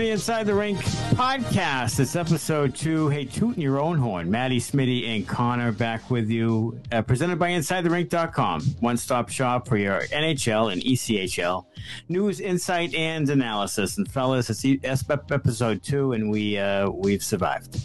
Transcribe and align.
The 0.00 0.12
Inside 0.12 0.46
the 0.46 0.54
Rink 0.54 0.78
podcast. 0.78 2.00
It's 2.00 2.16
episode 2.16 2.74
two. 2.74 3.10
Hey, 3.10 3.26
tooting 3.26 3.60
your 3.60 3.78
own 3.78 3.98
horn. 3.98 4.30
Maddie, 4.30 4.58
Smitty, 4.58 5.06
and 5.06 5.28
Connor 5.28 5.72
back 5.72 6.08
with 6.08 6.30
you. 6.30 6.80
Uh, 6.90 7.02
presented 7.02 7.38
by 7.38 7.50
InsideTheRink.com. 7.50 8.62
One 8.80 8.96
stop 8.96 9.28
shop 9.28 9.68
for 9.68 9.76
your 9.76 10.00
NHL 10.04 10.72
and 10.72 10.82
ECHL 10.82 11.66
news, 12.08 12.40
insight, 12.40 12.94
and 12.94 13.28
analysis. 13.28 13.98
And 13.98 14.10
fellas, 14.10 14.48
it's 14.48 14.64
episode 15.10 15.82
two, 15.82 16.14
and 16.14 16.30
we 16.30 16.56
uh, 16.56 16.88
we've 16.88 17.22
survived. 17.22 17.78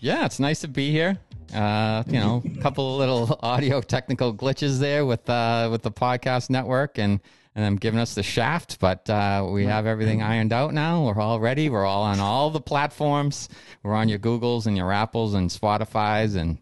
Yeah, 0.00 0.26
it's 0.26 0.38
nice 0.38 0.60
to 0.60 0.68
be 0.68 0.90
here. 0.90 1.16
Uh, 1.54 2.02
you 2.06 2.20
know, 2.20 2.42
a 2.44 2.60
couple 2.60 2.92
of 2.92 2.98
little 2.98 3.38
audio 3.42 3.80
technical 3.80 4.34
glitches 4.34 4.80
there 4.80 5.06
with 5.06 5.30
uh, 5.30 5.70
with 5.72 5.80
the 5.80 5.90
podcast 5.90 6.50
network 6.50 6.98
and 6.98 7.20
and 7.54 7.64
them 7.64 7.76
giving 7.76 8.00
us 8.00 8.14
the 8.14 8.22
shaft, 8.22 8.80
but 8.80 9.08
uh, 9.08 9.46
we 9.48 9.64
have 9.66 9.86
everything 9.86 10.22
ironed 10.22 10.52
out 10.52 10.74
now. 10.74 11.04
We're 11.04 11.20
all 11.20 11.38
ready. 11.38 11.68
We're 11.68 11.86
all 11.86 12.02
on 12.02 12.18
all 12.18 12.50
the 12.50 12.60
platforms. 12.60 13.48
We're 13.82 13.94
on 13.94 14.08
your 14.08 14.18
Googles 14.18 14.66
and 14.66 14.76
your 14.76 14.92
Apples 14.92 15.34
and 15.34 15.48
Spotify's 15.48 16.34
and 16.34 16.58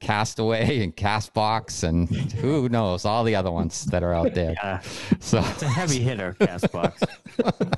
Castaway 0.00 0.82
and 0.82 0.96
Castbox 0.96 1.84
and 1.84 2.08
who 2.32 2.68
knows 2.70 3.04
all 3.04 3.22
the 3.22 3.34
other 3.34 3.50
ones 3.50 3.84
that 3.86 4.02
are 4.02 4.14
out 4.14 4.32
there. 4.34 4.52
Yeah. 4.52 4.80
So 5.20 5.40
it's 5.40 5.62
a 5.62 5.68
heavy 5.68 6.00
hitter, 6.00 6.34
Castbox. 6.40 7.02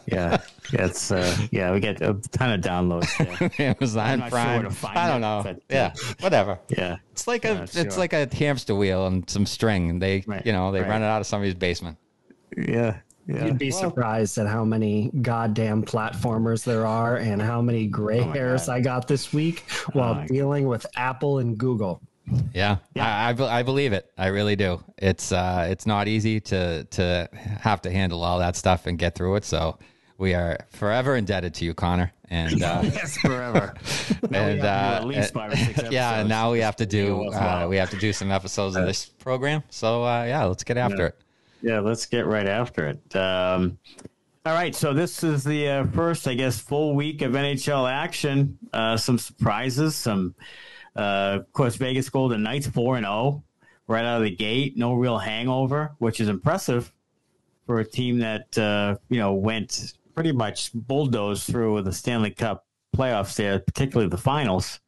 yeah, 0.07 0.41
it's 0.73 1.11
uh, 1.11 1.37
yeah, 1.51 1.73
we 1.73 1.81
get 1.81 2.01
a 2.01 2.15
ton 2.31 2.53
of 2.53 2.61
downloads. 2.61 3.39
There. 3.39 3.51
Amazon 3.77 4.31
Prime. 4.31 4.71
Sure 4.71 4.91
I 4.91 5.09
don't 5.09 5.17
it, 5.17 5.21
know. 5.21 5.41
But, 5.43 5.63
yeah, 5.69 5.95
whatever. 6.21 6.59
Yeah, 6.69 6.99
it's 7.11 7.27
like 7.27 7.45
a 7.45 7.65
it's 7.75 7.99
like 7.99 8.13
a 8.13 8.29
hamster 8.33 8.75
wheel 8.75 9.07
and 9.07 9.29
some 9.29 9.45
string, 9.45 9.91
and 9.91 10.01
they 10.01 10.23
right. 10.27 10.47
you 10.47 10.53
know 10.53 10.71
they 10.71 10.81
right. 10.81 10.91
run 10.91 11.03
it 11.03 11.07
out 11.07 11.21
of 11.21 11.27
somebody's 11.27 11.55
basement. 11.55 11.99
Yeah. 12.57 12.99
Yeah. 13.29 13.47
You'd 13.47 13.59
be 13.59 13.71
well, 13.71 13.81
surprised 13.81 14.37
at 14.39 14.49
how 14.49 14.65
many 14.65 15.11
goddamn 15.23 15.85
platformers 15.85 16.65
there 16.65 16.87
are 16.87 17.17
and 17.17 17.41
how 17.41 17.63
many 17.63 17.87
gray 17.87 18.21
oh 18.21 18.33
hairs 18.33 18.67
God. 18.67 18.73
I 18.73 18.81
got 18.81 19.07
this 19.07 19.33
week 19.33 19.61
while 19.93 20.21
oh 20.21 20.27
dealing 20.27 20.67
with 20.67 20.85
Apple 20.97 21.39
and 21.39 21.57
Google. 21.57 22.01
Yeah, 22.53 22.79
yeah. 22.95 23.35
I, 23.39 23.43
I, 23.43 23.59
I, 23.59 23.63
believe 23.63 23.93
it. 23.93 24.11
I 24.17 24.29
really 24.29 24.57
do. 24.57 24.83
It's 24.99 25.33
uh, 25.33 25.67
it's 25.71 25.87
not 25.87 26.09
easy 26.09 26.41
to 26.41 26.85
to 26.85 27.29
have 27.33 27.83
to 27.83 27.91
handle 27.91 28.23
all 28.23 28.39
that 28.39 28.57
stuff 28.57 28.87
and 28.87 28.99
get 28.99 29.15
through 29.15 29.37
it. 29.37 29.45
So 29.45 29.79
we 30.19 30.35
are 30.35 30.59
forever 30.71 31.17
indebted 31.17 31.55
to 31.55 31.65
you, 31.65 31.75
Connor. 31.75 32.13
And 32.31 32.63
uh, 32.63 32.81
yes, 32.85 33.19
forever. 33.19 33.75
and 34.33 34.61
uh, 34.61 34.99
at 35.01 35.05
least 35.05 35.35
five 35.35 35.53
or 35.53 35.57
six 35.57 35.83
yeah, 35.91 36.21
and 36.21 36.29
now 36.29 36.53
we 36.53 36.61
have 36.61 36.77
to 36.77 36.87
do 36.87 37.29
uh, 37.33 37.67
we 37.69 37.77
have 37.77 37.91
to 37.91 37.99
do 37.99 38.13
some 38.13 38.31
episodes 38.31 38.77
of 38.77 38.87
this 38.87 39.05
program. 39.05 39.63
So 39.71 40.05
uh, 40.05 40.25
yeah, 40.25 40.45
let's 40.45 40.65
get 40.65 40.77
after 40.77 41.03
yeah. 41.03 41.09
it. 41.09 41.19
Yeah, 41.63 41.81
let's 41.81 42.07
get 42.07 42.27
right 42.27 42.47
after 42.47 42.89
it. 42.89 43.17
Um, 43.17 43.79
all 44.45 44.55
right, 44.55 44.75
so 44.75 44.93
this 44.93 45.23
is 45.23 45.45
the 45.45 45.69
uh, 45.69 45.87
first, 45.87 46.27
I 46.27 46.35
guess, 46.35 46.59
full 46.59 46.97
week 46.97 47.23
of 47.23 47.33
NHL 47.33 47.89
action. 47.89 48.59
Uh, 48.73 48.97
some 48.97 49.17
surprises, 49.17 49.95
some, 49.95 50.35
uh, 50.97 51.39
of 51.41 51.53
course, 51.53 51.77
Vegas 51.77 52.11
Golden 52.11 52.43
Knights 52.43 52.67
four 52.67 52.97
and 52.97 53.05
zero 53.05 53.15
oh, 53.15 53.43
right 53.87 54.05
out 54.05 54.17
of 54.17 54.25
the 54.25 54.35
gate. 54.35 54.77
No 54.77 54.95
real 54.95 55.19
hangover, 55.19 55.93
which 55.99 56.21
is 56.21 56.29
impressive 56.29 56.93
for 57.67 57.79
a 57.79 57.85
team 57.85 58.19
that 58.19 58.59
uh, 58.59 58.97
you 59.09 59.21
know 59.21 59.35
went 59.35 59.93
pretty 60.17 60.33
much 60.33 60.73
bulldozed 60.75 61.45
through 61.45 61.81
the 61.83 61.93
Stanley 61.93 62.31
Cup 62.31 62.67
playoffs 62.97 63.37
there, 63.37 63.61
particularly 63.61 64.11
the 64.11 64.19
finals. 64.19 64.81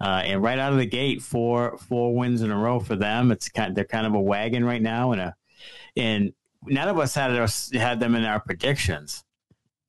Uh, 0.00 0.22
and 0.24 0.42
right 0.42 0.58
out 0.58 0.72
of 0.72 0.78
the 0.78 0.86
gate, 0.86 1.22
four 1.22 1.78
four 1.78 2.14
wins 2.14 2.42
in 2.42 2.50
a 2.50 2.56
row 2.56 2.78
for 2.78 2.94
them. 2.94 3.32
It's 3.32 3.48
kind 3.48 3.74
they're 3.74 3.84
kind 3.84 4.06
of 4.06 4.12
a 4.12 4.20
wagon 4.20 4.66
right 4.66 4.82
now 4.82 5.12
and 5.12 5.20
a 5.22 5.34
and 5.96 6.32
none 6.66 6.88
of 6.88 6.98
us 6.98 7.14
had 7.14 7.32
us 7.32 7.70
had 7.72 8.00
them 8.00 8.14
in 8.14 8.24
our 8.24 8.40
predictions. 8.40 9.24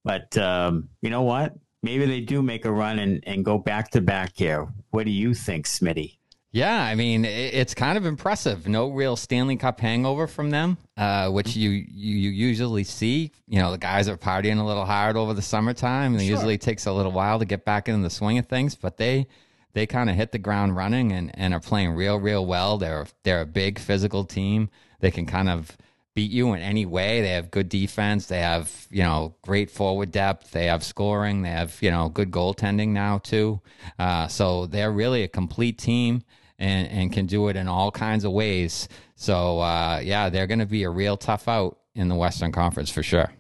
But 0.04 0.38
um, 0.38 0.90
you 1.02 1.10
know 1.10 1.24
what? 1.24 1.54
Maybe 1.82 2.06
they 2.06 2.22
do 2.22 2.42
make 2.42 2.66
a 2.66 2.72
run 2.72 3.00
and, 3.00 3.24
and 3.26 3.46
go 3.46 3.58
back 3.58 3.92
to 3.92 4.02
back 4.02 4.34
here. 4.36 4.68
What 4.92 5.06
do 5.06 5.12
you 5.12 5.34
think, 5.34 5.66
Smitty? 5.66 6.18
Yeah, 6.52 6.82
I 6.82 6.96
mean 6.96 7.26
it's 7.26 7.76
kind 7.76 7.96
of 7.96 8.08
impressive. 8.08 8.68
No 8.68 8.90
real 8.90 9.16
Stanley 9.16 9.56
Cup 9.56 9.80
hangover 9.80 10.26
from 10.26 10.50
them, 10.50 10.78
uh, 10.98 11.30
which 11.30 11.56
you, 11.56 11.70
you, 11.70 12.16
you 12.16 12.30
usually 12.32 12.84
see. 12.84 13.32
You 13.48 13.60
know, 13.60 13.72
the 13.72 13.78
guys 13.78 14.10
are 14.10 14.18
partying 14.18 14.60
a 14.60 14.64
little 14.64 14.86
hard 14.86 15.16
over 15.16 15.36
the 15.36 15.44
summertime, 15.44 16.14
and 16.14 16.22
it 16.22 16.26
usually 16.26 16.58
takes 16.58 16.88
a 16.88 16.92
little 16.92 17.12
while 17.12 17.38
to 17.38 17.46
get 17.46 17.66
back 17.66 17.88
into 17.88 18.02
the 18.02 18.10
swing 18.10 18.40
of 18.40 18.48
things. 18.48 18.74
But 18.74 18.98
they 18.98 19.28
they 19.74 19.86
kind 19.86 20.10
of 20.10 20.16
hit 20.16 20.32
the 20.32 20.40
ground 20.40 20.76
running 20.76 21.12
and, 21.12 21.32
and 21.36 21.54
are 21.54 21.60
playing 21.60 21.92
real 21.92 22.20
real 22.20 22.44
well. 22.44 22.80
They're 22.80 23.06
they're 23.24 23.42
a 23.42 23.46
big 23.46 23.78
physical 23.78 24.24
team. 24.24 24.70
They 25.00 25.12
can 25.12 25.26
kind 25.26 25.50
of 25.50 25.78
beat 26.16 26.32
you 26.32 26.54
in 26.54 26.62
any 26.62 26.86
way. 26.86 27.22
They 27.22 27.30
have 27.30 27.52
good 27.52 27.70
defense. 27.70 28.26
They 28.26 28.40
have, 28.40 28.88
you 28.90 29.04
know, 29.04 29.36
great 29.42 29.70
forward 29.70 30.12
depth. 30.12 30.52
They 30.52 30.66
have 30.66 30.84
scoring. 30.84 31.44
They 31.44 31.50
have, 31.50 31.78
you 31.82 31.92
know, 31.92 32.10
good 32.10 32.32
goaltending 32.32 32.90
now, 32.90 33.20
too. 33.20 33.62
Uh, 33.98 34.28
so 34.28 34.66
they're 34.66 34.92
really 34.92 35.24
a 35.24 35.28
complete 35.28 35.78
team 35.78 36.24
and, 36.58 36.88
and 36.90 37.14
can 37.14 37.26
do 37.26 37.48
it 37.48 37.56
in 37.56 37.68
all 37.68 37.92
kinds 37.92 38.26
of 38.26 38.32
ways. 38.32 38.90
So, 39.16 39.60
uh, 39.60 40.02
yeah, 40.04 40.30
they're 40.30 40.48
going 40.48 40.60
to 40.60 40.66
be 40.66 40.84
a 40.84 40.90
real 40.90 41.16
tough 41.16 41.48
out 41.48 41.80
in 41.96 42.08
the 42.08 42.16
Western 42.16 42.52
Conference 42.52 42.90
for 42.90 43.04
sure. 43.04 43.32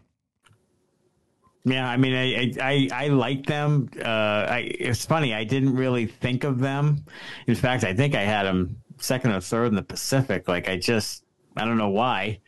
Yeah, 1.66 1.88
I 1.88 1.98
mean, 1.98 2.14
I 2.16 2.54
I, 2.62 2.90
I 3.06 3.08
like 3.10 3.46
them. 3.46 3.90
Uh, 3.98 4.08
I, 4.50 4.60
it's 4.80 5.06
funny. 5.06 5.34
I 5.34 5.44
didn't 5.44 5.76
really 5.76 6.06
think 6.06 6.46
of 6.46 6.60
them. 6.60 7.04
In 7.48 7.56
fact, 7.56 7.84
I 7.84 7.94
think 7.94 8.16
I 8.16 8.22
had 8.22 8.44
them 8.44 8.78
second 8.98 9.34
or 9.34 9.42
third 9.42 9.68
in 9.68 9.76
the 9.76 9.84
Pacific. 9.84 10.48
Like 10.48 10.70
I 10.70 10.78
just, 10.78 11.26
I 11.60 11.66
don't 11.66 11.78
know 11.78 11.90
why 11.90 12.40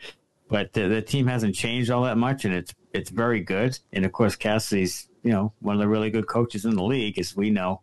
but 0.52 0.74
the, 0.74 0.90
the, 0.90 1.02
team 1.02 1.28
hasn't 1.28 1.56
changed 1.56 1.90
all 1.90 2.04
that 2.04 2.18
much, 2.18 2.44
and 2.44 2.54
it's 2.54 2.76
it's 2.94 3.10
very 3.10 3.40
good. 3.40 3.80
And 3.94 4.06
of 4.06 4.12
course, 4.12 4.36
Cassidy's 4.36 5.08
you 5.24 5.32
know 5.32 5.54
one 5.62 5.76
of 5.76 5.80
the 5.80 5.88
really 5.88 6.12
good 6.12 6.28
coaches 6.28 6.66
in 6.66 6.76
the 6.76 6.84
league, 6.84 7.18
as 7.18 7.36
we 7.36 7.50
know 7.50 7.82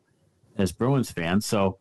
as 0.58 0.70
Bruins 0.70 1.10
fans. 1.10 1.46
So 1.46 1.78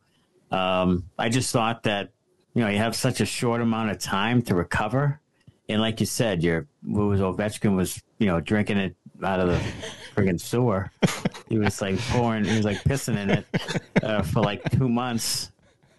um, 0.50 1.04
I 1.18 1.28
just 1.28 1.52
thought 1.52 1.82
that 1.82 2.10
you 2.54 2.62
know 2.62 2.70
you 2.70 2.78
have 2.78 2.96
such 2.96 3.20
a 3.20 3.26
short 3.26 3.60
amount 3.60 3.90
of 3.90 3.98
time 3.98 4.40
to 4.42 4.54
recover, 4.54 5.20
and 5.68 5.82
like 5.82 6.00
you 6.00 6.06
said, 6.06 6.42
your 6.42 6.66
was 6.82 7.20
Ovechkin 7.20 7.76
was 7.76 8.02
you 8.18 8.26
know 8.26 8.40
drinking 8.40 8.78
it 8.78 8.96
out 9.22 9.40
of 9.40 9.48
the 9.48 9.60
friggin' 10.16 10.40
sewer. 10.40 10.90
he 11.50 11.58
was 11.58 11.82
like 11.82 11.98
pouring, 11.98 12.44
he 12.44 12.56
was 12.56 12.64
like 12.64 12.82
pissing 12.84 13.18
in 13.18 13.30
it 13.30 13.46
uh, 14.02 14.22
for 14.22 14.40
like 14.40 14.62
two 14.70 14.88
months 14.88 15.52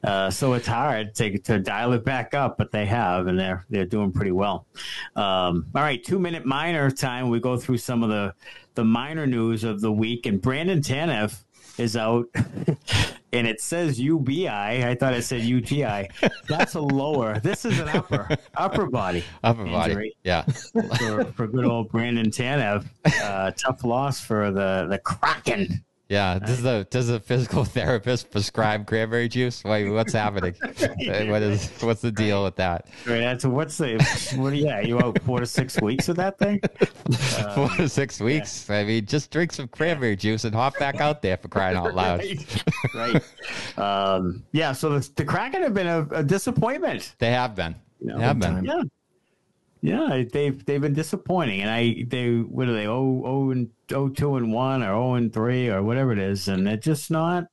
uh, 0.04 0.30
so 0.30 0.54
it's 0.54 0.68
hard 0.68 1.14
to, 1.16 1.38
to 1.40 1.60
dial 1.60 1.94
it 1.94 2.06
back 2.06 2.34
up, 2.34 2.58
but 2.58 2.72
they 2.72 2.86
have, 2.86 3.28
and 3.28 3.38
they're 3.38 3.66
they're 3.70 3.86
doing 3.86 4.12
pretty 4.12 4.32
well. 4.32 4.66
Um, 5.16 5.66
all 5.76 5.82
right, 5.82 6.04
two 6.04 6.20
minute 6.20 6.46
minor 6.46 6.90
time. 6.90 7.30
We 7.30 7.40
go 7.40 7.58
through 7.58 7.78
some 7.80 8.04
of 8.04 8.10
the 8.10 8.34
the 8.76 8.86
minor 8.86 9.28
news 9.28 9.64
of 9.64 9.82
the 9.82 9.92
week, 9.92 10.26
and 10.26 10.42
Brandon 10.42 10.80
Tanev 10.80 11.38
is 11.78 11.98
out, 11.98 12.28
and 13.34 13.48
it 13.48 13.60
says 13.60 14.00
UBI. 14.00 14.48
I 14.48 14.96
thought 14.96 15.14
it 15.14 15.24
said 15.24 15.42
UTI. 15.42 16.10
That's 16.48 16.76
a 16.76 16.82
lower. 16.82 17.40
This 17.40 17.66
is 17.66 17.80
an 17.80 17.90
upper 17.90 18.38
upper 18.56 18.86
body 18.88 19.24
upper 19.44 19.66
injury. 19.66 19.74
body. 19.74 20.18
Yeah, 20.24 20.44
for, 20.44 21.26
for 21.34 21.48
good 21.48 21.66
old 21.66 21.90
Brandon 21.90 22.30
Tanev. 22.30 22.86
Uh, 23.22 23.52
tough 23.52 23.84
loss 23.84 24.22
for 24.22 24.52
the 24.52 24.88
the 24.90 25.00
Kraken. 25.00 25.84
Yeah. 26.10 26.40
Does 26.40 26.64
the 26.64 26.88
does 26.90 27.08
the 27.08 27.20
physical 27.20 27.64
therapist 27.66 28.32
prescribe 28.32 28.88
cranberry 28.88 29.30
juice? 29.30 29.64
Wait, 29.64 29.90
what's 29.90 30.12
happening? 30.12 30.56
what 30.62 31.42
is 31.44 31.70
what's 31.82 32.02
the 32.02 32.12
deal 32.12 32.44
with 32.44 32.56
that? 32.56 32.88
Right. 33.06 33.40
So 33.40 33.50
what's 33.50 33.78
the 33.78 34.04
what? 34.36 34.56
Yeah, 34.56 34.82
you 34.82 35.00
out 35.00 35.22
four 35.22 35.40
to 35.40 35.46
six 35.46 35.80
weeks 35.80 36.08
with 36.08 36.18
that 36.18 36.40
thing? 36.40 36.62
four 37.56 37.70
to 37.78 37.88
six 37.88 38.20
weeks. 38.20 38.68
Yeah. 38.68 38.78
I 38.78 38.84
mean, 38.86 39.06
just 39.06 39.30
drink 39.30 39.54
some 39.54 39.68
cranberry 39.68 40.16
juice 40.16 40.44
and 40.44 40.54
hop 40.54 40.78
back 40.80 41.00
out 41.00 41.22
there 41.22 41.38
for 41.38 41.48
crying 41.48 41.78
out 41.78 41.94
loud. 41.94 42.22
right. 42.96 43.24
right. 43.78 44.14
Um, 44.14 44.44
yeah. 44.52 44.72
So 44.72 44.98
the, 44.98 45.10
the 45.16 45.26
Kraken 45.26 45.62
have 45.62 45.76
been 45.76 45.88
a, 45.88 46.08
a 46.12 46.24
disappointment. 46.24 47.16
They 47.20 47.32
have 47.32 47.56
been. 47.56 47.76
You 48.00 48.08
know, 48.08 48.18
they 48.18 48.24
have 48.24 48.40
been. 48.40 48.66
Yeah. 48.66 48.82
Yeah, 49.82 50.24
they've 50.30 50.64
they've 50.66 50.82
been 50.82 50.94
disappointing, 50.94 51.62
and 51.62 51.70
I 51.70 52.04
they 52.06 52.36
what 52.36 52.68
are 52.68 52.74
they 52.74 52.88
oh 52.88 53.24
oh 53.26 53.52
and 53.52 53.70
oh 53.94 54.10
two 54.10 54.36
and 54.36 54.52
one 54.52 54.84
or 54.84 54.92
oh 54.92 55.14
and 55.14 55.32
three 55.32 55.70
or 55.70 55.82
whatever 55.82 56.12
it 56.12 56.20
is, 56.20 56.50
and 56.50 56.68
it's 56.68 56.86
just 56.86 57.10
not. 57.10 57.46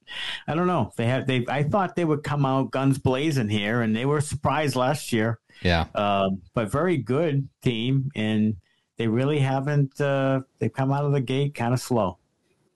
I 0.48 0.56
don't 0.56 0.66
know. 0.66 0.92
They 0.96 1.06
have 1.06 1.26
they. 1.28 1.44
I 1.48 1.62
thought 1.62 1.94
they 1.94 2.04
would 2.04 2.24
come 2.24 2.44
out 2.44 2.72
guns 2.72 2.98
blazing 2.98 3.48
here, 3.48 3.80
and 3.82 3.94
they 3.94 4.06
were 4.06 4.20
surprised 4.20 4.74
last 4.74 5.12
year. 5.12 5.38
Yeah, 5.62 5.86
uh, 5.94 6.30
but 6.52 6.70
very 6.70 6.96
good 6.96 7.48
team, 7.62 8.10
and 8.16 8.56
they 8.96 9.06
really 9.06 9.38
haven't. 9.38 10.00
Uh, 10.00 10.40
they've 10.58 10.72
come 10.72 10.92
out 10.92 11.04
of 11.04 11.12
the 11.12 11.20
gate 11.20 11.54
kind 11.54 11.72
of 11.72 11.80
slow. 11.80 12.18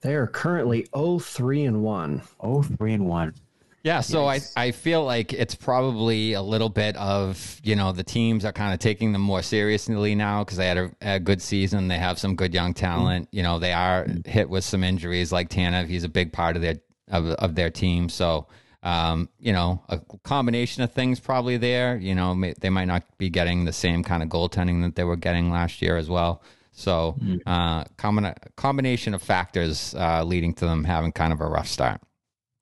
They 0.02 0.14
are 0.14 0.29
currently 0.29 0.87
oh 0.93 1.19
three 1.19 1.64
and 1.64 1.82
one. 1.82 2.23
Oh 2.38 2.62
three 2.62 2.93
and 2.93 3.06
one. 3.06 3.35
Yeah, 3.82 4.00
so 4.00 4.31
yes. 4.31 4.53
I, 4.56 4.65
I 4.65 4.71
feel 4.73 5.05
like 5.05 5.32
it's 5.32 5.55
probably 5.55 6.35
a 6.35 6.43
little 6.43 6.69
bit 6.69 6.97
of, 6.97 7.61
you 7.65 7.77
know, 7.77 7.93
the 7.93 8.03
teams 8.03 8.44
are 8.44 8.53
kind 8.53 8.75
of 8.75 8.79
taking 8.79 9.12
them 9.12 9.23
more 9.23 9.41
seriously 9.41 10.15
now 10.15 10.44
because 10.44 10.59
they 10.59 10.67
had 10.67 10.77
a, 10.77 10.91
a, 11.00 11.19
good 11.19 11.41
season. 11.41 11.88
They 11.88 11.97
have 11.97 12.19
some 12.19 12.37
good 12.37 12.53
young 12.53 12.75
talent. 12.75 13.29
Mm-hmm. 13.29 13.37
You 13.37 13.43
know, 13.43 13.59
they 13.59 13.73
are 13.73 14.06
hit 14.27 14.50
with 14.50 14.65
some 14.65 14.85
injuries 14.85 15.32
like 15.32 15.49
Tanev. 15.49 15.88
He's 15.88 16.05
a 16.05 16.11
big 16.11 16.32
part 16.32 16.56
of 16.56 16.62
their 16.62 16.77
of, 17.09 17.27
of 17.31 17.55
their 17.55 17.71
team. 17.71 18.11
So, 18.11 18.49
um, 18.82 19.31
you 19.38 19.53
know, 19.53 19.83
a 19.88 19.99
combination 20.25 20.83
of 20.83 20.93
things 20.93 21.19
probably 21.19 21.56
there. 21.56 21.97
You 21.97 22.15
know, 22.15 22.35
may, 22.35 22.55
they 22.61 22.71
might 22.71 22.85
not 22.85 23.05
be 23.17 23.31
getting 23.31 23.65
the 23.65 23.73
same 23.73 24.05
kind 24.05 24.23
of 24.23 24.29
goaltending 24.29 24.83
that 24.83 24.94
they 24.94 25.05
were 25.05 25.17
getting 25.17 25.50
last 25.50 25.81
year 25.81 25.97
as 25.97 26.11
well. 26.11 26.43
So, 26.73 27.17
uh, 27.47 27.85
combina- 27.99 28.37
combination 28.56 29.12
of 29.12 29.23
factors 29.23 29.94
uh, 29.94 30.23
leading 30.23 30.55
to 30.55 30.67
them 30.67 30.85
having 30.85 31.12
kind 31.12 31.33
of 31.33 31.41
a 31.41 31.47
rough 31.47 31.67
start. 31.67 32.00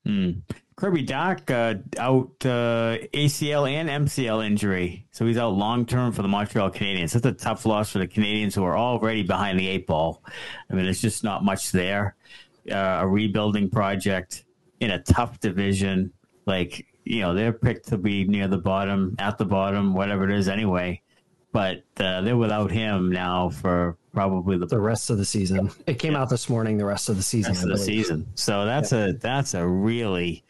Mm. 0.07 0.43
Kirby 0.79 1.05
Dach 1.05 1.51
uh, 1.51 1.81
out 2.01 2.31
uh, 2.47 2.99
ACL 3.13 3.69
and 3.69 4.07
MCL 4.07 4.47
injury, 4.47 5.09
so 5.11 5.27
he's 5.27 5.37
out 5.37 5.55
long 5.55 5.85
term 5.85 6.13
for 6.13 6.23
the 6.23 6.29
Montreal 6.29 6.71
Canadiens. 6.71 7.15
That's 7.15 7.27
a 7.27 7.33
tough 7.33 7.67
loss 7.67 7.91
for 7.91 7.99
the 7.99 8.07
Canadiens, 8.07 8.55
who 8.55 8.63
are 8.63 8.79
already 8.79 9.25
behind 9.25 9.59
the 9.59 9.67
eight 9.67 9.89
ball. 9.89 10.23
I 10.71 10.75
mean, 10.75 10.85
there's 10.85 11.01
just 11.01 11.25
not 11.25 11.45
much 11.45 11.73
there. 11.73 12.15
Uh, 12.71 12.99
a 13.01 13.09
rebuilding 13.09 13.71
project 13.71 14.45
in 14.79 14.93
a 14.93 15.03
tough 15.03 15.41
division, 15.41 16.13
like 16.47 16.87
you 17.03 17.23
know, 17.23 17.35
they're 17.35 17.53
picked 17.53 17.89
to 17.89 17.99
be 17.99 18.23
near 18.23 18.47
the 18.47 18.59
bottom, 18.59 19.17
at 19.19 19.37
the 19.37 19.47
bottom, 19.47 19.95
whatever 19.95 20.31
it 20.31 20.31
is, 20.31 20.49
anyway. 20.49 21.03
But 21.51 21.83
uh, 21.97 22.21
they're 22.21 22.37
without 22.37 22.71
him 22.71 23.11
now 23.11 23.49
for 23.49 23.97
probably 24.13 24.57
the, 24.59 24.67
the 24.67 24.79
rest 24.79 25.11
of 25.11 25.19
the 25.19 25.25
season. 25.25 25.73
It 25.89 25.99
came 25.99 26.13
yeah. 26.13 26.21
out 26.21 26.31
this 26.31 26.49
morning. 26.49 26.79
The 26.79 26.85
rest 26.85 27.09
of 27.09 27.17
the 27.17 27.23
season. 27.25 27.55
Rest 27.55 27.65
of 27.65 27.71
the 27.71 27.79
season. 27.79 28.29
So 28.37 28.65
that's 28.65 28.93
yeah. 28.93 29.07
a 29.07 29.13
that's 29.15 29.55
a 29.55 29.67
really 29.67 30.45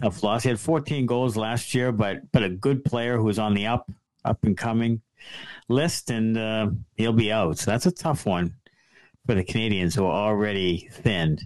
tough 0.00 0.22
loss. 0.22 0.42
He 0.42 0.48
had 0.48 0.60
14 0.60 1.06
goals 1.06 1.36
last 1.36 1.74
year, 1.74 1.92
but 1.92 2.30
but 2.32 2.42
a 2.42 2.48
good 2.48 2.84
player 2.84 3.16
who's 3.16 3.38
on 3.38 3.54
the 3.54 3.66
up 3.66 3.90
up 4.24 4.42
and 4.44 4.56
coming 4.56 5.00
list, 5.68 6.10
and 6.10 6.36
uh, 6.36 6.68
he'll 6.96 7.12
be 7.12 7.32
out. 7.32 7.58
So 7.58 7.70
that's 7.70 7.86
a 7.86 7.90
tough 7.90 8.26
one 8.26 8.54
for 9.26 9.34
the 9.34 9.44
Canadiens, 9.44 9.94
who 9.94 10.04
are 10.04 10.28
already 10.28 10.88
thinned. 10.92 11.42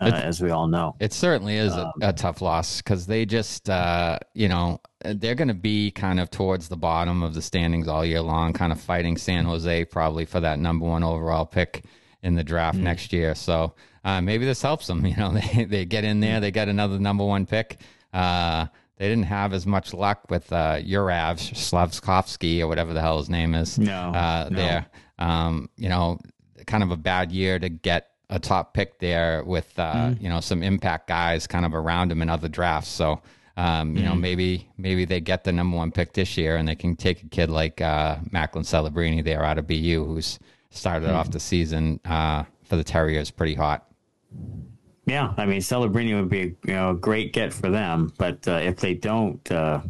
Uh, 0.00 0.10
as 0.12 0.42
we 0.42 0.50
all 0.50 0.66
know, 0.66 0.94
it 0.98 1.12
certainly 1.12 1.56
is 1.56 1.72
um, 1.72 1.92
a, 2.02 2.08
a, 2.08 2.12
tough 2.12 2.42
loss 2.42 2.82
because 2.82 3.06
they 3.06 3.24
just, 3.24 3.70
uh, 3.70 4.18
you 4.34 4.48
know, 4.48 4.78
they're 5.04 5.36
going 5.36 5.48
to 5.48 5.54
be 5.54 5.92
kind 5.92 6.18
of 6.18 6.28
towards 6.30 6.68
the 6.68 6.76
bottom 6.76 7.22
of 7.22 7.32
the 7.32 7.40
standings 7.40 7.86
all 7.86 8.04
year 8.04 8.20
long, 8.20 8.52
kind 8.52 8.72
of 8.72 8.80
fighting 8.80 9.16
San 9.16 9.44
Jose 9.44 9.84
probably 9.86 10.24
for 10.24 10.40
that 10.40 10.58
number 10.58 10.84
one 10.84 11.04
overall 11.04 11.46
pick 11.46 11.84
in 12.24 12.34
the 12.34 12.42
draft 12.42 12.76
mm-hmm. 12.76 12.84
next 12.84 13.12
year. 13.12 13.34
So 13.34 13.74
uh, 14.04 14.20
maybe 14.20 14.44
this 14.44 14.60
helps 14.60 14.88
them. 14.88 15.06
You 15.14 15.16
know, 15.16 15.32
they 15.32 15.64
they 15.64 15.84
get 15.84 16.02
in 16.04 16.18
there, 16.18 16.40
they 16.40 16.50
get 16.50 16.68
another 16.68 16.98
number 16.98 17.24
one 17.24 17.46
pick. 17.46 17.80
Uh, 18.12 18.66
they 18.96 19.08
didn't 19.08 19.26
have 19.26 19.52
as 19.52 19.66
much 19.66 19.92
luck 19.92 20.30
with 20.30 20.52
uh, 20.52 20.76
Urav 20.78 21.38
Slafkovsky 21.38 22.60
or 22.60 22.68
whatever 22.68 22.92
the 22.92 23.00
hell 23.00 23.18
his 23.18 23.28
name 23.28 23.54
is. 23.54 23.78
No, 23.78 23.92
uh, 23.92 24.48
no. 24.50 24.56
there. 24.56 24.86
Um, 25.18 25.68
you 25.76 25.88
know, 25.88 26.18
kind 26.66 26.82
of 26.82 26.90
a 26.90 26.96
bad 26.96 27.30
year 27.30 27.58
to 27.58 27.68
get 27.68 28.10
a 28.30 28.38
top 28.38 28.72
pick 28.72 28.98
there 28.98 29.44
with 29.44 29.78
uh, 29.78 29.94
mm-hmm. 29.94 30.22
you 30.22 30.28
know 30.28 30.40
some 30.40 30.62
impact 30.62 31.08
guys 31.08 31.46
kind 31.46 31.64
of 31.64 31.74
around 31.74 32.10
him 32.10 32.22
in 32.22 32.30
other 32.30 32.48
drafts. 32.48 32.90
So 32.90 33.20
um, 33.56 33.90
you 33.90 34.02
mm-hmm. 34.02 34.08
know 34.08 34.14
maybe 34.14 34.68
maybe 34.78 35.04
they 35.04 35.20
get 35.20 35.44
the 35.44 35.52
number 35.52 35.76
one 35.76 35.92
pick 35.92 36.12
this 36.12 36.36
year 36.36 36.56
and 36.56 36.66
they 36.66 36.74
can 36.74 36.96
take 36.96 37.22
a 37.22 37.28
kid 37.28 37.50
like 37.50 37.80
uh, 37.80 38.16
Macklin 38.30 38.64
Celebrini 38.64 39.22
there 39.22 39.44
out 39.44 39.58
of 39.58 39.66
BU 39.66 40.04
who's 40.04 40.38
started 40.74 41.06
mm-hmm. 41.06 41.16
off 41.16 41.30
the 41.30 41.40
season 41.40 42.00
uh, 42.04 42.44
for 42.64 42.76
the 42.76 42.84
Terriers 42.84 43.30
pretty 43.30 43.54
hot. 43.54 43.86
Yeah, 45.06 45.34
I 45.36 45.46
mean 45.46 45.60
Celebrini 45.60 46.14
would 46.18 46.30
be 46.30 46.56
you 46.64 46.74
know 46.74 46.90
a 46.90 46.94
great 46.94 47.32
get 47.32 47.52
for 47.52 47.70
them, 47.70 48.12
but 48.18 48.46
uh, 48.48 48.52
if 48.52 48.76
they 48.76 48.94
don't, 48.94 49.50
uh, 49.52 49.82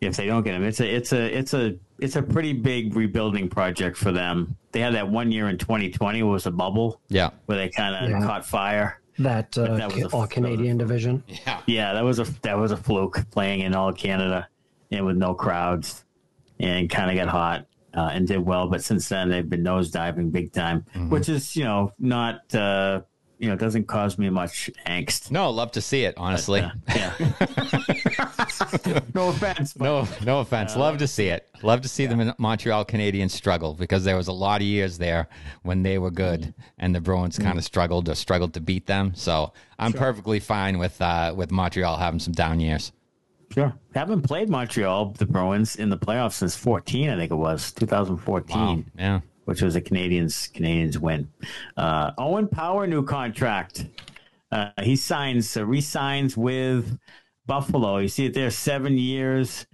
if 0.00 0.16
they 0.16 0.26
don't 0.26 0.44
get 0.44 0.54
him, 0.54 0.62
it's 0.62 0.80
a 0.80 0.94
it's 0.94 1.12
a 1.12 1.38
it's 1.38 1.54
a 1.54 1.76
it's 1.98 2.16
a 2.16 2.22
pretty 2.22 2.52
big 2.52 2.94
rebuilding 2.94 3.48
project 3.48 3.96
for 3.96 4.12
them. 4.12 4.56
They 4.70 4.80
had 4.80 4.94
that 4.94 5.08
one 5.08 5.32
year 5.32 5.48
in 5.48 5.58
2020 5.58 6.22
was 6.22 6.46
a 6.46 6.52
bubble, 6.52 7.00
yeah, 7.08 7.30
where 7.46 7.58
they 7.58 7.68
kind 7.68 7.96
of 7.96 8.10
yeah. 8.10 8.26
caught 8.26 8.46
fire. 8.46 9.00
That, 9.18 9.58
uh, 9.58 9.76
that 9.76 9.92
was 9.92 10.04
a, 10.04 10.08
all 10.16 10.28
Canadian 10.28 10.78
division. 10.78 11.24
Yeah, 11.26 11.60
yeah, 11.66 11.92
that 11.94 12.04
was 12.04 12.20
a 12.20 12.24
that 12.42 12.56
was 12.56 12.70
a 12.70 12.76
fluke 12.76 13.28
playing 13.32 13.60
in 13.60 13.74
all 13.74 13.92
Canada 13.92 14.48
and 14.92 15.04
with 15.04 15.16
no 15.16 15.34
crowds, 15.34 16.04
and 16.60 16.88
kind 16.88 17.10
of 17.10 17.16
got 17.16 17.28
hot. 17.28 17.66
Uh, 17.98 18.10
and 18.12 18.28
did 18.28 18.38
well, 18.38 18.68
but 18.68 18.84
since 18.84 19.08
then 19.08 19.28
they've 19.28 19.48
been 19.48 19.64
nosediving 19.64 20.30
big 20.30 20.52
time, 20.52 20.84
mm-hmm. 20.94 21.10
which 21.10 21.28
is 21.28 21.56
you 21.56 21.64
know 21.64 21.92
not 21.98 22.54
uh, 22.54 23.00
you 23.38 23.48
know 23.48 23.56
doesn't 23.56 23.88
cause 23.88 24.18
me 24.18 24.30
much 24.30 24.70
angst. 24.86 25.32
No, 25.32 25.50
love 25.50 25.72
to 25.72 25.80
see 25.80 26.04
it. 26.04 26.14
Honestly, 26.16 26.60
but, 26.60 26.96
uh, 26.96 27.16
yeah. 27.18 29.00
no 29.14 29.30
offense. 29.30 29.72
But, 29.72 29.84
no, 29.84 30.08
no 30.24 30.40
offense. 30.40 30.76
Uh, 30.76 30.80
love 30.80 30.98
to 30.98 31.08
see 31.08 31.26
it. 31.26 31.48
Love 31.62 31.80
to 31.80 31.88
see 31.88 32.04
yeah. 32.04 32.14
the 32.14 32.34
Montreal 32.38 32.84
Canadiens 32.84 33.32
struggle 33.32 33.74
because 33.74 34.04
there 34.04 34.16
was 34.16 34.28
a 34.28 34.32
lot 34.32 34.60
of 34.60 34.66
years 34.66 34.98
there 34.98 35.28
when 35.62 35.82
they 35.82 35.98
were 35.98 36.12
good 36.12 36.42
mm. 36.42 36.54
and 36.78 36.94
the 36.94 37.00
Bruins 37.00 37.36
mm. 37.36 37.42
kind 37.42 37.58
of 37.58 37.64
struggled 37.64 38.08
or 38.08 38.14
struggled 38.14 38.54
to 38.54 38.60
beat 38.60 38.86
them. 38.86 39.12
So 39.16 39.52
I'm 39.78 39.90
sure. 39.90 40.00
perfectly 40.00 40.38
fine 40.38 40.78
with 40.78 41.02
uh, 41.02 41.34
with 41.36 41.50
Montreal 41.50 41.96
having 41.96 42.20
some 42.20 42.34
down 42.34 42.60
years. 42.60 42.92
Sure. 43.58 43.74
Haven't 43.94 44.22
played 44.22 44.48
Montreal, 44.48 45.12
the 45.18 45.26
Bruins, 45.26 45.76
in 45.76 45.90
the 45.90 45.98
playoffs 45.98 46.34
since 46.34 46.56
14, 46.56 47.10
I 47.10 47.16
think 47.16 47.30
it 47.30 47.36
was 47.36 47.72
2014. 47.72 48.56
Wow. 48.56 48.84
Yeah 48.98 49.20
which 49.48 49.62
was 49.62 49.76
a 49.76 49.80
Canadiens 49.80 50.52
Canadiens 50.52 50.98
win. 50.98 51.26
Uh, 51.74 52.10
Owen 52.18 52.48
Power 52.48 52.86
new 52.86 53.02
contract. 53.02 53.86
Uh, 54.52 54.72
he 54.82 54.94
signs 54.94 55.56
uh, 55.56 55.64
resigns 55.64 56.36
with 56.36 56.98
Buffalo. 57.46 57.96
You 57.96 58.08
see 58.08 58.26
it 58.26 58.34
there, 58.34 58.50
seven 58.50 58.98
years 58.98 59.66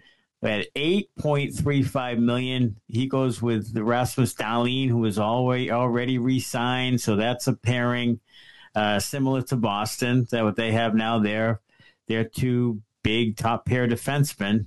at 0.45 0.69
eight 0.77 1.11
point 1.19 1.57
three 1.57 1.83
five 1.83 2.21
million. 2.21 2.77
He 2.87 3.09
goes 3.09 3.43
with 3.43 3.75
the 3.75 3.83
Rasmus 3.83 4.35
Dahlin, 4.35 4.91
who 4.91 4.99
was 4.99 5.19
already 5.19 5.73
already 5.73 6.19
re-signed. 6.19 7.01
So 7.01 7.17
that's 7.17 7.49
a 7.49 7.55
pairing 7.55 8.21
uh, 8.77 9.01
similar 9.01 9.43
to 9.43 9.57
Boston. 9.57 10.29
That 10.31 10.45
what 10.45 10.55
they 10.55 10.71
have 10.71 10.95
now. 10.95 11.19
There, 11.19 11.63
they're 12.07 12.23
two 12.23 12.81
big 13.05 13.37
top 13.37 13.65
pair 13.65 13.87
defensemen 13.87 14.67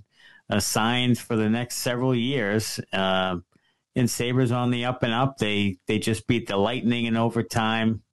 assigned 0.50 1.20
for 1.20 1.36
the 1.36 1.50
next 1.50 1.76
several 1.78 2.16
years. 2.16 2.80
Uh, 2.94 3.38
and 3.98 4.10
Sabres 4.10 4.52
on 4.52 4.72
the 4.72 4.86
up 4.86 5.04
and 5.04 5.12
up. 5.12 5.38
They 5.40 5.80
they 5.88 6.00
just 6.00 6.28
beat 6.28 6.48
the 6.48 6.56
Lightning 6.56 7.06
in 7.06 7.18
overtime 7.18 8.04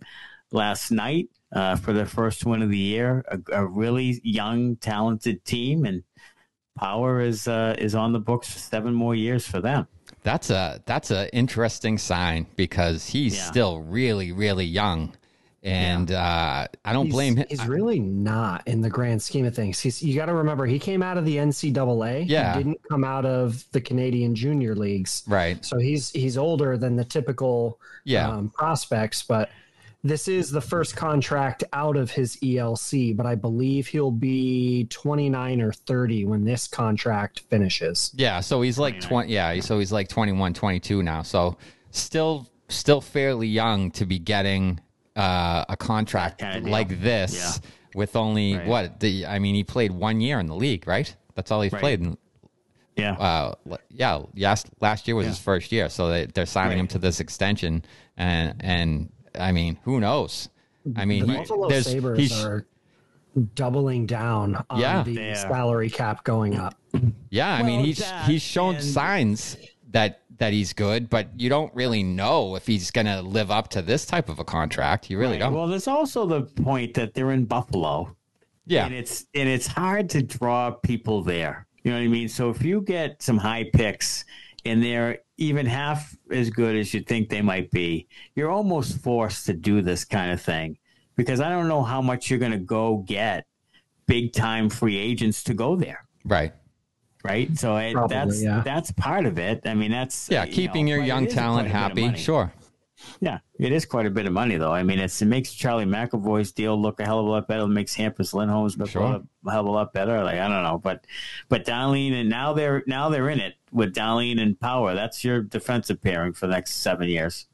last 0.51 0.91
night 0.91 1.29
uh, 1.53 1.77
for 1.77 1.93
their 1.93 2.07
first 2.07 2.45
win 2.45 2.63
of 2.63 2.71
the 2.71 2.79
year. 2.79 3.25
A, 3.29 3.61
a, 3.61 3.67
really 3.67 4.21
young, 4.25 4.77
talented 4.77 5.45
team, 5.45 5.85
and 5.85 6.03
Power 6.77 7.21
is 7.21 7.47
uh, 7.47 7.77
is 7.79 7.95
on 7.95 8.13
the 8.13 8.19
books 8.19 8.51
for 8.51 8.59
seven 8.59 8.95
more 8.95 9.15
years 9.15 9.47
for 9.47 9.61
them. 9.61 9.87
That's 10.23 10.51
a 10.51 10.81
that's 10.87 11.11
an 11.11 11.29
interesting 11.33 11.99
sign 11.99 12.47
because 12.57 13.07
he's 13.07 13.37
yeah. 13.37 13.45
still 13.45 13.81
really 13.81 14.33
really 14.33 14.65
young. 14.65 15.15
And 15.65 16.11
yeah. 16.11 16.23
uh, 16.23 16.67
I 16.85 16.93
don't 16.93 17.07
he's, 17.07 17.15
blame 17.15 17.37
him. 17.37 17.47
He's 17.49 17.67
really 17.67 17.99
not 17.99 18.69
in 18.69 18.83
the 18.83 18.91
grand 18.91 19.23
scheme 19.23 19.47
of 19.47 19.57
things. 19.57 19.81
He's, 19.81 20.03
you 20.03 20.15
got 20.15 20.27
to 20.27 20.35
remember, 20.35 20.67
he 20.67 20.79
came 20.79 21.03
out 21.03 21.17
of 21.17 21.25
the 21.25 21.39
NCAA. 21.39 22.27
Yeah, 22.29 22.53
he 22.53 22.63
didn't 22.63 22.81
come 22.89 23.03
out 23.03 23.25
of 23.25 23.65
the 23.73 23.81
Canadian 23.81 24.35
junior 24.35 24.75
leagues. 24.75 25.23
Right. 25.27 25.65
So 25.65 25.79
he's 25.79 26.11
he's 26.11 26.37
older 26.37 26.77
than 26.77 26.97
the 26.97 27.05
typical 27.05 27.81
yeah. 28.05 28.29
um, 28.29 28.51
prospects, 28.51 29.23
but 29.23 29.49
this 30.03 30.29
is 30.29 30.51
the 30.51 30.61
first 30.61 30.97
contract 30.97 31.65
out 31.73 31.97
of 31.97 32.11
his 32.11 32.37
ELC. 32.37 33.17
But 33.17 33.25
I 33.25 33.35
believe 33.35 33.87
he'll 33.87 34.11
be 34.11 34.85
29 34.91 35.63
or 35.63 35.73
30 35.73 36.27
when 36.27 36.45
this 36.45 36.69
contract 36.69 37.41
finishes. 37.49 38.13
Yeah. 38.15 38.41
So 38.41 38.61
he's 38.61 38.79
like 38.79 39.01
20. 39.01 39.33
Yeah. 39.33 39.59
So 39.61 39.79
he's 39.79 39.93
like 39.93 40.09
21, 40.09 40.53
22 40.53 41.03
now. 41.03 41.23
So 41.23 41.57
still 41.91 42.51
still 42.69 43.01
fairly 43.01 43.47
young 43.47 43.91
to 43.93 44.05
be 44.05 44.19
getting 44.19 44.81
uh, 45.17 45.65
a 45.69 45.77
contract 45.77 46.39
kind 46.41 46.59
of 46.59 46.71
like 46.71 47.01
this 47.01 47.35
yeah. 47.63 47.71
with 47.95 48.17
only 48.17 48.57
right. 48.57 48.67
what 48.67 49.01
the 49.01 49.27
I 49.27 49.39
mean 49.39 49.55
he 49.55 49.65
played 49.65 49.93
one 49.93 50.21
year 50.21 50.41
in 50.41 50.47
the 50.47 50.55
league, 50.55 50.87
right? 50.87 51.15
That's 51.35 51.51
all 51.51 51.63
he's 51.63 51.73
right. 51.73 51.81
played. 51.81 52.01
In, 52.01 52.19
yeah, 52.97 53.15
uh, 53.15 53.55
yeah. 53.91 54.23
Last 54.37 54.69
last 54.81 55.09
year 55.09 55.17
was 55.17 55.25
yeah. 55.25 55.31
his 55.31 55.39
first 55.41 55.73
year, 55.73 55.89
so 55.89 56.09
they, 56.09 56.27
they're 56.27 56.47
signing 56.47 56.71
right. 56.71 56.81
him 56.81 56.89
to 56.89 56.99
this 56.99 57.21
extension, 57.21 57.85
and 58.17 58.55
and 58.61 59.11
I 59.39 59.53
mean, 59.53 59.79
who 59.85 60.01
knows? 60.01 60.49
I 60.97 61.05
mean, 61.05 61.27
the 61.27 61.33
he, 61.33 61.39
Buffalo 61.39 61.69
Sabres 61.81 62.45
are 62.45 62.67
doubling 63.55 64.07
down 64.07 64.65
on 64.71 64.81
yeah, 64.81 65.03
the 65.03 65.35
salary 65.35 65.91
cap 65.91 66.25
going 66.25 66.57
up. 66.57 66.75
Yeah, 67.31 67.53
I 67.53 67.63
well, 67.63 67.67
mean, 67.67 67.85
he's 67.85 68.09
he's 68.27 68.43
shown 68.43 68.77
and, 68.77 68.85
signs 68.85 69.57
that 69.91 70.23
that 70.39 70.53
he's 70.53 70.73
good, 70.73 71.09
but 71.09 71.29
you 71.37 71.49
don't 71.49 71.73
really 71.75 72.03
know 72.03 72.57
if 72.57 72.67
he's 72.67 72.91
going 72.91 73.07
to 73.07 73.23
live 73.23 73.51
up 73.51 73.69
to 73.69 73.83
this 73.83 74.05
type 74.07 74.29
of 74.29 74.39
a 74.39 74.45
contract. 74.45 75.11
You 75.11 75.19
really 75.19 75.33
right. 75.33 75.41
don't. 75.41 75.55
Well, 75.55 75.69
there's 75.69 75.89
also 75.89 76.27
the 76.27 76.43
point 76.43 76.95
that 76.95 77.15
they're 77.15 77.33
in 77.33 77.45
Buffalo. 77.45 78.17
Yeah. 78.67 78.87
And 78.87 78.95
it's 78.95 79.27
and 79.35 79.49
it's 79.49 79.67
hard 79.67 80.09
to 80.11 80.23
draw 80.23 80.71
people 80.71 81.23
there. 81.23 81.67
You 81.83 81.91
know 81.91 81.99
what 81.99 82.05
I 82.05 82.09
mean? 82.09 82.29
So 82.29 82.49
if 82.51 82.63
you 82.63 82.81
get 82.81 83.23
some 83.23 83.37
high 83.37 83.71
picks 83.73 84.25
and 84.65 84.83
they're 84.83 85.19
even 85.37 85.67
half 85.67 86.17
as 86.31 86.49
good 86.49 86.75
as 86.75 86.95
you 86.95 87.01
think 87.03 87.29
they 87.29 87.43
might 87.43 87.71
be, 87.71 88.09
you're 88.35 88.51
almost 88.51 89.03
forced 89.03 89.45
to 89.47 89.53
do 89.53 89.83
this 89.83 90.05
kind 90.05 90.33
of 90.33 90.41
thing 90.41 90.79
because 91.17 91.41
I 91.41 91.51
don't 91.51 91.69
know 91.69 91.83
how 91.83 92.01
much 92.01 92.31
you're 92.31 92.39
going 92.39 92.53
to 92.53 92.59
go 92.59 93.05
get 93.07 93.45
big 94.07 94.33
time 94.33 94.71
free 94.71 94.97
agents 94.97 95.43
to 95.45 95.55
go 95.55 95.77
there. 95.77 96.07
Right 96.25 96.55
right? 97.25 97.57
So 97.59 97.77
it, 97.77 97.95
Probably, 97.95 98.15
that's 98.17 98.43
yeah. 98.43 98.63
that's 98.65 98.93
part 98.93 99.27
of 99.27 99.39
it. 99.39 99.63
I 99.65 99.75
mean, 99.75 99.91
that's 99.91 100.29
yeah, 100.31 100.47
keeping 100.47 100.87
know, 100.87 100.95
your 100.95 101.03
young 101.03 101.27
talent 101.27 101.69
happy. 101.69 102.15
Sure. 102.17 102.53
Yeah, 103.21 103.41
it 103.59 103.73
is 103.73 103.85
quite 103.85 104.07
a 104.07 104.11
bit 104.11 104.27
of 104.27 104.33
money, 104.33 104.57
though. 104.57 104.73
I 104.73 104.83
mean, 104.83 104.99
it's 104.99 105.21
it 105.21 105.27
makes 105.27 105.53
Charlie 105.53 105.85
McAvoy's 105.85 106.53
deal 106.53 106.81
look 106.81 107.01
a 107.01 107.05
hell 107.05 107.21
of 107.21 107.27
a 107.27 107.29
lot 107.29 107.49
better. 107.49 107.65
It 107.65 107.69
makes 107.69 107.95
Hampus 107.95 108.33
Lindholm's 108.33 108.79
look 108.79 108.91
Sure. 108.91 109.23
a 109.47 109.51
hell 109.51 109.61
of 109.61 109.67
a 109.67 109.71
lot 109.71 109.93
better. 109.93 110.23
Like 110.23 110.39
I 110.39 110.49
don't 110.49 110.63
know, 110.63 110.79
but 110.79 111.07
but 111.49 111.67
Dahlin 111.67 112.13
and 112.13 112.29
now 112.29 112.53
they're 112.53 112.83
now 112.87 113.09
they're 113.09 113.29
in 113.29 113.41
it 113.41 113.55
with 113.73 113.95
Dahlin 113.95 114.41
and 114.41 114.59
Power. 114.59 114.95
That's 114.95 115.25
your 115.25 115.43
defensive 115.43 116.01
pairing 116.01 116.33
for 116.33 116.47
the 116.47 116.53
next 116.53 116.77
seven 116.77 117.09
years 117.09 117.47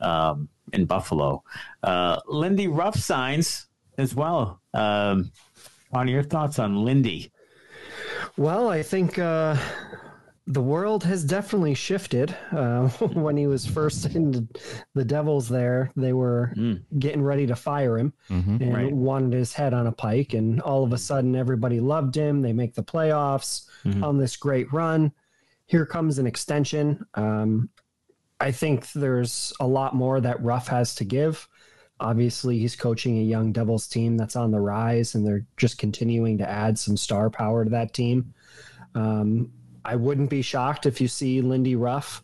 um, 0.00 0.48
in 0.72 0.84
Buffalo. 0.84 1.42
Uh, 1.82 2.20
Lindy 2.26 2.68
Ruff 2.68 2.96
signs 2.96 3.68
as 3.96 4.14
well. 4.14 4.60
Um, 4.74 5.32
on 5.92 6.08
your 6.08 6.22
thoughts 6.22 6.58
on 6.58 6.84
Lindy? 6.84 7.31
Well, 8.36 8.68
I 8.68 8.82
think 8.82 9.18
uh, 9.18 9.56
the 10.46 10.62
world 10.62 11.04
has 11.04 11.22
definitely 11.24 11.74
shifted. 11.74 12.34
Uh, 12.50 12.88
when 13.14 13.36
he 13.36 13.46
was 13.46 13.66
first 13.66 14.06
in 14.06 14.48
the 14.94 15.04
Devils, 15.04 15.48
there 15.48 15.90
they 15.96 16.12
were 16.12 16.52
Mm. 16.56 16.82
getting 16.98 17.22
ready 17.22 17.46
to 17.46 17.56
fire 17.56 17.98
him 17.98 18.12
Mhm. 18.30 18.60
and 18.60 18.74
Right. 18.74 18.92
wanted 18.92 19.32
his 19.34 19.52
head 19.52 19.74
on 19.74 19.86
a 19.86 19.92
pike. 19.92 20.34
And 20.34 20.60
all 20.62 20.82
of 20.84 20.92
a 20.92 20.98
sudden, 20.98 21.36
everybody 21.36 21.80
loved 21.80 22.14
him. 22.16 22.42
They 22.42 22.52
make 22.52 22.74
the 22.74 22.82
playoffs 22.82 23.66
Mhm. 23.84 24.02
on 24.02 24.18
this 24.18 24.36
great 24.36 24.72
run. 24.72 25.12
Here 25.66 25.86
comes 25.86 26.18
an 26.18 26.26
extension. 26.26 27.04
Um, 27.14 27.68
I 28.40 28.50
think 28.50 28.90
there's 28.92 29.52
a 29.60 29.66
lot 29.66 29.94
more 29.94 30.20
that 30.20 30.42
Ruff 30.42 30.68
has 30.68 30.94
to 30.96 31.04
give. 31.04 31.48
Obviously, 32.02 32.58
he's 32.58 32.74
coaching 32.74 33.18
a 33.18 33.22
young 33.22 33.52
Devils 33.52 33.86
team 33.86 34.16
that's 34.16 34.34
on 34.34 34.50
the 34.50 34.60
rise, 34.60 35.14
and 35.14 35.24
they're 35.24 35.46
just 35.56 35.78
continuing 35.78 36.36
to 36.38 36.48
add 36.48 36.76
some 36.76 36.96
star 36.96 37.30
power 37.30 37.64
to 37.64 37.70
that 37.70 37.94
team. 37.94 38.34
Um, 38.96 39.52
I 39.84 39.94
wouldn't 39.96 40.28
be 40.28 40.42
shocked 40.42 40.84
if 40.84 41.00
you 41.00 41.06
see 41.08 41.40
Lindy 41.40 41.76
Ruff 41.76 42.22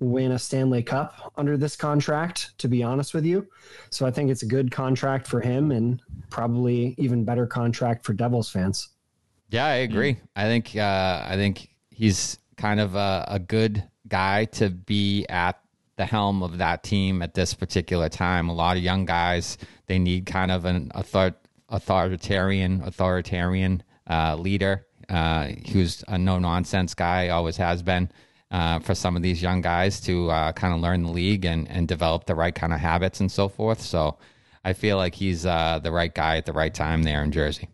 win 0.00 0.32
a 0.32 0.38
Stanley 0.38 0.82
Cup 0.82 1.32
under 1.36 1.56
this 1.58 1.76
contract, 1.76 2.56
to 2.58 2.68
be 2.68 2.82
honest 2.82 3.12
with 3.12 3.24
you. 3.24 3.46
So 3.90 4.06
I 4.06 4.10
think 4.10 4.30
it's 4.30 4.42
a 4.42 4.46
good 4.46 4.70
contract 4.70 5.26
for 5.26 5.40
him 5.40 5.70
and 5.70 6.00
probably 6.30 6.94
even 6.96 7.24
better 7.24 7.46
contract 7.46 8.04
for 8.04 8.14
Devils 8.14 8.50
fans. 8.50 8.88
Yeah, 9.50 9.66
I 9.66 9.74
agree. 9.74 10.16
I 10.34 10.44
think 10.44 10.74
uh, 10.76 11.24
I 11.26 11.34
think 11.36 11.68
he's 11.90 12.38
kind 12.56 12.80
of 12.80 12.94
a, 12.94 13.26
a 13.28 13.38
good 13.38 13.84
guy 14.08 14.46
to 14.46 14.70
be 14.70 15.26
at 15.28 15.60
the 16.00 16.06
helm 16.06 16.42
of 16.42 16.56
that 16.56 16.82
team 16.82 17.20
at 17.20 17.34
this 17.34 17.52
particular 17.52 18.08
time. 18.08 18.48
A 18.48 18.54
lot 18.54 18.78
of 18.78 18.82
young 18.82 19.04
guys 19.04 19.58
they 19.86 19.98
need 19.98 20.24
kind 20.24 20.50
of 20.50 20.64
an 20.64 20.90
author- 20.94 21.36
authoritarian 21.68 22.80
authoritarian 22.82 23.82
uh, 24.08 24.34
leader 24.34 24.86
uh, 25.10 25.48
who's 25.72 26.02
a 26.08 26.16
no 26.16 26.38
nonsense 26.38 26.94
guy, 26.94 27.28
always 27.28 27.58
has 27.58 27.82
been. 27.82 28.10
Uh, 28.50 28.80
for 28.80 28.96
some 28.96 29.14
of 29.14 29.22
these 29.22 29.40
young 29.40 29.60
guys 29.60 30.00
to 30.00 30.28
uh, 30.28 30.50
kind 30.52 30.74
of 30.74 30.80
learn 30.80 31.04
the 31.04 31.10
league 31.10 31.44
and, 31.44 31.70
and 31.70 31.86
develop 31.86 32.24
the 32.24 32.34
right 32.34 32.56
kind 32.56 32.72
of 32.72 32.80
habits 32.80 33.20
and 33.20 33.30
so 33.30 33.48
forth. 33.48 33.80
So 33.80 34.18
I 34.64 34.72
feel 34.72 34.96
like 34.96 35.14
he's 35.14 35.46
uh, 35.46 35.78
the 35.80 35.92
right 35.92 36.12
guy 36.12 36.36
at 36.36 36.46
the 36.46 36.52
right 36.52 36.74
time 36.74 37.04
there 37.04 37.22
in 37.22 37.30
Jersey. 37.30 37.68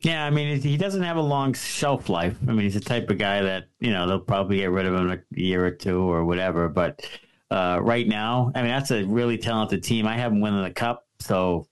Yeah, 0.00 0.24
I 0.24 0.30
mean, 0.30 0.60
he 0.60 0.78
doesn't 0.78 1.02
have 1.02 1.18
a 1.18 1.20
long 1.20 1.52
shelf 1.52 2.08
life. 2.08 2.36
I 2.48 2.52
mean, 2.52 2.60
he's 2.60 2.72
the 2.72 2.80
type 2.80 3.10
of 3.10 3.18
guy 3.18 3.42
that 3.42 3.64
you 3.80 3.90
know 3.90 4.06
they'll 4.06 4.20
probably 4.20 4.58
get 4.58 4.70
rid 4.70 4.86
of 4.86 4.94
him 4.94 5.10
in 5.10 5.18
a 5.18 5.38
year 5.38 5.66
or 5.66 5.72
two 5.72 6.00
or 6.00 6.24
whatever. 6.24 6.70
But 6.70 7.04
uh, 7.50 7.78
right 7.82 8.06
now, 8.06 8.52
I 8.54 8.62
mean, 8.62 8.70
that's 8.70 8.90
a 8.90 9.04
really 9.04 9.38
talented 9.38 9.82
team. 9.82 10.06
I 10.06 10.16
haven't 10.16 10.40
winning 10.40 10.62
the 10.62 10.70
cup, 10.70 11.06
so 11.20 11.66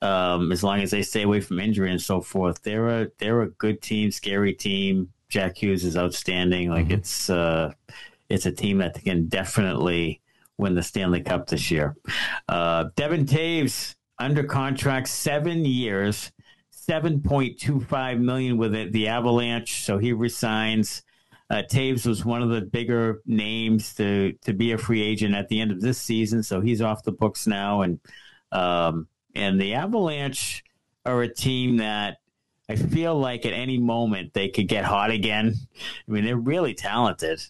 um, 0.00 0.50
as 0.52 0.62
long 0.64 0.80
as 0.80 0.90
they 0.90 1.02
stay 1.02 1.22
away 1.22 1.40
from 1.40 1.60
injury 1.60 1.90
and 1.90 2.00
so 2.00 2.20
forth, 2.20 2.60
they're 2.62 2.88
a 3.02 3.08
they're 3.18 3.42
a 3.42 3.50
good 3.50 3.80
team, 3.82 4.10
scary 4.10 4.52
team. 4.52 5.12
Jack 5.28 5.56
Hughes 5.58 5.84
is 5.84 5.96
outstanding. 5.96 6.70
Like 6.70 6.88
Mhm. 6.88 6.92
it's 6.98 7.30
uh, 7.30 7.72
it's 8.28 8.46
a 8.46 8.52
team 8.52 8.78
that 8.78 9.00
can 9.02 9.26
definitely 9.28 10.20
win 10.58 10.74
the 10.74 10.82
Stanley 10.82 11.20
Cup 11.22 11.46
this 11.46 11.70
year. 11.70 11.96
Uh, 12.48 12.86
Devon 12.96 13.24
Toews 13.24 13.94
under 14.18 14.42
contract 14.44 15.08
seven 15.08 15.64
years. 15.64 16.32
7.25 16.88 18.18
million 18.20 18.56
with 18.58 18.74
it, 18.74 18.92
the 18.92 19.06
Avalanche. 19.08 19.84
So 19.84 19.98
he 19.98 20.12
resigns. 20.12 21.02
Uh, 21.52 21.62
Toews 21.62 22.06
was 22.06 22.24
one 22.24 22.40
of 22.40 22.48
the 22.48 22.62
bigger 22.62 23.20
names 23.26 23.94
to 23.96 24.32
to 24.42 24.54
be 24.54 24.72
a 24.72 24.78
free 24.78 25.02
agent 25.02 25.34
at 25.34 25.48
the 25.48 25.60
end 25.60 25.70
of 25.70 25.82
this 25.82 25.98
season, 25.98 26.42
so 26.42 26.62
he's 26.62 26.80
off 26.80 27.02
the 27.02 27.12
books 27.12 27.46
now. 27.46 27.82
And 27.82 28.00
um, 28.52 29.06
and 29.34 29.60
the 29.60 29.74
Avalanche 29.74 30.64
are 31.04 31.20
a 31.20 31.32
team 31.32 31.76
that 31.76 32.18
I 32.70 32.76
feel 32.76 33.14
like 33.18 33.44
at 33.44 33.52
any 33.52 33.76
moment 33.76 34.32
they 34.32 34.48
could 34.48 34.66
get 34.66 34.86
hot 34.86 35.10
again. 35.10 35.54
I 36.08 36.10
mean, 36.10 36.24
they're 36.24 36.36
really 36.38 36.72
talented, 36.72 37.42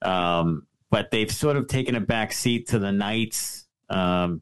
um, 0.00 0.66
but 0.88 1.10
they've 1.10 1.30
sort 1.30 1.58
of 1.58 1.68
taken 1.68 1.94
a 1.94 2.00
back 2.00 2.32
seat 2.32 2.68
to 2.68 2.78
the 2.78 2.90
Knights. 2.90 3.66
Um, 3.90 4.40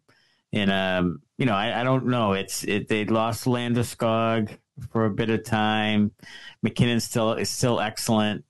and 0.53 0.71
um, 0.71 1.23
you 1.37 1.47
know, 1.47 1.55
I, 1.55 1.81
I 1.81 1.83
don't 1.83 2.07
know. 2.07 2.35
It's 2.35 2.63
it. 2.63 2.87
They 2.87 3.05
lost 3.07 3.47
Landeskog 3.47 4.57
for 4.93 5.07
a 5.07 5.11
bit 5.11 5.31
of 5.31 5.43
time. 5.43 6.13
MacKinnon 6.63 7.01
still 7.01 7.33
is 7.33 7.51
still 7.51 7.81
excellent, 7.81 8.45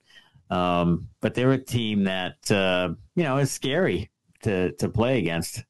um, 0.50 1.08
but 1.20 1.34
they're 1.34 1.52
a 1.52 1.58
team 1.58 2.04
that 2.04 2.50
uh, 2.50 2.90
you 3.14 3.22
know 3.22 3.38
is 3.38 3.50
scary 3.50 4.10
to 4.42 4.72
to 4.72 4.88
play 4.88 5.18
against. 5.18 5.64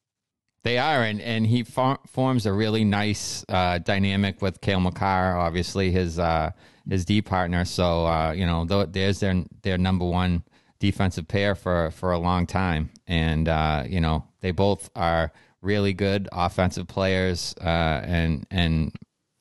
They 0.62 0.78
are, 0.78 1.02
and 1.02 1.20
and 1.20 1.46
he 1.46 1.62
for, 1.62 1.98
forms 2.06 2.46
a 2.46 2.52
really 2.52 2.84
nice 2.84 3.44
uh, 3.48 3.78
dynamic 3.78 4.42
with 4.42 4.60
Cale 4.60 4.80
Makar, 4.80 5.36
obviously 5.36 5.90
his 5.90 6.18
uh, 6.18 6.50
his 6.88 7.04
D 7.04 7.22
partner. 7.22 7.64
So 7.64 8.06
uh, 8.06 8.32
you 8.32 8.46
know, 8.46 8.66
th- 8.66 8.88
there's 8.90 9.20
their 9.20 9.44
their 9.62 9.78
number 9.78 10.04
one 10.04 10.44
defensive 10.78 11.28
pair 11.28 11.54
for 11.54 11.90
for 11.92 12.12
a 12.12 12.18
long 12.18 12.46
time, 12.46 12.90
and 13.06 13.48
uh, 13.48 13.84
you 13.88 14.00
know 14.00 14.24
they 14.40 14.50
both 14.50 14.90
are 14.94 15.32
really 15.62 15.94
good 15.94 16.28
offensive 16.32 16.88
players, 16.88 17.54
uh, 17.60 18.00
and 18.04 18.46
and 18.50 18.92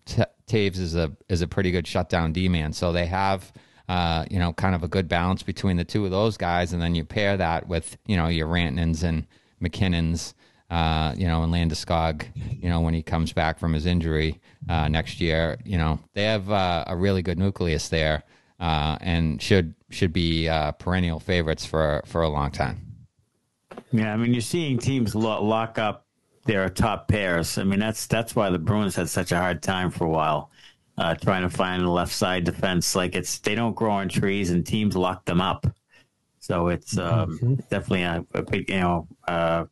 T- 0.05 0.23
Toews 0.47 0.79
is 0.79 0.95
a 0.95 1.11
is 1.27 1.41
a 1.41 1.47
pretty 1.47 1.71
good 1.71 1.87
shutdown 1.87 2.31
D 2.33 2.47
man. 2.49 2.73
So 2.73 2.91
they 2.91 3.05
have. 3.07 3.51
Uh, 3.89 4.23
you 4.29 4.37
know, 4.37 4.53
kind 4.53 4.75
of 4.75 4.83
a 4.83 4.87
good 4.87 5.07
balance 5.07 5.41
between 5.41 5.75
the 5.75 5.83
two 5.83 6.05
of 6.05 6.11
those 6.11 6.37
guys, 6.37 6.73
and 6.73 6.81
then 6.81 6.93
you 6.93 7.03
pair 7.03 7.35
that 7.35 7.67
with 7.67 7.97
you 8.05 8.15
know 8.15 8.27
your 8.27 8.47
Rantanens 8.47 9.01
and 9.03 9.25
MacKinnons, 9.59 10.35
uh, 10.69 11.15
you 11.17 11.27
know, 11.27 11.41
and 11.41 11.51
Landeskog, 11.51 12.23
you 12.61 12.69
know, 12.69 12.81
when 12.81 12.93
he 12.93 13.01
comes 13.01 13.33
back 13.33 13.57
from 13.57 13.73
his 13.73 13.87
injury 13.87 14.39
uh, 14.69 14.87
next 14.89 15.19
year, 15.19 15.57
you 15.65 15.79
know, 15.79 15.99
they 16.13 16.25
have 16.25 16.51
uh, 16.51 16.83
a 16.85 16.95
really 16.95 17.23
good 17.23 17.39
nucleus 17.39 17.89
there, 17.89 18.21
uh, 18.59 18.99
and 19.01 19.41
should 19.41 19.73
should 19.89 20.13
be 20.13 20.47
perennial 20.77 21.19
favorites 21.19 21.65
for 21.65 22.03
for 22.05 22.21
a 22.21 22.29
long 22.29 22.51
time. 22.51 22.77
Yeah, 23.91 24.13
I 24.13 24.17
mean, 24.17 24.33
you're 24.33 24.41
seeing 24.41 24.77
teams 24.77 25.15
lo- 25.15 25.43
lock 25.43 25.79
up 25.79 26.05
their 26.45 26.69
top 26.69 27.07
pairs. 27.07 27.57
I 27.57 27.63
mean, 27.63 27.79
that's 27.79 28.05
that's 28.05 28.35
why 28.35 28.51
the 28.51 28.59
Bruins 28.59 28.95
had 28.95 29.09
such 29.09 29.31
a 29.31 29.37
hard 29.37 29.63
time 29.63 29.89
for 29.89 30.05
a 30.05 30.09
while, 30.09 30.51
uh, 30.99 31.15
trying 31.15 31.43
to 31.43 31.49
find 31.49 31.81
a 31.81 31.89
left 31.89 32.11
side 32.11 32.43
defense. 32.43 32.95
Like 32.95 33.15
it's 33.15 33.39
they 33.39 33.55
don't 33.55 33.75
grow 33.75 33.91
on 33.91 34.09
trees, 34.09 34.51
and 34.51 34.65
teams 34.65 34.95
lock 34.95 35.25
them 35.25 35.41
up. 35.41 35.65
So 36.39 36.67
it's 36.67 36.97
um, 36.97 37.55
definitely 37.69 38.03
a, 38.03 38.25
a 38.33 38.41
big, 38.41 38.69
you 38.69 38.79
know, 38.79 39.07
uh, 39.27 39.65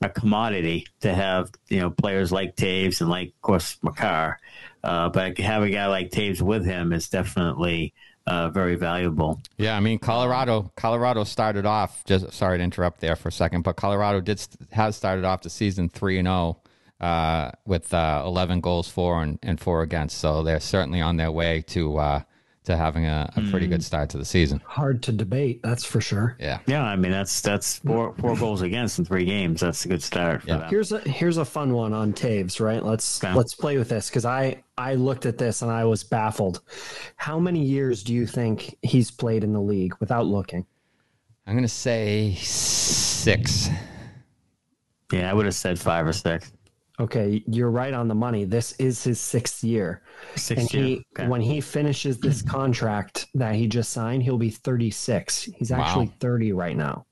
a 0.00 0.08
commodity 0.08 0.86
to 1.00 1.14
have 1.14 1.50
you 1.68 1.80
know 1.80 1.90
players 1.90 2.32
like 2.32 2.56
Toews 2.56 3.00
and 3.00 3.10
like 3.10 3.28
of 3.28 3.40
course 3.42 3.78
Makar, 3.82 4.40
uh, 4.82 5.10
but 5.10 5.38
have 5.38 5.62
a 5.62 5.70
guy 5.70 5.86
like 5.86 6.10
Toews 6.10 6.40
with 6.40 6.64
him 6.64 6.92
is 6.92 7.08
definitely 7.08 7.92
uh, 8.26 8.48
very 8.48 8.76
valuable. 8.76 9.42
Yeah, 9.58 9.76
I 9.76 9.80
mean 9.80 9.98
Colorado. 9.98 10.72
Colorado 10.76 11.24
started 11.24 11.66
off. 11.66 12.04
Just 12.04 12.32
sorry 12.32 12.58
to 12.58 12.64
interrupt 12.64 13.00
there 13.00 13.16
for 13.16 13.28
a 13.28 13.32
second, 13.32 13.62
but 13.62 13.76
Colorado 13.76 14.20
did 14.20 14.40
st- 14.40 14.72
has 14.72 14.96
started 14.96 15.24
off 15.24 15.42
the 15.42 15.50
season 15.50 15.90
three 15.90 16.18
and 16.18 16.26
zero 16.26 16.58
uh, 17.04 17.50
with 17.66 17.92
uh, 17.92 18.22
eleven 18.24 18.60
goals 18.60 18.88
for 18.88 19.22
and, 19.22 19.38
and 19.42 19.60
four 19.60 19.82
against. 19.82 20.18
So 20.18 20.42
they're 20.42 20.60
certainly 20.60 21.00
on 21.00 21.16
their 21.16 21.30
way 21.32 21.62
to 21.68 21.98
uh, 21.98 22.20
to 22.64 22.76
having 22.78 23.04
a, 23.04 23.30
a 23.36 23.42
pretty 23.50 23.66
good 23.66 23.84
start 23.84 24.08
to 24.10 24.16
the 24.18 24.24
season. 24.24 24.60
Hard 24.64 25.02
to 25.02 25.12
debate, 25.12 25.60
that's 25.62 25.84
for 25.84 26.00
sure. 26.00 26.34
Yeah. 26.40 26.60
Yeah, 26.66 26.82
I 26.82 26.96
mean 26.96 27.12
that's 27.12 27.40
that's 27.42 27.78
four 27.78 28.14
four 28.18 28.36
goals 28.36 28.62
against 28.62 28.98
in 28.98 29.04
three 29.04 29.26
games. 29.26 29.60
That's 29.60 29.84
a 29.84 29.88
good 29.88 30.02
start 30.02 30.42
for 30.42 30.48
Yeah. 30.48 30.56
them. 30.58 30.70
Here's 30.70 30.90
a 30.92 31.00
here's 31.00 31.36
a 31.36 31.44
fun 31.44 31.74
one 31.74 31.92
on 31.92 32.14
Toews, 32.14 32.60
right? 32.60 32.82
Let's 32.82 33.22
Okay. 33.22 33.34
let's 33.34 33.54
play 33.54 33.76
with 33.76 33.90
this 33.90 34.08
because 34.08 34.24
I 34.24 34.62
I 34.78 34.94
looked 34.94 35.26
at 35.26 35.36
this 35.36 35.60
and 35.62 35.70
I 35.70 35.84
was 35.84 36.04
baffled. 36.04 36.62
How 37.16 37.38
many 37.38 37.62
years 37.62 38.02
do 38.02 38.14
you 38.14 38.26
think 38.26 38.76
he's 38.82 39.10
played 39.10 39.44
in 39.44 39.52
the 39.52 39.60
league 39.60 39.94
without 40.00 40.26
looking? 40.26 40.64
I'm 41.46 41.54
gonna 41.54 41.68
say 41.68 42.34
six. 42.40 43.68
Yeah, 45.12 45.30
I 45.30 45.34
would 45.34 45.44
have 45.44 45.54
said 45.54 45.78
five 45.78 46.06
or 46.06 46.14
six. 46.14 46.50
Okay, 47.00 47.42
you're 47.48 47.70
right 47.70 47.92
on 47.92 48.06
the 48.06 48.14
money. 48.14 48.44
This 48.44 48.72
is 48.78 49.02
his 49.02 49.18
sixth 49.20 49.64
year, 49.64 50.02
Six 50.36 50.60
and 50.60 50.74
years. 50.74 50.86
he 50.86 51.06
Okay. 51.18 51.28
when 51.28 51.40
he 51.40 51.60
finishes 51.60 52.18
this 52.18 52.40
contract 52.56 53.26
that 53.34 53.56
he 53.56 53.66
just 53.66 53.90
signed, 53.92 54.22
he'll 54.22 54.38
be 54.38 54.50
36. 54.50 55.44
He's 55.56 55.72
actually 55.72 56.06
Wow. 56.06 56.12
30 56.20 56.52
right 56.52 56.76
now. 56.76 57.04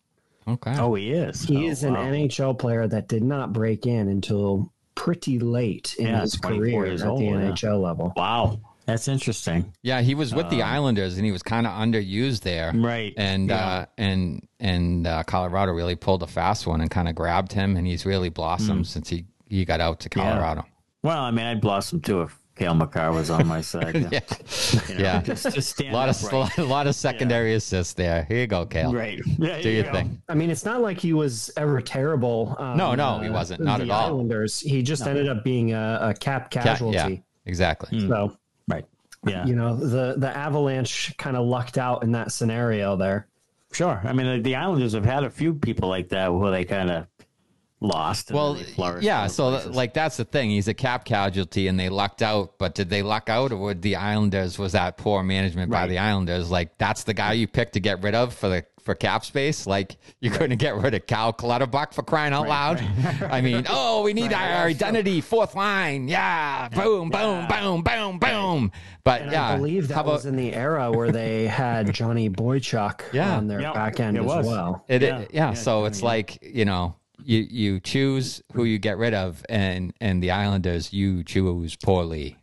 Okay. 0.46 0.76
oh, 0.78 0.94
he 0.94 1.10
is. 1.12 1.42
He 1.44 1.66
Oh, 1.66 1.70
is 1.70 1.82
an 1.84 1.94
wow. 1.94 2.04
NHL 2.04 2.58
player 2.58 2.86
that 2.86 3.08
did 3.08 3.22
not 3.24 3.52
break 3.52 3.86
in 3.86 4.08
until 4.08 4.72
pretty 4.94 5.38
late 5.40 5.96
in 5.98 6.06
Yeah, 6.08 6.20
his 6.20 6.36
career 6.36 6.84
at 6.86 7.02
old, 7.02 7.20
the 7.20 7.24
yeah. 7.24 7.50
NHL 7.52 7.80
level. 7.82 8.12
Wow, 8.16 8.60
That's 8.84 9.06
interesting. 9.06 9.72
Yeah, 9.82 10.00
he 10.02 10.14
was 10.16 10.34
with 10.34 10.50
the 10.50 10.62
Islanders 10.62 11.16
and 11.16 11.24
he 11.24 11.30
was 11.30 11.42
kind 11.42 11.66
of 11.68 11.72
underused 11.72 12.40
there. 12.40 12.72
Right. 12.74 13.14
And 13.16 13.48
Yeah. 13.48 13.66
uh, 13.66 13.86
and 13.96 14.46
and 14.58 15.06
uh, 15.06 15.22
Colorado 15.22 15.72
really 15.72 15.94
pulled 15.96 16.22
a 16.24 16.26
fast 16.26 16.66
one 16.66 16.80
and 16.80 16.90
kind 16.90 17.08
of 17.08 17.14
grabbed 17.14 17.52
him, 17.52 17.76
and 17.76 17.86
he's 17.86 18.04
really 18.04 18.28
blossomed 18.28 18.86
since 18.88 19.08
he 19.08 19.24
he 19.56 19.64
got 19.64 19.80
out 19.80 20.00
to 20.00 20.08
Colorado. 20.08 20.64
Well, 21.02 21.18
I 21.18 21.30
mean, 21.30 21.44
I'd 21.46 21.60
blossom 21.60 22.00
too 22.00 22.22
if 22.22 22.38
Cale 22.56 22.74
Makar 22.74 23.12
was 23.12 23.28
on 23.30 23.46
my 23.46 23.60
side. 23.60 23.94
Yeah, 24.12 24.20
You 24.88 24.94
know, 24.94 25.00
yeah. 25.02 25.22
Just, 25.22 25.52
just 25.54 25.80
a 25.80 25.90
lot 25.90 26.08
of 26.08 26.22
upright. 26.24 26.58
a 26.58 26.64
lot 26.64 26.86
of 26.86 26.94
secondary 26.94 27.54
assists 27.54 27.94
there. 27.94 28.24
Here 28.24 28.38
you 28.40 28.46
go, 28.46 28.66
Cale. 28.66 28.92
Right. 28.92 29.20
Yeah, 29.38 29.60
Do 29.60 29.68
you 29.70 29.76
your 29.76 29.84
go. 29.84 29.92
thing. 29.92 30.22
I 30.28 30.34
mean, 30.34 30.50
it's 30.50 30.64
not 30.64 30.80
like 30.80 30.98
he 30.98 31.12
was 31.12 31.50
ever 31.56 31.80
terrible. 31.80 32.54
on, 32.58 32.76
No, 32.76 32.94
no, 32.94 33.18
he 33.20 33.30
wasn't. 33.30 33.62
Uh, 33.62 33.64
not 33.64 33.78
the 33.78 33.84
at 33.84 33.90
all. 33.90 34.06
Islanders. 34.06 34.60
He 34.60 34.82
just 34.82 35.06
ended 35.06 35.28
up 35.28 35.42
being 35.44 35.72
a, 35.72 35.98
a 36.02 36.14
cap 36.14 36.50
Ca- 36.50 36.62
casualty. 36.62 36.96
yeah, 36.96 37.08
exactly. 37.46 38.00
Hmm. 38.00 38.08
So 38.08 38.36
Right. 38.68 38.84
Yeah. 39.26 39.44
you 39.46 39.54
know 39.54 39.76
the 39.76 40.14
the 40.16 40.36
Avalanche 40.36 41.14
kind 41.16 41.36
of 41.36 41.46
lucked 41.46 41.78
out 41.78 42.02
in 42.02 42.12
that 42.12 42.32
scenario 42.32 42.96
there. 42.96 43.28
Sure. 43.72 44.00
I 44.04 44.12
mean, 44.12 44.26
the, 44.36 44.42
the 44.42 44.56
Islanders 44.56 44.92
have 44.92 45.04
had 45.04 45.24
a 45.24 45.30
few 45.30 45.54
people 45.54 45.88
like 45.88 46.10
that 46.10 46.28
where 46.34 46.50
they 46.50 46.64
kind 46.64 46.90
of 46.90 47.06
lost. 47.82 48.30
and 48.30 48.36
Well, 48.36 48.54
flourished 48.54 49.04
yeah. 49.04 49.26
So, 49.26 49.50
places. 49.50 49.74
like, 49.76 49.94
that's 49.94 50.16
the 50.16 50.24
thing. 50.24 50.50
He's 50.50 50.68
a 50.68 50.74
cap 50.74 51.04
casualty, 51.04 51.68
and 51.68 51.78
they 51.78 51.88
lucked 51.88 52.22
out. 52.22 52.58
But 52.58 52.74
did 52.74 52.88
they 52.90 53.02
luck 53.02 53.28
out, 53.28 53.52
or 53.52 53.56
would 53.58 53.82
the 53.82 53.96
Islanders 53.96 54.58
was 54.58 54.72
that 54.72 54.96
poor 54.96 55.22
management 55.22 55.70
by 55.70 55.86
the 55.86 55.98
Islanders? 55.98 56.50
Like, 56.50 56.78
that's 56.78 57.04
the 57.04 57.14
guy 57.14 57.32
you 57.34 57.46
picked 57.46 57.74
to 57.74 57.80
get 57.80 58.02
rid 58.02 58.14
of 58.14 58.32
for 58.34 58.48
the 58.48 58.64
for 58.82 58.96
cap 58.96 59.24
space. 59.24 59.64
Like, 59.64 59.96
you're 60.20 60.36
going 60.36 60.50
to 60.50 60.56
get 60.56 60.74
rid 60.76 60.92
of 60.94 61.06
Cal 61.06 61.32
Clutterbuck 61.32 61.92
for 61.92 62.02
crying 62.02 62.32
out 62.32 62.48
loud. 62.48 62.80
I 63.30 63.40
mean, 63.40 63.64
oh, 63.68 64.02
we 64.02 64.12
need 64.12 64.32
our 64.32 64.66
identity, 64.66 65.20
fourth 65.20 65.54
line. 65.54 66.08
Yeah, 66.08 66.68
boom, 66.68 67.08
boom, 67.08 67.46
boom, 67.46 67.82
boom, 67.82 68.18
boom. 68.18 68.72
But 69.04 69.22
And 69.22 69.30
yeah, 69.32 69.50
I 69.50 69.56
believe 69.56 69.86
that 69.88 69.94
about 70.00 70.06
was 70.06 70.26
in 70.26 70.34
the 70.34 70.52
era 70.52 70.90
where 70.90 71.12
they 71.12 71.46
had 71.46 71.92
Johnny 71.94 72.28
Boychuk 72.28 73.02
Yeah. 73.12 73.36
on 73.36 73.46
their 73.46 73.60
Yeah, 73.60 73.72
back 73.72 74.00
end 74.00 74.16
it 74.16 74.20
as 74.20 74.26
was. 74.26 74.46
well. 74.46 74.84
It, 74.88 75.02
Yeah, 75.02 75.08
yeah, 75.08 75.18
yeah. 75.20 75.26
yeah, 75.50 75.54
So 75.54 75.82
yeah, 75.82 75.86
it's 75.88 76.00
yeah. 76.00 76.06
like 76.06 76.38
you 76.42 76.64
know, 76.64 76.96
you 77.24 77.46
you 77.50 77.80
choose 77.80 78.42
who 78.52 78.64
you 78.64 78.78
get 78.78 78.98
rid 78.98 79.14
of, 79.14 79.44
and 79.48 79.92
and 80.00 80.22
the 80.22 80.30
Islanders 80.30 80.92
you 80.92 81.24
choose 81.24 81.76
poorly. 81.76 82.36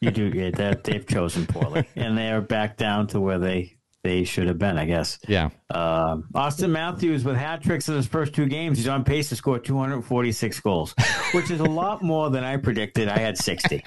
you 0.00 0.10
do. 0.10 0.28
Yeah, 0.28 0.74
they've 0.74 1.06
chosen 1.06 1.46
poorly, 1.46 1.86
and 1.96 2.16
they're 2.16 2.40
back 2.40 2.76
down 2.76 3.06
to 3.08 3.20
where 3.20 3.38
they 3.38 3.73
they 4.04 4.22
should 4.22 4.46
have 4.46 4.58
been, 4.58 4.76
I 4.78 4.84
guess. 4.84 5.18
Yeah, 5.26 5.48
Um, 5.70 6.28
Austin 6.34 6.70
Matthews 6.70 7.24
with 7.24 7.36
hat 7.36 7.62
tricks 7.62 7.88
in 7.88 7.96
his 7.96 8.06
first 8.06 8.34
two 8.34 8.46
games. 8.46 8.76
He's 8.78 8.86
on 8.86 9.02
pace 9.02 9.30
to 9.30 9.36
score 9.36 9.58
246 9.58 10.60
goals, 10.60 10.94
which 11.32 11.50
is 11.50 11.58
a 11.60 11.64
lot 11.64 12.02
more 12.02 12.28
than 12.30 12.44
I 12.44 12.58
predicted. 12.58 13.08
I 13.08 13.18
had 13.18 13.36
60. 13.38 13.82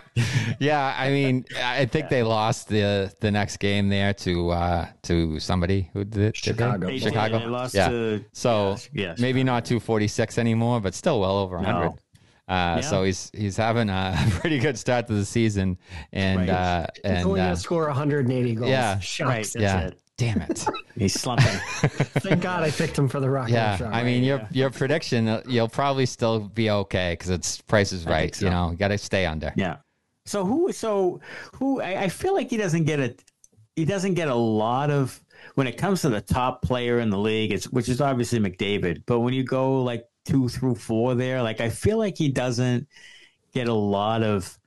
yeah. 0.60 0.94
I 0.96 1.10
mean, 1.10 1.44
I 1.62 1.84
think 1.86 2.08
they 2.08 2.22
lost 2.22 2.68
the 2.68 3.12
the 3.20 3.30
next 3.30 3.58
game 3.58 3.88
there 3.88 4.14
to 4.14 4.50
uh 4.50 4.86
to 5.02 5.38
somebody 5.40 5.90
who 5.92 6.04
did, 6.04 6.12
did 6.12 6.32
they? 6.34 6.38
Chicago. 6.38 6.86
They 6.86 6.92
did. 6.98 7.02
Chicago. 7.02 7.38
They 7.40 7.46
lost 7.46 7.74
yeah. 7.74 7.88
to- 7.88 8.24
so 8.32 8.70
yes, 8.70 8.88
yes. 8.92 9.18
maybe 9.18 9.42
not 9.44 9.64
246 9.64 10.38
anymore, 10.38 10.80
but 10.80 10.94
still 10.94 11.20
well 11.20 11.36
over 11.38 11.56
100. 11.56 11.80
No. 11.80 11.96
Uh, 12.48 12.80
So 12.82 13.02
he's 13.04 13.30
he's 13.34 13.56
having 13.56 13.88
a 13.90 14.16
pretty 14.40 14.58
good 14.58 14.78
start 14.78 15.06
to 15.08 15.14
the 15.14 15.24
season, 15.24 15.78
and 16.12 16.40
Right. 16.40 16.48
uh, 16.48 16.86
He's 16.94 17.02
and 17.04 17.26
only 17.26 17.40
uh, 17.40 17.44
gonna 17.46 17.56
score 17.56 17.86
180 17.86 18.54
goals. 18.54 18.70
yeah, 18.70 18.98
Shucks. 19.00 19.28
right. 19.28 19.38
That's 19.44 19.56
yeah. 19.56 19.80
it. 19.88 20.00
Damn 20.18 20.40
it. 20.42 20.64
He's 20.96 21.12
slumping. 21.20 21.46
Thank 22.22 22.40
God 22.42 22.62
I 22.62 22.70
picked 22.70 22.96
him 22.98 23.06
for 23.08 23.20
the 23.20 23.28
Rocket 23.28 23.52
Yeah, 23.52 23.76
shot. 23.76 23.92
I 23.92 24.02
mean 24.02 24.22
your 24.24 24.48
your 24.52 24.70
prediction, 24.70 25.28
uh, 25.28 25.42
you'll 25.46 25.68
probably 25.68 26.06
still 26.06 26.40
be 26.40 26.70
okay 26.70 27.12
because 27.12 27.30
it's 27.30 27.60
Price 27.62 27.92
is 27.92 28.06
Right. 28.06 28.34
so. 28.34 28.46
You 28.46 28.50
know, 28.50 28.70
you 28.70 28.76
got 28.76 28.88
to 28.88 28.98
stay 28.98 29.26
under. 29.26 29.52
yeah. 29.56 29.76
So 30.24 30.44
who? 30.44 30.72
So 30.72 31.20
who? 31.54 31.80
I, 31.80 32.04
I 32.04 32.08
feel 32.08 32.34
like 32.34 32.48
he 32.50 32.56
doesn't 32.56 32.84
get 32.84 32.98
a. 33.00 33.14
He 33.76 33.84
doesn't 33.84 34.14
get 34.14 34.28
a 34.28 34.34
lot 34.34 34.90
of 34.90 35.22
when 35.54 35.66
it 35.66 35.76
comes 35.76 36.00
to 36.02 36.08
the 36.08 36.20
top 36.22 36.62
player 36.62 36.98
in 37.00 37.10
the 37.10 37.18
league. 37.18 37.52
It's 37.52 37.66
which 37.70 37.88
is 37.88 38.00
obviously 38.00 38.38
McDavid. 38.40 39.02
But 39.06 39.20
when 39.20 39.34
you 39.34 39.44
go 39.44 39.82
like 39.82 40.04
two 40.26 40.48
through 40.48 40.74
four 40.74 41.14
there, 41.14 41.42
like 41.42 41.60
I 41.60 41.70
feel 41.70 41.98
like 41.98 42.16
he 42.18 42.28
doesn't 42.28 42.88
get 43.52 43.68
a 43.68 43.74
lot 43.74 44.22
of 44.22 44.58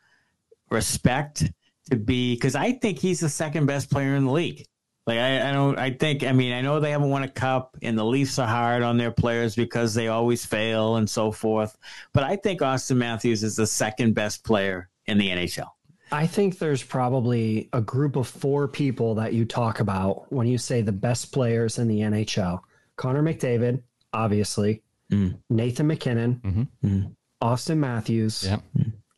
respect 0.70 1.52
to 1.90 1.96
be 1.96 2.36
because 2.36 2.56
I 2.56 2.74
think 2.74 3.00
he's 3.00 3.20
the 3.20 3.30
second 3.30 3.66
best 3.66 3.92
player 3.92 4.16
in 4.16 4.26
the 4.26 4.32
league. 4.32 4.66
Like 5.06 5.18
I, 5.18 5.50
I 5.50 5.52
don't 5.52 5.78
I 5.78 5.92
think 5.92 6.24
I 6.24 6.32
mean 6.32 6.54
I 6.54 6.62
know 6.62 6.80
they 6.80 6.92
haven't 6.92 7.10
won 7.10 7.24
a 7.24 7.28
cup 7.28 7.76
and 7.82 7.98
the 7.98 8.06
Leafs 8.06 8.38
are 8.38 8.48
hard 8.48 8.84
on 8.84 8.98
their 8.98 9.12
players 9.12 9.56
because 9.56 9.94
they 9.94 10.08
always 10.08 10.46
fail 10.46 10.98
and 10.98 11.10
so 11.10 11.32
forth. 11.32 11.78
But 12.14 12.24
I 12.24 12.36
think 12.36 12.62
Austin 12.62 13.00
Matthews 13.00 13.44
is 13.44 13.56
the 13.56 13.68
second 13.68 14.14
best 14.14 14.44
player 14.44 14.90
in 15.08 15.18
the 15.18 15.30
NHL. 15.30 15.70
I 16.12 16.26
think 16.26 16.58
there's 16.58 16.84
probably 16.84 17.70
a 17.74 17.82
group 17.82 18.16
of 18.16 18.28
four 18.28 18.68
people 18.68 19.16
that 19.16 19.34
you 19.34 19.46
talk 19.46 19.80
about 19.80 20.32
when 20.32 20.48
you 20.48 20.58
say 20.58 20.82
the 20.82 20.92
best 20.92 21.32
players 21.32 21.78
in 21.78 21.88
the 21.88 22.00
NHL. 22.00 22.62
Connor 22.96 23.22
McDavid, 23.22 23.84
obviously. 24.12 24.82
Mm. 25.12 25.38
Nathan 25.50 25.88
MacKinnon, 25.88 26.42
Mhm. 26.44 26.68
Mm. 26.86 27.16
Austin 27.42 27.80
Matthews, 27.80 28.44
Yep. 28.46 28.62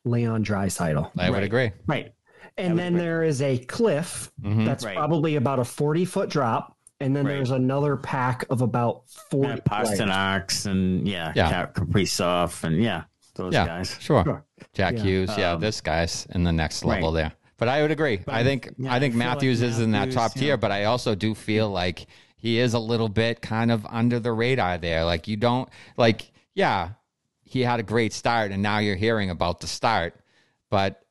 Leon 0.06 0.44
Draisaitl. 0.44 1.12
I 1.18 1.30
would 1.30 1.44
agree. 1.44 1.72
Right. 1.88 2.14
And 2.58 2.78
then 2.78 2.94
there 2.96 3.24
is 3.24 3.42
a 3.42 3.58
cliff 3.58 4.32
Mhm. 4.42 4.66
that's 4.66 4.84
Right. 4.86 4.96
probably 4.96 5.36
about 5.36 5.60
a 5.60 5.64
40 5.66 6.06
foot 6.06 6.30
drop. 6.30 6.76
And 7.00 7.16
then 7.16 7.26
Right. 7.26 7.34
there's 7.34 7.52
another 7.52 7.98
pack 7.98 8.46
of 8.50 8.62
about 8.62 9.04
40 9.32 9.50
Yeah, 9.50 9.56
players. 9.84 10.00
Pastrnak 10.00 10.66
and 10.68 11.08
yeah, 11.08 11.34
Yeah. 11.36 11.50
yeah. 11.50 11.66
Kaprizov 11.68 12.64
and 12.64 12.82
yeah, 12.82 13.04
those 13.36 13.54
Yeah, 13.54 13.66
guys. 13.66 13.96
sure. 14.00 14.44
Jack 14.74 14.98
Yeah. 14.98 15.04
Hughes, 15.04 15.32
yeah, 15.38 15.52
Um, 15.54 15.62
this 15.62 15.82
guy's 15.82 16.28
in 16.36 16.44
the 16.44 16.52
next 16.52 16.84
right. 16.84 16.96
level 16.96 17.12
there. 17.12 17.32
But 17.58 17.70
I 17.70 17.82
would 17.82 17.92
agree. 17.92 18.22
I 18.28 18.44
think 18.44 18.70
yeah, 18.78 18.94
I 18.94 19.00
think 19.00 19.16
I 19.16 19.18
feel 19.18 19.20
like 19.20 19.36
Matthews 19.36 19.62
is 19.62 19.80
in 19.80 19.92
that 19.92 20.12
top 20.12 20.32
yeah. 20.36 20.42
tier, 20.42 20.58
but 20.58 20.72
I 20.72 20.86
also 20.86 21.16
do 21.16 21.34
feel 21.36 21.70
like 21.70 22.06
he 22.42 22.60
is 22.60 22.74
a 22.74 22.80
little 22.80 23.08
bit 23.08 23.40
kind 23.40 23.72
of 23.72 23.86
under 23.86 24.20
the 24.20 24.32
radar 24.32 24.80
there. 24.80 25.06
Like 25.06 25.28
you 25.28 25.38
don't 25.38 25.70
like 25.96 26.32
yeah, 26.56 26.90
he 27.44 27.62
had 27.62 27.80
a 27.80 27.84
great 27.84 28.14
start 28.14 28.52
and 28.52 28.64
now 28.64 28.80
you're 28.80 28.96
hearing 28.96 29.30
about 29.30 29.62
the 29.62 29.68
start, 29.68 30.16
but 30.70 31.06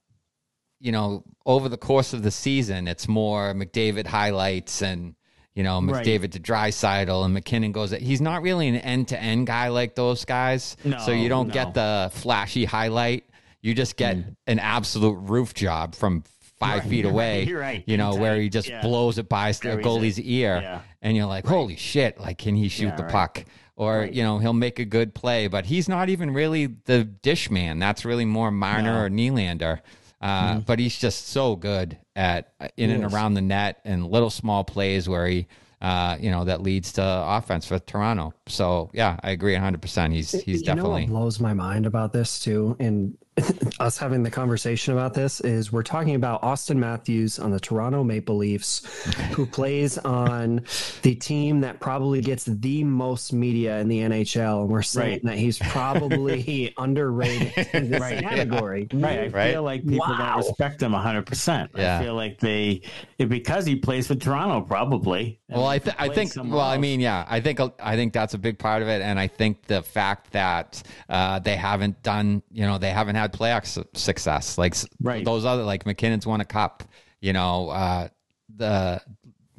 you 0.81 0.91
know, 0.91 1.23
over 1.47 1.69
the 1.69 1.77
course 1.77 2.13
of 2.13 2.23
the 2.23 2.31
season, 2.33 2.89
it's 2.89 3.07
more 3.07 3.55
McDavid 3.55 4.07
highlights 4.07 4.83
and 4.83 5.15
you 5.55 5.63
know 5.63 5.81
Right. 5.81 6.05
McDavid 6.05 6.33
to 6.33 6.41
Draisaitl 6.41 7.25
and 7.25 7.33
MacKinnon 7.33 7.71
goes. 7.71 7.93
He's 7.93 8.21
not 8.21 8.43
really 8.43 8.67
an 8.67 8.77
end 8.77 9.09
to 9.09 9.23
end 9.23 9.47
guy 9.47 9.69
like 9.69 9.95
those 9.95 10.25
guys, 10.25 10.77
so 11.05 11.13
you 11.13 11.29
don't 11.29 11.49
no. 11.49 11.55
get 11.55 11.75
the 11.75 12.11
flashy 12.13 12.65
highlight. 12.65 13.25
You 13.63 13.75
just 13.75 13.97
get 13.97 14.17
mm. 14.17 14.37
an 14.49 14.59
absolute 14.59 15.19
roof 15.21 15.55
job 15.55 15.95
from 15.95 16.25
five 16.61 16.85
feet 16.85 17.05
away. 17.07 17.45
You're 17.45 17.59
right. 17.61 17.83
You 17.87 17.97
know 17.97 18.15
where 18.15 18.37
he 18.37 18.49
just 18.49 18.69
Yeah. 18.69 18.83
blows 18.83 19.19
it 19.19 19.29
by 19.29 19.51
the 19.53 19.79
goalie's 19.83 20.19
it. 20.19 20.27
ear, 20.27 20.61
Yeah. 20.63 20.81
and 21.03 21.17
you're 21.17 21.27
like, 21.27 21.47
"Holy 21.47 21.77
shit! 21.77 22.21
Like, 22.21 22.39
can 22.39 22.55
he 22.55 22.69
shoot 22.69 22.87
Yeah, 22.89 22.97
the 22.97 23.03
right. 23.05 23.13
puck?" 23.13 23.45
Or 23.77 24.01
Right. 24.01 24.13
you 24.13 24.23
know, 24.23 24.39
he'll 24.39 24.53
make 24.53 24.79
a 24.79 24.85
good 24.85 25.15
play, 25.15 25.49
but 25.49 25.65
he's 25.67 25.89
not 25.89 26.11
even 26.11 26.33
really 26.33 26.67
the 26.85 27.03
dish 27.05 27.51
man. 27.51 27.79
That's 27.79 28.05
really 28.05 28.27
more 28.27 28.51
Marner 28.51 28.83
No. 28.83 28.91
Mm-hmm. 28.91 29.05
or 29.05 29.11
Nylander. 29.11 29.79
Uh, 30.21 30.59
But 30.61 30.79
he's 30.79 30.99
just 30.99 31.29
so 31.29 31.57
good 31.57 31.97
at 32.15 32.53
uh, 32.61 32.69
in 32.77 32.91
and 32.91 33.07
is. 33.07 33.15
around 33.15 33.35
the 33.35 33.41
net 33.41 33.81
and 33.87 34.07
little 34.07 34.29
small 34.29 34.65
plays 34.65 35.09
where 35.09 35.27
he, 35.27 35.47
uh, 35.81 36.19
you 36.21 36.31
know, 36.31 36.45
that 36.45 36.63
leads 36.63 36.93
to 36.93 37.03
offense 37.03 37.65
for 37.65 37.79
Toronto. 37.79 38.35
So 38.47 38.91
yeah, 38.93 39.17
I 39.23 39.31
agree 39.31 39.55
100. 39.55 39.81
percent 39.81 40.13
He's 40.13 40.33
he's 40.33 40.61
you 40.61 40.67
know 40.67 40.75
definitely 40.75 41.03
what 41.05 41.09
blows 41.21 41.41
my 41.41 41.55
mind 41.55 41.87
about 41.87 42.13
this 42.13 42.39
too, 42.39 42.77
and 42.79 43.17
us 43.81 43.99
having 43.99 44.23
the 44.23 44.31
conversation 44.31 44.93
about 44.93 45.15
this 45.15 45.41
is 45.41 45.73
we're 45.73 45.83
talking 45.83 46.15
about 46.15 46.43
Austin 46.43 46.79
Matthews 46.79 47.39
on 47.39 47.51
the 47.51 47.61
Toronto 47.61 48.03
Maple 48.05 48.37
Leafs, 48.37 48.85
who 49.33 49.47
plays 49.47 49.99
on 49.99 50.65
the 51.03 51.15
team 51.15 51.61
that 51.61 51.81
probably 51.81 52.21
gets 52.21 52.45
the 52.45 52.85
most 52.85 53.33
media 53.33 53.79
in 53.81 53.89
the 53.89 54.01
NHL, 54.01 54.63
and 54.63 54.71
we're 54.71 54.83
saying 54.83 55.11
Right. 55.11 55.25
that 55.25 55.39
he's 55.39 55.59
probably 55.59 56.73
underrated 56.79 57.69
in 57.75 57.91
this 57.91 58.01
Right. 58.01 58.19
category. 58.23 58.87
Right. 58.93 59.19
I 59.21 59.27
Right. 59.29 59.53
feel 59.53 59.63
like 59.63 59.83
people 59.83 60.07
Wow. 60.09 60.37
don't 60.37 60.47
respect 60.49 60.83
him 60.83 60.93
100%. 60.95 61.71
Yeah. 61.77 61.99
I 61.99 62.03
feel 62.03 62.15
like 62.15 62.39
they, 62.41 62.83
because 63.19 63.67
he 63.67 63.77
plays 63.77 64.07
for 64.07 64.15
Toronto, 64.15 64.61
probably. 64.61 65.40
Well, 65.51 65.67
I, 65.67 65.79
th- 65.79 65.97
I 65.99 66.09
think. 66.09 66.33
Well, 66.37 66.61
I 66.61 66.79
mean, 66.79 67.01
yeah, 67.01 67.25
I 67.29 67.41
think 67.41 67.61
I 67.81 67.97
think 67.97 68.13
that's 68.13 68.35
a 68.35 68.39
big 68.39 68.59
part 68.59 68.83
of 68.83 68.89
it, 68.89 69.03
and 69.03 69.19
I 69.19 69.27
think 69.27 69.67
the 69.67 69.83
fact 69.83 70.33
that 70.33 70.83
uh, 71.09 71.39
they 71.41 71.57
haven't 71.57 72.03
done, 72.03 72.43
you 72.53 72.67
know, 72.67 72.79
they 72.79 72.91
haven't 72.91 73.17
had 73.17 73.33
playoff 73.33 73.67
su- 73.67 73.85
success 73.95 74.59
like 74.59 74.75
Right. 75.01 75.25
those 75.25 75.45
other 75.45 75.63
like 75.65 75.87
MacKinnon's 75.87 76.27
won 76.27 76.41
a 76.41 76.45
cup, 76.45 76.85
you 77.21 77.33
know, 77.33 77.69
uh, 77.71 78.09
the 78.57 79.01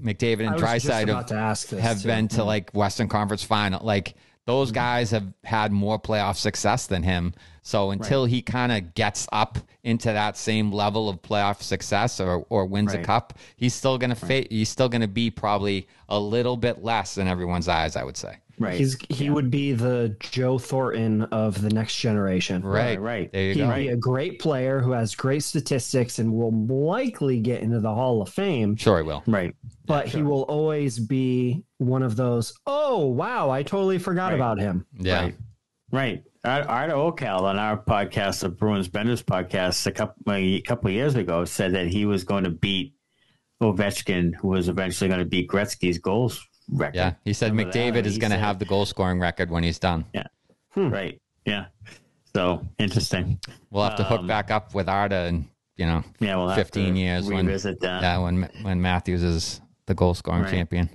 McDavid 0.02 0.48
and 0.48 0.58
Dryside 0.58 1.10
ask 1.10 1.70
have 1.72 2.04
been 2.04 2.28
to 2.30 2.44
like 2.44 2.72
Western 2.72 3.08
Conference 3.08 3.44
final, 3.44 3.86
like. 3.86 4.16
Those 4.46 4.70
mm-hmm. 4.70 4.76
guys 4.76 5.12
have 5.12 5.34
had 5.44 5.72
more 5.72 6.00
playoff 6.00 6.36
success 6.36 6.88
than 6.88 7.04
him. 7.04 7.34
So 7.64 7.92
until 7.92 8.26
he 8.26 8.42
kind 8.42 8.72
of 8.72 8.96
gets 8.96 9.28
up 9.32 9.60
into 9.84 10.08
that 10.08 10.36
same 10.36 10.72
level 10.72 11.10
of 11.10 11.22
playoff 11.22 11.62
success 11.62 12.20
or, 12.20 12.46
or 12.50 12.66
wins 12.66 12.94
a 12.94 13.04
cup, 13.04 13.34
he's 13.56 13.74
still 13.76 13.98
gonna 14.00 14.16
fa- 14.16 14.48
he's 14.50 14.70
still 14.70 14.90
gonna 14.90 15.08
be 15.08 15.30
probably 15.30 15.88
a 16.10 16.20
little 16.20 16.58
bit 16.58 16.84
less 16.84 17.18
in 17.20 17.28
everyone's 17.28 17.68
eyes, 17.68 17.96
I 17.96 18.04
would 18.04 18.18
say. 18.18 18.38
Right. 18.62 18.78
He's 18.78 18.96
he 19.10 19.26
Yeah. 19.26 19.32
would 19.32 19.50
be 19.50 19.74
the 19.74 20.16
Joe 20.20 20.60
Thornton 20.60 21.24
of 21.24 21.62
the 21.62 21.70
next 21.70 21.98
generation. 21.98 22.62
Right. 22.62 23.00
Right, 23.00 23.02
right. 23.02 23.32
There 23.32 23.42
you 23.42 23.54
He'd 23.54 23.60
go. 23.62 23.76
be 23.76 23.88
a 23.90 23.96
great 23.96 24.40
player 24.40 24.80
who 24.80 24.92
has 24.92 25.16
great 25.16 25.44
statistics 25.44 26.20
and 26.20 26.34
will 26.34 26.52
likely 26.52 27.40
get 27.40 27.62
into 27.62 27.80
the 27.80 27.94
Hall 27.94 28.22
of 28.22 28.30
Fame, 28.30 28.76
Sure, 28.76 28.98
he 28.98 29.04
will. 29.04 29.24
Right. 29.26 29.56
But 29.92 30.08
he 30.08 30.24
will 30.24 30.44
always 30.44 31.00
be 31.00 31.64
one 31.78 32.02
of 32.04 32.16
those, 32.16 32.54
oh, 32.66 33.08
wow, 33.08 33.50
I 33.50 33.64
totally 33.64 33.98
forgot 34.00 34.28
Right. 34.28 34.36
about 34.36 34.60
him. 34.60 34.86
Yeah. 34.98 35.22
Right. 35.22 35.36
Right. 35.92 36.24
Art 36.46 36.68
Arda 36.68 36.94
Ocal 36.94 37.42
on 37.42 37.60
our 37.60 37.78
podcast, 37.78 38.40
the 38.42 38.50
Bruins 38.50 38.88
Benders 38.88 39.22
podcast, 39.22 39.86
a 39.88 39.92
couple 39.92 40.34
a 40.34 40.62
couple 40.62 40.88
of 40.88 40.94
years 40.94 41.16
ago, 41.16 41.44
said 41.46 41.74
that 41.74 41.88
he 41.88 42.06
was 42.06 42.24
going 42.24 42.46
to 42.46 42.50
beat 42.50 42.94
Ovechkin, 43.62 44.34
who 44.36 44.48
was 44.50 44.70
eventually 44.70 45.08
going 45.08 45.20
to 45.20 45.26
beat 45.26 45.50
Gretzky's 45.50 45.98
goals 46.00 46.42
record. 46.72 46.96
Yeah. 46.96 47.14
He 47.26 47.34
said 47.34 47.52
Remember? 47.52 47.72
McDavid 47.74 48.06
is 48.06 48.18
going 48.18 48.32
to 48.32 48.38
have 48.38 48.58
the 48.58 48.66
goal 48.66 48.86
scoring 48.86 49.20
record 49.20 49.52
when 49.52 49.64
he's 49.64 49.78
done. 49.80 50.06
Yeah. 50.14 50.28
Right. 50.76 51.22
Yeah. 51.46 51.66
So 52.34 52.66
interesting. 52.80 53.40
We'll 53.70 53.84
have 53.84 53.98
to 53.98 54.04
hook 54.04 54.22
Um, 54.22 54.28
back 54.28 54.50
up 54.50 54.74
with 54.74 54.88
Arda 54.88 55.24
and, 55.28 55.46
you 55.76 55.86
know, 55.86 56.04
Yeah. 56.20 56.38
We'll 56.38 56.56
15 56.56 56.96
years 56.96 57.28
when- 57.28 57.46
that. 57.46 57.78
yeah, 57.82 58.18
when 58.20 58.50
when 58.62 58.82
Matthews 58.82 59.22
is 59.22 59.62
the 59.92 59.96
goal 59.96 60.14
scoring 60.14 60.44
Right. 60.44 60.52
champion. 60.52 60.90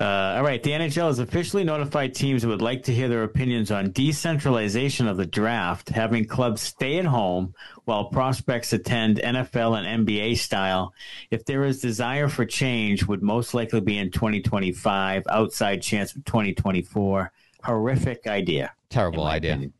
Uh, 0.00 0.36
all 0.36 0.42
right. 0.44 0.62
The 0.62 0.70
NHL 0.72 1.08
has 1.08 1.18
officially 1.18 1.64
notified 1.64 2.14
teams 2.14 2.42
that 2.42 2.48
would 2.48 2.62
like 2.62 2.84
to 2.84 2.94
hear 2.94 3.08
their 3.08 3.24
opinions 3.24 3.72
on 3.72 3.90
decentralization 3.90 5.08
of 5.08 5.16
the 5.16 5.26
draft, 5.26 5.88
having 5.88 6.24
clubs 6.24 6.60
stay 6.60 6.98
at 6.98 7.04
home 7.04 7.52
while 7.84 8.04
prospects 8.06 8.72
attend 8.72 9.18
NFL 9.18 9.76
and 9.76 10.06
NBA 10.06 10.36
style. 10.38 10.94
If 11.32 11.44
there 11.46 11.64
is 11.64 11.80
desire 11.80 12.28
for 12.28 12.44
change, 12.44 13.06
would 13.06 13.22
most 13.24 13.54
likely 13.54 13.80
be 13.80 13.98
in 13.98 14.10
2025. 14.12 15.24
Outside 15.30 15.82
chance 15.82 16.14
of 16.14 16.24
2024. 16.24 17.32
Horrific 17.64 18.26
idea. 18.28 18.72
Terrible 18.90 19.24
idea. 19.26 19.52
opinion. 19.52 19.72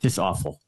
Just 0.00 0.18
awful. 0.18 0.60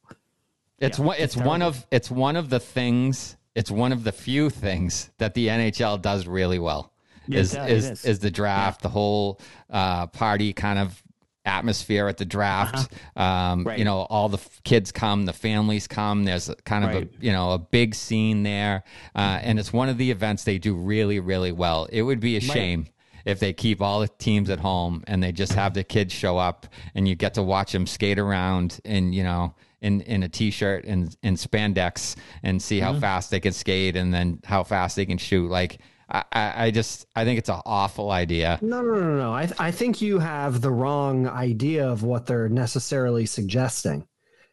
It's 0.79 0.99
Yeah, 0.99 1.05
one. 1.05 1.17
It's 1.19 1.37
one 1.37 1.61
of. 1.63 1.87
It's 1.91 2.11
one 2.11 2.37
of 2.37 2.49
the 2.49 2.59
things. 2.61 3.37
It's 3.55 3.71
one 3.71 3.93
of 3.93 4.03
the 4.03 4.13
few 4.13 4.49
things 4.51 5.11
that 5.19 5.35
the 5.35 5.49
NHL 5.49 6.01
does 6.01 6.27
really 6.27 6.59
well. 6.59 6.91
Yeah, 7.27 7.41
is 7.41 7.55
is 7.55 8.05
is. 8.05 8.19
the 8.19 8.31
draft, 8.31 8.83
the 8.83 8.89
whole 8.89 9.41
uh, 9.71 10.07
party 10.09 10.53
kind 10.53 10.79
of 10.79 11.03
atmosphere 11.47 12.09
at 12.09 12.17
the 12.17 12.25
draft. 12.25 12.91
Um, 13.17 13.25
Uh-huh. 13.25 13.63
Right. 13.67 13.79
You 13.79 13.85
know, 13.85 13.99
all 14.11 14.29
the 14.29 14.39
f- 14.39 14.61
kids 14.65 14.91
come, 14.93 15.27
the 15.27 15.33
families 15.33 15.87
come. 15.87 16.25
There's 16.25 16.51
kind 16.65 16.85
of 16.85 16.91
Right. 16.95 17.11
a 17.21 17.25
you 17.25 17.33
know 17.33 17.53
a 17.53 17.59
big 17.59 17.95
scene 17.95 18.43
there, 18.43 18.83
uh, 19.15 19.41
and 19.43 19.59
it's 19.59 19.73
one 19.73 19.89
of 19.89 19.99
the 19.99 20.11
events 20.11 20.45
they 20.45 20.59
do 20.59 20.75
really 20.75 21.21
really 21.21 21.53
well. 21.53 21.87
It 21.93 22.03
would 22.03 22.21
be 22.21 22.37
a 22.37 22.41
shame 22.41 22.87
if 23.25 23.41
they 23.41 23.53
keep 23.53 23.81
all 23.81 24.01
the 24.01 24.09
teams 24.19 24.51
at 24.51 24.61
home 24.61 25.03
and 25.07 25.23
they 25.23 25.33
just 25.33 25.53
have 25.55 25.73
the 25.73 25.83
kids 25.85 26.13
show 26.13 26.37
up 26.37 26.67
and 26.95 27.09
you 27.09 27.15
get 27.15 27.33
to 27.35 27.43
watch 27.43 27.73
them 27.73 27.87
skate 27.87 28.19
around 28.19 28.81
in 28.85 29.13
you 29.15 29.23
know 29.23 29.55
in 29.81 30.01
in 30.03 30.23
a 30.23 30.29
t-shirt 30.29 30.85
and 30.85 31.17
in 31.23 31.35
spandex 31.35 32.17
and 32.43 32.61
see 32.61 32.81
Mm-hmm. 32.81 32.95
how 32.95 33.01
fast 33.01 33.31
they 33.31 33.41
can 33.41 33.53
skate 33.53 33.97
and 33.97 34.13
then 34.13 34.41
how 34.45 34.63
fast 34.63 34.97
they 34.97 35.07
can 35.07 35.17
shoot 35.19 35.51
like 35.51 35.79
I, 36.09 36.25
I 36.67 36.71
just 36.71 37.07
I 37.17 37.25
think 37.25 37.39
it's 37.39 37.49
an 37.49 37.61
awful 37.65 38.11
idea. 38.11 38.59
No, 38.61 38.83
no, 38.83 38.95
no, 38.95 39.17
no. 39.17 39.33
I, 39.33 39.51
I 39.59 39.71
think 39.71 40.01
you 40.03 40.19
have 40.19 40.61
the 40.61 40.71
wrong 40.71 41.27
idea 41.27 41.89
of 41.89 42.03
what 42.03 42.27
they're 42.27 42.49
necessarily 42.49 43.27
suggesting. 43.27 44.07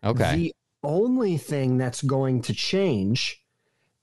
Okay. 0.03 0.35
The 0.35 0.55
only 0.83 1.37
thing 1.37 1.77
that's 1.77 2.01
going 2.01 2.41
to 2.43 2.53
change 2.53 3.43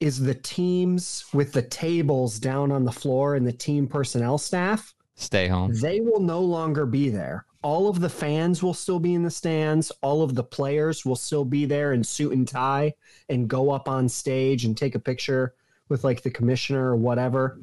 is 0.00 0.20
the 0.20 0.34
teams 0.34 1.24
with 1.32 1.52
the 1.52 1.62
tables 1.62 2.38
down 2.38 2.70
on 2.70 2.84
the 2.84 2.92
floor 2.92 3.34
and 3.34 3.46
the 3.46 3.52
team 3.52 3.88
personnel 3.88 4.38
staff. 4.38 4.94
Stay 5.16 5.48
home. 5.48 5.74
They 5.74 6.00
will 6.00 6.20
no 6.20 6.40
longer 6.40 6.86
be 6.86 7.08
there. 7.08 7.46
All 7.62 7.88
of 7.88 7.98
the 7.98 8.08
fans 8.08 8.62
will 8.62 8.74
still 8.74 9.00
be 9.00 9.14
in 9.14 9.24
the 9.24 9.30
stands. 9.30 9.90
All 10.00 10.22
of 10.22 10.36
the 10.36 10.44
players 10.44 11.04
will 11.04 11.16
still 11.16 11.44
be 11.44 11.64
there 11.64 11.92
in 11.92 12.04
suit 12.04 12.32
and 12.32 12.46
tie 12.46 12.94
and 13.28 13.48
go 13.48 13.70
up 13.70 13.88
on 13.88 14.08
stage 14.08 14.64
and 14.64 14.76
take 14.76 14.94
a 14.94 15.00
picture 15.00 15.54
with 15.88 16.04
like 16.04 16.22
the 16.22 16.30
commissioner 16.30 16.90
or 16.90 16.96
whatever. 16.96 17.60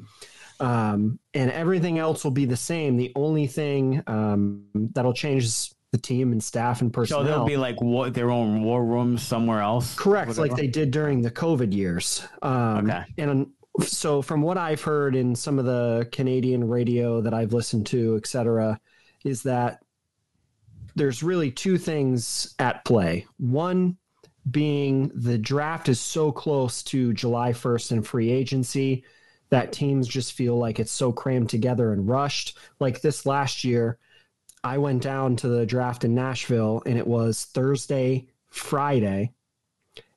Um, 0.58 1.18
and 1.34 1.50
everything 1.50 1.98
else 1.98 2.24
will 2.24 2.30
be 2.30 2.46
the 2.46 2.56
same. 2.56 2.96
The 2.96 3.12
only 3.14 3.46
thing 3.46 4.02
um, 4.06 4.64
that'll 4.94 5.12
change 5.12 5.44
is 5.44 5.74
the 5.92 5.98
team 5.98 6.32
and 6.32 6.42
staff 6.42 6.80
and 6.80 6.92
personnel. 6.92 7.22
So 7.22 7.28
there'll 7.28 7.46
be 7.46 7.56
like 7.56 7.80
war, 7.80 8.10
their 8.10 8.30
own 8.30 8.62
war 8.62 8.84
rooms 8.84 9.22
somewhere 9.22 9.60
else. 9.60 9.94
Correct, 9.94 10.36
like 10.38 10.56
they 10.56 10.66
did 10.66 10.90
during 10.90 11.22
the 11.22 11.30
COVID 11.30 11.74
years. 11.74 12.26
Um, 12.42 12.88
Okay. 12.90 13.04
And 13.18 13.48
so, 13.84 14.22
from 14.22 14.40
what 14.40 14.56
I've 14.56 14.80
heard 14.80 15.14
in 15.14 15.34
some 15.34 15.58
of 15.58 15.66
the 15.66 16.08
Canadian 16.10 16.66
radio 16.66 17.20
that 17.20 17.34
I've 17.34 17.52
listened 17.52 17.86
to, 17.88 18.16
et 18.16 18.26
cetera, 18.26 18.80
is 19.24 19.42
that 19.42 19.82
there's 20.94 21.22
really 21.22 21.50
two 21.50 21.76
things 21.76 22.54
at 22.58 22.84
play. 22.86 23.26
One 23.36 23.98
being 24.50 25.10
the 25.14 25.38
draft 25.38 25.88
is 25.88 26.00
so 26.00 26.30
close 26.30 26.82
to 26.84 27.12
July 27.12 27.52
1st 27.52 27.92
and 27.92 28.06
free 28.06 28.30
agency 28.30 29.04
that 29.50 29.72
teams 29.72 30.08
just 30.08 30.32
feel 30.32 30.56
like 30.58 30.78
it's 30.80 30.92
so 30.92 31.12
crammed 31.12 31.48
together 31.48 31.92
and 31.92 32.08
rushed. 32.08 32.56
Like 32.80 33.00
this 33.00 33.26
last 33.26 33.64
year, 33.64 33.98
I 34.64 34.78
went 34.78 35.02
down 35.02 35.36
to 35.36 35.48
the 35.48 35.66
draft 35.66 36.04
in 36.04 36.14
Nashville 36.14 36.82
and 36.86 36.98
it 36.98 37.06
was 37.06 37.44
Thursday, 37.44 38.26
Friday, 38.48 39.32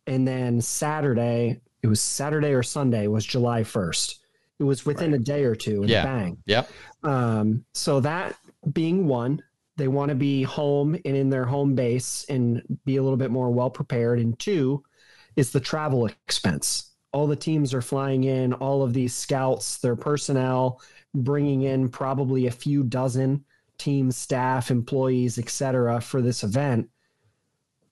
and 0.08 0.28
then 0.28 0.62
Saturday, 0.62 1.62
it 1.84 1.88
was 1.88 2.02
Saturday 2.02 2.54
or 2.54 2.64
Sunday 2.64 3.08
was 3.08 3.26
July 3.26 3.62
1st. 3.62 4.16
It 4.60 4.64
was 4.64 4.86
within 4.86 5.14
a 5.14 5.20
day 5.20 5.44
or 5.44 5.56
two 5.56 5.82
and 5.82 5.90
Yeah. 5.90 6.04
bang. 6.04 6.38
Yep. 6.46 6.70
Um, 7.04 7.66
so 7.74 8.00
that 8.02 8.36
being 8.74 9.08
one, 9.08 9.42
they 9.80 9.88
want 9.88 10.10
to 10.10 10.16
be 10.16 10.44
home 10.44 10.94
and 10.94 11.16
in 11.18 11.30
their 11.32 11.46
home 11.46 11.74
base 11.74 12.26
and 12.30 12.62
be 12.86 12.98
a 12.98 13.02
little 13.04 13.18
bit 13.18 13.32
more 13.32 13.50
well 13.50 13.70
prepared. 13.72 14.20
And 14.20 14.38
two 14.38 14.84
is 15.36 15.52
the 15.52 15.60
travel 15.60 16.06
expense. 16.06 16.92
All 17.12 17.26
the 17.26 17.36
teams 17.36 17.74
are 17.74 17.82
flying 17.82 18.26
in, 18.26 18.54
all 18.54 18.84
of 18.84 18.94
these 18.94 19.16
scouts, 19.16 19.78
their 19.80 19.96
personnel, 19.96 20.80
bringing 21.16 21.64
in 21.64 21.90
probably 21.90 22.46
a 22.46 22.52
few 22.52 22.84
dozen 22.84 23.44
team 23.80 24.12
staff, 24.12 24.70
employees, 24.70 25.40
etc., 25.40 26.02
for 26.02 26.22
this 26.22 26.44
event 26.44 26.88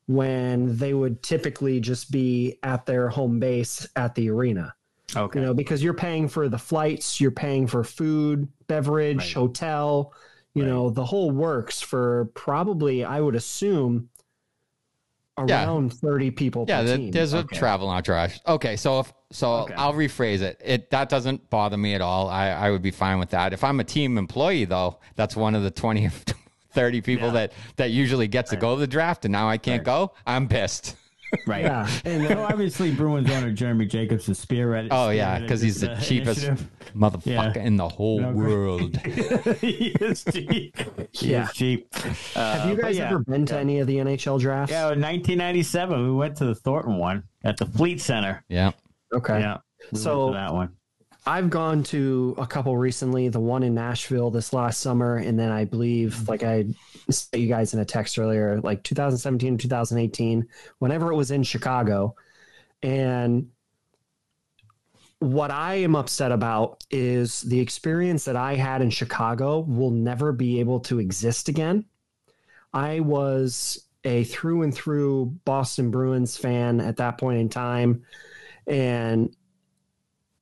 when 0.05 0.77
they 0.77 0.93
would 0.93 1.21
typically 1.21 1.79
just 1.79 2.11
be 2.11 2.57
at 2.63 2.85
their 2.85 3.09
home 3.09 3.39
base 3.39 3.87
at 3.95 4.15
the 4.15 4.29
arena 4.29 4.73
Okay. 5.15 5.39
you 5.39 5.45
know 5.45 5.53
because 5.53 5.81
you're 5.83 5.93
paying 5.93 6.27
for 6.27 6.47
the 6.49 6.57
flights 6.57 7.19
you're 7.19 7.31
paying 7.31 7.67
for 7.67 7.83
food 7.83 8.47
beverage 8.67 9.17
Right. 9.17 9.33
hotel 9.33 10.13
you 10.57 10.63
Right. 10.63 10.69
know 10.69 10.89
the 10.89 11.05
whole 11.05 11.29
works 11.31 11.79
for 11.81 12.29
probably 12.33 13.03
i 13.03 13.19
would 13.21 13.35
assume 13.35 14.09
Yeah. 15.45 15.63
around 15.65 15.93
30 15.93 16.31
people 16.31 16.65
Yeah, 16.67 16.83
team. 16.83 17.11
there's 17.11 17.33
a 17.33 17.43
travel 17.43 17.89
entourage. 17.89 18.37
Okay, 18.47 18.75
so 18.75 19.01
if 19.01 19.13
so, 19.31 19.47
Okay. 19.63 19.75
I'll 19.75 19.93
rephrase 19.93 20.41
it. 20.41 20.59
It 20.65 20.89
that 20.89 21.09
doesn't 21.09 21.49
bother 21.51 21.77
me 21.77 21.93
at 21.93 22.01
all. 22.01 22.27
I 22.27 22.49
I 22.49 22.71
would 22.71 22.81
be 22.81 22.89
fine 22.91 23.19
with 23.19 23.29
that. 23.31 23.53
If 23.53 23.63
I'm 23.63 23.79
a 23.79 23.83
team 23.83 24.17
employee, 24.17 24.65
though, 24.65 24.97
that's 25.15 25.35
one 25.35 25.53
of 25.53 25.61
the 25.63 25.69
20, 25.69 26.09
30 26.71 27.01
people 27.01 27.27
Yeah. 27.27 27.33
that 27.33 27.53
that 27.75 27.91
usually 27.91 28.27
gets 28.27 28.49
to 28.49 28.55
go 28.55 28.73
to 28.75 28.79
the 28.79 28.87
draft, 28.87 29.25
and 29.25 29.31
now 29.31 29.47
I 29.47 29.57
can't 29.59 29.81
Right. 29.85 29.93
go. 30.07 30.13
I'm 30.25 30.47
pissed. 30.47 30.95
Right. 31.45 31.63
yeah 31.63 31.89
and 32.05 32.27
So 32.27 32.41
obviously, 32.49 32.91
Bruins 32.91 33.29
owner 33.29 33.51
Jeremy 33.51 33.85
Jacobs 33.85 34.27
is 34.29 34.43
spearheaded. 34.43 34.89
Oh 34.91 35.09
yeah, 35.09 35.39
because 35.39 35.61
he's 35.61 35.81
the 35.81 35.87
spearheaded 35.87 35.97
this, 35.99 36.07
cheapest 36.07 36.43
uh, 36.43 36.47
initiative. 36.47 36.71
motherfucker 36.95 37.55
Yeah. 37.55 37.63
in 37.63 37.75
the 37.75 37.89
whole 37.89 38.19
No, 38.21 38.31
world. 38.31 38.97
he 39.61 39.95
is 39.99 40.23
cheap. 40.23 40.77
He 41.11 41.31
Yeah. 41.31 41.43
is 41.43 41.53
cheap. 41.53 41.87
Uh, 42.35 42.59
have 42.59 42.69
you 42.69 42.75
guys 42.81 42.97
yeah. 42.97 43.09
ever 43.09 43.19
been 43.19 43.45
to 43.47 43.57
any 43.57 43.79
of 43.79 43.87
the 43.87 43.97
nhl 43.97 44.39
drafts 44.39 44.71
Yeah, 44.71 44.91
in 44.93 45.01
1997, 45.01 46.03
we 46.03 46.11
went 46.13 46.35
to 46.37 46.45
the 46.45 46.55
Thornton 46.55 46.97
one 46.97 47.23
at 47.43 47.57
the 47.57 47.65
Fleet 47.65 47.99
Center. 48.01 48.43
yeah. 48.49 48.71
okay 49.13 49.39
Yeah, 49.41 49.57
we 49.91 49.99
So- 49.99 50.25
went 50.27 50.35
to 50.35 50.39
that 50.39 50.53
one. 50.53 50.69
I've 51.27 51.49
gone 51.49 51.83
to 51.83 52.35
a 52.37 52.47
couple 52.47 52.77
recently, 52.77 53.27
the 53.27 53.41
one 53.41 53.61
in 53.61 53.75
Nashville 53.75 54.31
this 54.31 54.53
last 54.53 54.79
summer, 54.79 55.17
and 55.17 55.37
then 55.37 55.51
I 55.51 55.65
believe, 55.65 56.15
mm-hmm. 56.15 56.31
like 56.31 56.41
I 56.41 56.65
sent 57.09 57.41
you 57.43 57.49
guys 57.49 57.73
in 57.73 57.81
a 57.81 57.85
text 57.85 58.17
earlier, 58.17 58.61
like 58.61 58.81
2017, 58.83 59.57
2018, 59.57 60.47
whenever 60.79 61.11
it 61.11 61.15
was 61.15 61.31
in 61.31 61.43
Chicago. 61.43 62.15
And 62.81 63.49
what 65.19 65.51
I 65.51 65.75
am 65.75 65.97
upset 65.97 66.31
about 66.31 66.85
is 66.91 67.41
the 67.41 67.59
experience 67.59 68.23
that 68.23 68.37
I 68.37 68.55
had 68.55 68.81
in 68.81 68.89
Chicago 68.89 69.59
will 69.59 69.91
never 69.91 70.31
be 70.31 70.61
able 70.61 70.79
to 70.81 70.99
exist 70.99 71.49
again. 71.49 71.83
I 72.73 73.01
was 73.01 73.85
a 74.05 74.23
through 74.23 74.61
and 74.61 74.73
through 74.73 75.37
Boston 75.43 75.91
Bruins 75.91 76.37
fan 76.37 76.79
at 76.79 76.97
that 76.97 77.17
point 77.17 77.39
in 77.39 77.49
time. 77.49 78.03
And 78.65 79.35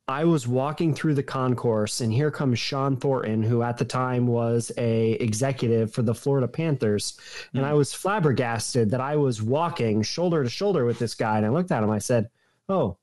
I 0.08 0.24
was 0.24 0.48
walking 0.48 0.94
through 0.94 1.16
the 1.16 1.24
concourse, 1.24 2.00
and 2.00 2.14
here 2.14 2.30
comes 2.30 2.60
Shawn 2.60 2.96
Thornton, 2.96 3.42
who 3.42 3.64
at 3.64 3.78
the 3.78 3.86
time 3.86 4.28
was 4.28 4.72
a 4.78 5.14
executive 5.14 5.92
for 5.92 6.04
the 6.04 6.14
Florida 6.14 6.48
Panthers, 6.48 7.20
and 7.56 7.66
I 7.66 7.72
hmm. 7.72 7.78
was 7.78 7.94
flabbergasted 7.94 8.92
that 8.92 9.02
I 9.02 9.16
was 9.16 9.42
walking 9.42 10.04
shoulder 10.04 10.44
to 10.44 10.50
shoulder 10.50 10.86
with 10.86 11.00
this 11.00 11.16
guy. 11.16 11.38
And 11.38 11.46
I 11.46 11.50
looked 11.50 11.72
at 11.72 11.82
him, 11.82 11.90
I 11.90 11.98
said, 11.98 12.30
"Oh, 12.70 12.98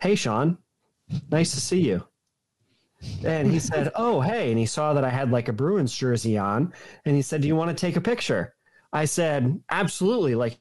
hey, 0.00 0.14
Shawn, 0.14 0.56
nice 1.30 1.52
to 1.52 1.60
see 1.60 1.80
you." 1.80 2.06
And 3.22 3.50
he 3.50 3.58
said, 3.58 3.92
"Oh, 3.96 4.22
hey!" 4.22 4.50
And 4.50 4.58
he 4.58 4.66
saw 4.66 4.94
that 4.94 5.04
I 5.04 5.10
had 5.10 5.30
like 5.30 5.48
a 5.48 5.52
Bruins 5.52 5.94
jersey 5.94 6.38
on, 6.38 6.72
and 7.04 7.14
he 7.14 7.20
said, 7.20 7.42
"Do 7.42 7.48
you 7.48 7.56
want 7.56 7.76
to 7.76 7.86
take 7.86 7.96
a 7.96 8.00
picture?" 8.00 8.54
I 8.90 9.04
said, 9.04 9.60
"Absolutely!" 9.68 10.34
Like 10.34 10.58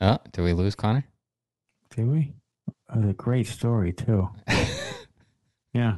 Oh, 0.00 0.18
did 0.32 0.42
we 0.42 0.52
lose 0.52 0.74
Connor? 0.74 1.04
Did 1.90 2.06
we? 2.08 2.34
That 2.88 2.98
was 2.98 3.10
a 3.10 3.14
great 3.14 3.46
story 3.46 3.92
too. 3.92 4.28
yeah. 5.72 5.96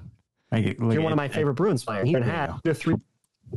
I 0.52 0.60
get, 0.60 0.80
look 0.80 0.92
you're 0.92 1.02
one 1.02 1.12
of 1.12 1.16
my 1.16 1.28
favorite 1.28 1.54
Bruins 1.54 1.84
players. 1.84 2.06
He 2.08 2.12
There 2.14 2.24
you 2.24 2.30
had 2.30 2.46
go. 2.48 2.60
the 2.64 2.74
three 2.74 2.94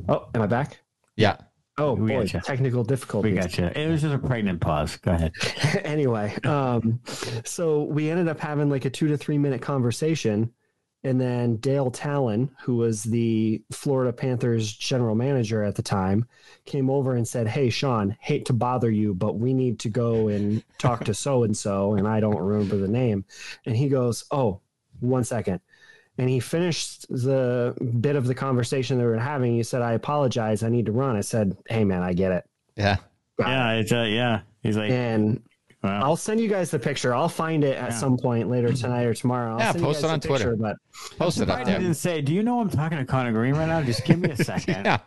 Oh, 0.10 0.28
am 0.36 0.42
I 0.42 0.48
back? 0.48 0.80
Yeah. 1.16 1.38
Oh 1.78 1.94
We 1.94 2.12
boy, 2.12 2.22
gotcha. 2.24 2.42
technical 2.42 2.84
We 2.84 2.88
difficulties. 2.88 3.36
got 3.40 3.58
you. 3.58 3.66
It 3.66 3.90
was 3.90 4.02
just 4.02 4.14
a 4.14 4.20
pregnant 4.20 4.62
pause. 4.62 4.98
Go 4.98 5.12
ahead. 5.12 5.32
anyway, 5.84 6.36
um, 6.44 7.00
so 7.46 7.84
we 7.84 8.10
ended 8.12 8.28
up 8.28 8.40
having 8.40 8.70
like 8.70 8.86
a 8.86 8.90
two 8.92 9.08
to 9.08 9.18
three 9.18 9.38
minute 9.40 9.62
conversation. 9.62 10.52
And 11.06 11.20
then 11.20 11.58
Dale 11.58 11.92
Tallon, 11.92 12.50
who 12.62 12.78
was 12.78 13.04
the 13.04 13.62
Florida 13.72 14.14
Panthers 14.14 14.72
general 14.72 15.16
manager 15.16 15.62
at 15.62 15.76
the 15.76 15.82
time, 15.82 16.26
came 16.66 16.90
over 16.90 17.16
and 17.16 17.28
said, 17.28 17.48
Hey, 17.48 17.70
Shawn, 17.70 18.16
hate 18.22 18.46
to 18.46 18.54
bother 18.54 18.90
you, 18.90 19.14
but 19.14 19.38
we 19.38 19.54
need 19.54 19.80
to 19.82 19.90
go 19.90 20.30
and 20.30 20.64
talk 20.78 21.04
to 21.06 21.14
so 21.14 21.44
and 21.44 21.56
so. 21.58 21.96
And 21.96 22.08
I 22.08 22.22
don't 22.22 22.40
remember 22.40 22.78
the 22.78 22.88
name. 22.88 23.26
And 23.66 23.76
he 23.76 23.90
goes, 23.90 24.24
Oh, 24.32 24.62
one 25.02 25.26
second. 25.26 25.60
And 26.18 26.30
he 26.30 26.40
finished 26.40 27.10
the 27.10 27.76
bit 28.00 28.16
of 28.16 28.28
the 28.28 28.36
conversation 28.36 28.98
they 28.98 29.04
were 29.04 29.18
having. 29.18 29.56
He 29.56 29.64
said, 29.64 29.82
I 29.82 29.94
apologize. 29.94 30.64
I 30.64 30.70
need 30.70 30.86
to 30.86 30.92
run. 30.92 31.18
I 31.18 31.22
said, 31.22 31.58
Hey, 31.68 31.84
man, 31.84 32.02
I 32.02 32.14
get 32.14 32.32
it. 32.32 32.46
Yeah. 32.78 32.98
Got. 33.38 33.48
Yeah, 33.50 33.72
it's 33.74 33.92
uh, 33.92 34.04
yeah. 34.04 34.42
He's 34.62 34.78
like, 34.78 34.92
And 34.92 35.42
wow. 35.84 36.02
I'll 36.04 36.16
send 36.16 36.40
you 36.40 36.48
guys 36.50 36.72
the 36.72 36.80
picture. 36.80 37.14
I'll 37.14 37.30
find 37.30 37.64
it 37.64 37.78
at 37.78 37.92
Yeah. 37.92 37.98
some 37.98 38.18
point 38.18 38.50
later 38.50 38.70
mm-hmm. 38.70 38.78
tonight 38.82 39.04
or 39.04 39.14
tomorrow. 39.14 39.54
I'll 39.54 39.60
Yeah, 39.60 39.72
send 39.72 39.82
you 39.82 39.86
post 39.88 40.02
guys 40.02 40.04
it 40.10 40.14
on 40.14 40.20
the 40.20 40.28
picture, 40.28 40.44
Twitter. 40.44 40.56
But 40.56 40.78
Post 41.18 41.40
it 41.42 41.50
up 41.50 41.60
I 41.60 41.64
there. 41.64 41.80
didn't 41.80 41.96
say, 41.96 42.22
do 42.22 42.34
you 42.34 42.44
know 42.44 42.60
I'm 42.62 42.70
talking 42.70 42.98
to 42.98 43.06
Connor 43.06 43.32
Green 43.34 43.56
right 43.56 43.68
now? 43.68 43.82
Just 43.82 44.06
give 44.06 44.20
me 44.20 44.30
a 44.32 44.38
second. 44.44 44.86
Yeah. 44.86 45.00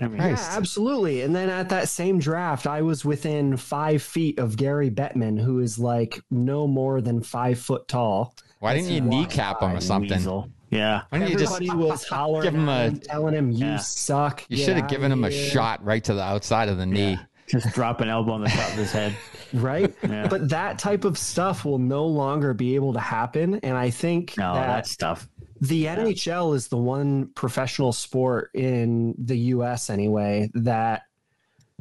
I 0.00 0.06
mean, 0.06 0.20
yeah, 0.20 0.36
absolutely. 0.52 1.22
And 1.22 1.34
then 1.34 1.48
at 1.50 1.70
that 1.70 1.88
same 1.88 2.20
draft, 2.20 2.68
I 2.68 2.82
was 2.82 3.04
within 3.04 3.56
five 3.56 4.00
feet 4.00 4.38
of 4.38 4.56
Gary 4.56 4.90
Bettman, 4.90 5.40
who 5.42 5.58
is 5.58 5.76
like 5.78 6.20
no 6.30 6.68
more 6.68 7.00
than 7.00 7.20
five 7.20 7.58
foot 7.58 7.88
tall. 7.88 8.34
Why 8.60 8.74
didn't 8.74 8.90
you 8.90 9.00
kneecap 9.00 9.60
him 9.60 9.72
or 9.72 9.80
something? 9.80 10.16
Weasel. 10.18 10.50
Yeah. 10.70 11.02
Why 11.08 11.18
didn't 11.18 11.32
you 11.32 11.38
just 11.38 11.60
was 11.74 12.04
hollering 12.08 12.42
give 12.44 12.54
him 12.54 12.68
a- 12.68 12.84
him, 12.84 13.00
telling 13.00 13.34
him, 13.34 13.50
"You 13.50 13.66
Yeah. 13.66 13.76
suck." 13.78 14.44
you 14.48 14.56
should 14.58 14.76
have 14.76 14.88
given 14.88 15.10
him 15.10 15.24
a 15.24 15.30
shot 15.32 15.84
right 15.84 16.04
to 16.04 16.14
the 16.14 16.22
outside 16.22 16.68
of 16.68 16.76
the 16.76 16.86
knee. 16.86 17.18
Just 17.48 17.72
drop 17.74 18.00
an 18.00 18.08
elbow 18.08 18.32
on 18.32 18.42
the 18.42 18.48
top 18.48 18.68
of 18.68 18.74
his 18.74 18.92
head. 18.92 19.14
right? 19.54 19.94
Yeah. 20.02 20.28
But 20.28 20.48
that 20.50 20.78
type 20.78 21.04
of 21.04 21.16
stuff 21.16 21.64
will 21.64 21.78
no 21.78 22.06
longer 22.06 22.52
be 22.54 22.74
able 22.74 22.92
to 22.92 23.00
happen, 23.00 23.54
and 23.62 23.76
I 23.76 23.90
think 23.90 24.36
No, 24.36 24.54
that 24.54 24.66
that 24.66 24.86
stuff. 24.86 25.28
the 25.60 25.86
NHL 25.86 26.54
is 26.54 26.68
the 26.68 26.76
one 26.76 27.28
professional 27.34 27.92
sport 27.92 28.50
in 28.54 29.14
the 29.18 29.36
US 29.54 29.88
anyway 29.90 30.50
that 30.54 31.02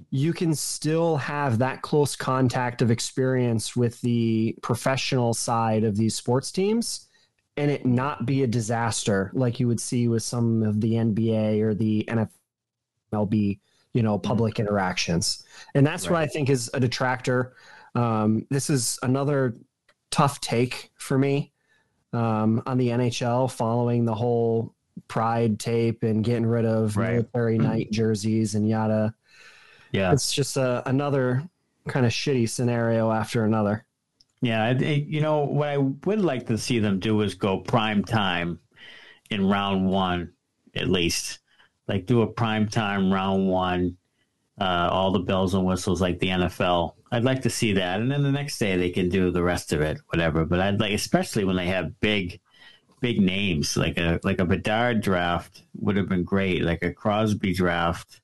you 0.10 0.32
can 0.32 0.56
still 0.56 1.17
have 1.17 1.58
that 1.58 1.82
close 1.82 2.15
contact 2.15 2.82
of 2.82 2.89
experience 2.91 3.75
with 3.75 3.99
the 4.01 4.56
professional 4.62 5.34
side 5.34 5.84
of 5.84 5.97
these 5.97 6.15
sports 6.15 6.51
teams 6.51 7.08
and 7.58 7.69
it 7.71 7.86
not 7.86 8.25
be 8.25 8.43
a 8.43 8.47
disaster 8.47 9.32
like 9.34 9.60
you 9.60 9.67
would 9.67 9.80
see 9.82 10.08
with 10.08 10.21
some 10.23 10.62
of 10.63 10.80
the 10.80 10.93
NBA 10.93 11.60
or 11.62 11.73
the 11.73 12.08
NFLB, 13.12 13.60
you 13.93 14.04
know, 14.04 14.17
public 14.17 14.60
interactions. 14.60 15.43
And 15.76 15.86
that's 15.86 16.10
what 16.10 16.19
I 16.19 16.28
think 16.28 16.50
is 16.50 16.69
a 16.73 16.80
detractor. 16.80 17.54
Um, 17.95 18.45
this 18.50 18.69
is 18.69 19.00
another 19.04 19.56
tough 20.12 20.39
take 20.41 20.91
for 20.95 21.17
me 21.17 21.52
um, 22.13 22.62
on 22.65 22.78
the 22.78 22.89
NHL 22.89 23.52
following 23.52 24.06
the 24.06 24.13
whole 24.13 24.73
pride 25.08 25.60
tape 25.60 26.04
and 26.04 26.23
getting 26.23 26.45
rid 26.45 26.65
of 26.65 26.95
Right. 26.97 27.13
military 27.13 27.58
night 27.58 27.91
jerseys 27.91 28.56
and 28.56 28.67
yada. 28.67 29.13
Yeah. 29.91 30.12
It's 30.12 30.32
just 30.34 30.58
a, 30.58 30.88
another 30.88 31.43
kind 31.88 32.06
of 32.06 32.12
shitty 32.12 32.50
scenario 32.50 33.12
after 33.12 33.45
another. 33.45 33.86
Yeah, 34.41 34.63
I- 34.63 34.69
I- 34.69 35.06
you 35.08 35.21
know 35.21 35.45
what 35.45 35.69
I 35.69 35.78
would 35.78 36.21
like 36.21 36.45
to 36.47 36.58
see 36.58 36.80
them 36.80 37.00
do 37.00 37.21
is 37.21 37.34
go 37.34 37.60
prime 37.60 38.04
time 38.04 38.60
in 39.30 39.45
round 39.47 39.88
one, 39.89 40.34
at 40.76 40.88
least. 40.89 41.39
Like 41.88 42.06
do 42.06 42.21
a 42.21 42.28
prime 42.28 42.67
time 42.67 43.12
round 43.13 43.47
one, 43.47 43.97
uh, 44.60 44.89
all 44.91 45.12
the 45.12 45.19
bells 45.19 45.54
and 45.54 45.65
whistles 45.65 46.02
like 46.02 46.19
the 46.19 46.28
NFL. 46.30 46.93
I'd 47.12 47.23
like 47.23 47.41
to 47.43 47.50
see 47.50 47.71
that, 47.73 48.02
and 48.02 48.12
then 48.12 48.23
the 48.23 48.32
next 48.32 48.58
day 48.58 48.76
they 48.76 48.89
can 48.89 49.08
do 49.08 49.32
the 49.32 49.43
rest 49.43 49.71
of 49.71 49.80
it, 49.82 50.00
whatever. 50.08 50.43
But 50.43 50.60
I'd 50.60 50.80
like, 50.80 50.91
especially 50.93 51.45
when 51.45 51.56
they 51.56 51.67
have 51.67 51.97
big, 52.02 52.41
big 53.00 53.21
names 53.21 53.78
like 53.78 53.97
a 53.97 54.19
like 54.23 54.41
a 54.41 54.45
Bedard 54.45 55.02
draft 55.02 55.63
would 55.80 55.95
have 55.95 56.10
been 56.10 56.23
great, 56.26 56.63
like 56.63 56.84
a 56.84 56.91
Crosby 56.93 57.54
draft, 57.54 58.19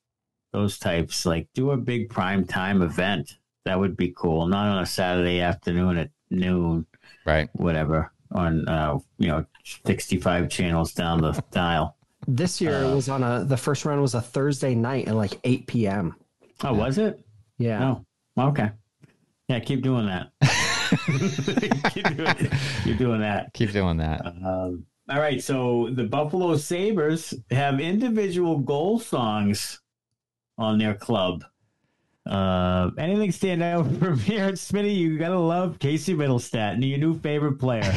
those 0.52 0.78
types. 0.78 1.24
Like 1.24 1.48
do 1.54 1.70
a 1.70 1.76
big 1.78 2.10
prime 2.10 2.44
time 2.44 2.82
event. 2.82 3.38
That 3.64 3.78
would 3.78 3.96
be 3.96 4.12
cool. 4.14 4.46
Not 4.46 4.66
on 4.68 4.82
a 4.82 4.86
Saturday 4.86 5.40
afternoon 5.40 5.96
at 5.96 6.10
noon, 6.28 6.84
Right. 7.24 7.48
whatever, 7.54 8.12
on 8.32 8.68
uh, 8.68 8.98
you 9.16 9.28
know, 9.28 9.46
sixty 9.64 10.18
five 10.18 10.50
channels 10.50 10.92
down 10.92 11.22
the 11.22 11.42
dial. 11.52 11.96
This 12.26 12.60
year 12.60 12.82
it 12.82 12.94
was 12.94 13.08
on 13.08 13.22
a 13.22 13.44
the 13.44 13.56
first 13.56 13.84
round 13.84 14.00
was 14.00 14.14
a 14.14 14.20
Thursday 14.20 14.74
night 14.74 15.08
at 15.08 15.14
like 15.14 15.38
8 15.44 15.66
p.m. 15.66 16.16
Oh, 16.62 16.72
was 16.74 16.98
it? 16.98 17.20
Yeah. 17.58 17.96
Oh, 18.38 18.48
okay. 18.48 18.70
Yeah, 19.48 19.60
keep 19.60 19.82
doing 19.82 20.06
that. 20.06 20.30
keep, 21.92 22.16
doing, 22.16 22.50
keep 22.84 22.98
doing 22.98 23.20
that. 23.20 23.52
Keep 23.52 23.72
doing 23.72 23.98
that. 23.98 24.24
Um, 24.24 24.86
all 25.10 25.18
right, 25.18 25.42
so 25.42 25.90
the 25.92 26.04
Buffalo 26.04 26.56
Sabres 26.56 27.34
have 27.50 27.78
individual 27.78 28.58
goal 28.58 28.98
songs 28.98 29.80
on 30.56 30.78
their 30.78 30.94
club. 30.94 31.44
Uh, 32.24 32.90
anything 32.96 33.30
stand 33.32 33.62
out 33.62 33.86
from 33.98 34.18
here, 34.18 34.52
Smitty? 34.52 34.96
You 34.96 35.18
gotta 35.18 35.38
love 35.38 35.78
Casey 35.78 36.14
Mittelstadt 36.14 36.82
your 36.82 36.98
new 36.98 37.18
favorite 37.18 37.58
player 37.58 37.92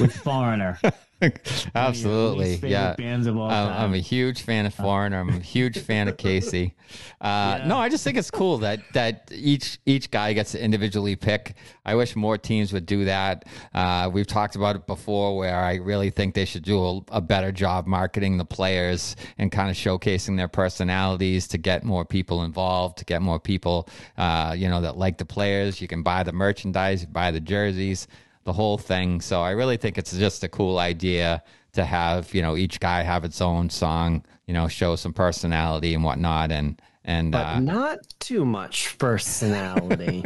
with 0.00 0.16
Foreigner. 0.16 0.80
Absolutely. 1.74 2.56
Yeah. 2.68 2.94
bands 2.94 3.26
of 3.26 3.36
all 3.36 3.50
I'm. 3.50 3.68
I'm 3.88 3.94
a 3.94 3.98
huge 3.98 4.42
fan 4.42 4.66
of 4.66 4.74
Foreigner. 4.74 5.18
I'm 5.18 5.28
a 5.28 5.38
huge 5.40 5.78
fan 5.78 6.08
of 6.08 6.16
Casey. 6.16 6.74
Uh, 7.20 7.58
Yeah. 7.60 7.66
No, 7.66 7.76
I 7.76 7.90
just 7.90 8.02
think 8.02 8.16
it's 8.16 8.30
cool 8.30 8.56
that 8.58 8.80
that 8.94 9.30
each 9.30 9.78
each 9.84 10.10
guy 10.10 10.32
gets 10.32 10.52
to 10.52 10.62
individually 10.64 11.16
pick. 11.16 11.54
I 11.84 11.96
wish 11.96 12.16
more 12.16 12.38
teams 12.38 12.72
would 12.72 12.86
do 12.86 13.04
that. 13.04 13.44
Uh, 13.74 14.08
we've 14.10 14.26
talked 14.26 14.56
about 14.56 14.74
it 14.74 14.86
before, 14.86 15.36
where 15.36 15.54
I 15.54 15.74
really 15.74 16.08
think 16.08 16.34
they 16.34 16.46
should 16.46 16.62
do 16.62 16.82
a, 16.82 17.00
a 17.08 17.20
better 17.20 17.52
job 17.52 17.86
marketing 17.86 18.38
the 18.38 18.46
players 18.46 19.16
and 19.36 19.52
kind 19.52 19.68
of 19.68 19.76
showcasing 19.76 20.38
their 20.38 20.48
personalities 20.48 21.46
to 21.48 21.58
get 21.58 21.84
more 21.84 22.06
people 22.06 22.42
involved, 22.42 22.96
to 22.98 23.04
get 23.04 23.20
more 23.20 23.38
people, 23.38 23.86
uh, 24.16 24.54
you 24.56 24.70
know, 24.70 24.80
that 24.80 24.96
like 24.96 25.18
the 25.18 25.26
players. 25.26 25.82
You 25.82 25.88
can 25.88 26.02
buy 26.02 26.22
the 26.22 26.32
merchandise, 26.32 27.04
buy 27.04 27.32
the 27.32 27.40
jerseys 27.40 28.08
the 28.44 28.52
whole 28.52 28.78
thing. 28.78 29.20
So 29.20 29.42
I 29.42 29.50
really 29.50 29.76
think 29.76 29.98
it's 29.98 30.16
just 30.16 30.44
a 30.44 30.48
cool 30.48 30.78
idea 30.78 31.42
to 31.72 31.84
have 31.84 32.34
you 32.34 32.42
know 32.42 32.56
each 32.56 32.80
guy 32.80 33.02
have 33.02 33.24
its 33.24 33.40
own 33.40 33.68
song, 33.70 34.24
you 34.46 34.54
know, 34.54 34.68
show 34.68 34.96
some 34.96 35.12
personality 35.12 35.94
and 35.94 36.02
whatnot, 36.04 36.50
and 36.50 36.80
and 37.04 37.32
But 37.32 37.46
uh, 37.46 37.60
not 37.60 37.98
too 38.18 38.44
much 38.44 38.96
personality. 38.98 40.24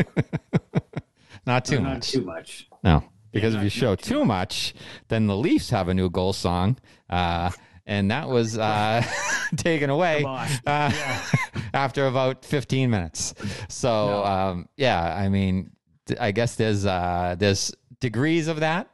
not 1.46 1.64
too 1.64 1.80
Not 1.80 1.94
much. 1.94 2.10
too 2.12 2.22
much. 2.24 2.68
No, 2.84 3.04
because 3.32 3.54
if 3.54 3.58
not- 3.58 3.64
you 3.64 3.70
show 3.70 3.94
too 3.96 4.24
much, 4.24 4.74
then 5.08 5.26
the 5.26 5.36
Leafs 5.36 5.70
have 5.70 5.88
a 5.88 5.94
new 5.94 6.10
goal 6.10 6.32
song. 6.32 6.78
Uh, 7.10 7.50
and 7.84 8.10
that 8.12 8.28
was 8.28 8.56
uh, 8.56 9.02
taken 9.56 9.90
away 9.90 10.22
Come 10.22 10.30
on. 10.30 10.48
uh, 10.66 10.92
after 11.74 12.06
about 12.06 12.44
15 12.44 12.88
minutes. 12.88 13.34
So 13.68 14.24
um, 14.24 14.68
yeah, 14.76 15.02
I 15.16 15.28
mean, 15.28 15.72
I 16.20 16.30
guess 16.30 16.54
there's 16.54 16.86
uh, 16.86 17.34
there's 17.38 17.74
degrees 18.02 18.48
of 18.48 18.60
that, 18.60 18.88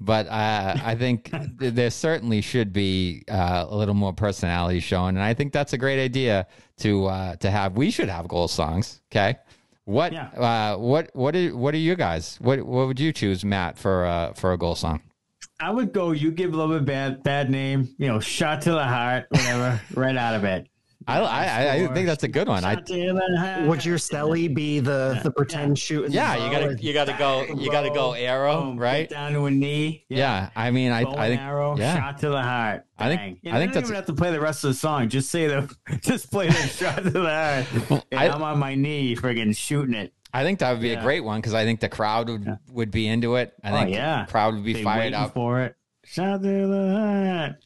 but 0.00 0.26
uh, 0.28 0.76
I 0.82 0.94
think 0.94 1.30
th- 1.58 1.74
there 1.74 1.90
certainly 1.90 2.40
should 2.40 2.72
be 2.72 3.24
uh, 3.30 3.66
a 3.68 3.76
little 3.76 3.94
more 3.94 4.14
personality 4.14 4.80
shown, 4.80 5.10
and 5.16 5.22
I 5.22 5.34
think 5.34 5.52
that's 5.52 5.74
a 5.74 5.78
great 5.78 6.02
idea 6.02 6.46
to 6.78 7.06
uh, 7.06 7.36
to 7.36 7.50
have. 7.50 7.76
We 7.76 7.90
should 7.90 8.08
have 8.08 8.26
goal 8.28 8.48
songs. 8.48 9.02
Okay. 9.12 9.36
What 9.84 10.12
Yeah. 10.12 10.28
uh, 10.28 10.76
what 10.78 11.10
what 11.12 11.34
are 11.36 11.54
what 11.56 11.74
are 11.74 11.78
you 11.78 11.96
guys? 11.96 12.38
What 12.40 12.62
what 12.62 12.86
would 12.86 13.00
you 13.00 13.12
choose, 13.12 13.44
Matt, 13.44 13.76
for 13.76 14.06
uh, 14.06 14.32
for 14.32 14.52
a 14.52 14.56
goal 14.56 14.76
song? 14.76 15.02
I 15.60 15.70
would 15.70 15.92
go. 15.92 16.12
You 16.12 16.30
give 16.30 16.54
love 16.54 16.70
a 16.70 16.80
bad 16.80 17.22
bad 17.24 17.50
name. 17.50 17.88
You 17.98 18.06
know, 18.08 18.20
shot 18.20 18.62
to 18.62 18.70
the 18.72 18.84
heart, 18.84 19.26
whatever. 19.30 19.80
right 19.94 20.16
out 20.16 20.34
of 20.36 20.44
it. 20.44 20.68
I 21.06 21.20
I, 21.20 21.74
I 21.74 21.86
think 21.94 22.06
that's 22.06 22.22
a 22.24 22.28
good 22.28 22.48
one. 22.48 22.64
I 22.64 22.74
Shot 22.74 22.86
to 22.86 23.12
the 23.12 23.36
heart. 23.38 23.66
Would 23.68 23.84
your 23.84 23.98
Stelly 23.98 24.52
be 24.54 24.80
the 24.80 25.20
the 25.22 25.30
pretend 25.30 25.78
shooting? 25.78 26.12
yeah, 26.12 26.34
you 26.44 26.50
gotta 26.52 26.82
you 26.82 26.92
gotta 26.92 27.14
go 27.18 27.42
you 27.44 27.70
gotta 27.70 27.90
go 27.90 28.12
arrow 28.12 28.62
Boom, 28.62 28.78
right. 28.78 29.08
down 29.08 29.32
to 29.32 29.46
a 29.46 29.50
knee. 29.50 30.04
Yeah, 30.08 30.50
I 30.56 30.70
mean 30.70 30.92
I 30.92 31.04
Bow 31.04 31.14
I 31.16 31.28
think 31.28 31.40
arrow, 31.40 31.76
yeah. 31.76 31.96
shot 31.96 32.18
to 32.20 32.28
the 32.30 32.42
heart. 32.42 32.84
I 32.98 33.08
think- 33.08 33.20
Bang. 33.20 33.38
You 33.42 33.50
I 33.52 33.54
think 33.58 33.70
know, 33.70 33.74
don't 33.74 33.74
that's- 33.74 33.84
even 33.90 33.94
have 33.96 34.06
to 34.06 34.12
play 34.14 34.30
the 34.30 34.40
rest 34.40 34.64
of 34.64 34.68
the 34.70 34.74
song. 34.74 35.08
Just 35.08 35.30
say 35.30 35.46
the, 35.48 35.74
just 36.02 36.30
play 36.30 36.46
the 36.48 36.52
shot 36.54 37.02
to 37.02 37.10
the 37.10 37.20
heart. 37.20 38.02
And 38.12 38.20
I- 38.20 38.28
I'm 38.28 38.42
on 38.42 38.58
my 38.58 38.74
knee, 38.74 39.16
friggin' 39.16 39.56
shooting 39.56 39.94
it. 39.94 40.12
I 40.34 40.44
think 40.44 40.60
that 40.60 40.72
would 40.72 40.80
be 40.80 40.88
Yeah. 40.90 41.00
a 41.00 41.02
great 41.02 41.20
one 41.20 41.40
because 41.40 41.52
I 41.54 41.64
think 41.64 41.80
the 41.80 41.88
crowd 41.88 42.28
would 42.30 42.58
would 42.70 42.90
be 42.90 43.06
into 43.08 43.36
it. 43.36 43.52
I 43.64 43.70
Oh, 43.70 43.74
think 43.84 43.90
yeah. 43.96 44.24
the 44.24 44.30
crowd 44.30 44.54
would 44.54 44.64
be 44.64 44.72
They 44.74 44.82
fired 44.82 45.12
up. 45.14 45.34
for 45.34 45.60
it. 45.62 45.74
Shout 46.04 46.42
to 46.42 46.48
the 46.48 46.96
heart. 46.96 47.56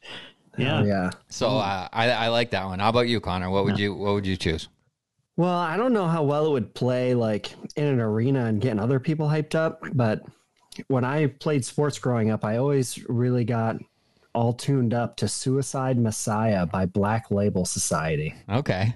Yeah. 0.59 0.81
Oh, 0.81 0.85
yeah. 0.85 1.11
So 1.29 1.49
uh, 1.49 1.88
I 1.92 2.11
I 2.11 2.29
like 2.29 2.51
that 2.51 2.64
one. 2.64 2.79
How 2.79 2.88
about 2.88 3.09
you, 3.09 3.21
Connor? 3.21 3.51
What 3.51 3.64
would 3.64 3.79
you 3.79 3.95
What 3.95 4.14
would 4.14 4.27
you 4.27 4.37
choose? 4.37 4.69
Well, 5.37 5.59
I 5.59 5.77
don't 5.77 5.92
know 5.92 6.07
how 6.07 6.23
well 6.23 6.47
it 6.47 6.51
would 6.51 6.75
play 6.75 7.14
like 7.14 7.53
in 7.77 7.85
an 7.85 8.01
arena 8.01 8.47
and 8.47 8.61
getting 8.61 8.81
other 8.81 8.99
people 8.99 9.29
hyped 9.29 9.55
up, 9.55 9.83
but 9.92 10.23
when 10.88 11.05
I 11.05 11.27
played 11.27 11.64
sports 11.64 11.99
growing 11.99 12.31
up, 12.31 12.45
I 12.45 12.57
always 12.57 12.99
really 13.09 13.45
got 13.45 13.77
all 14.35 14.55
tuned 14.55 14.95
up 14.95 15.16
to 15.16 15.29
Suicide 15.29 15.99
Messiah 15.99 16.64
by 16.66 16.87
Black 16.87 17.31
Label 17.31 17.64
Society. 17.66 18.35
Okay, 18.51 18.95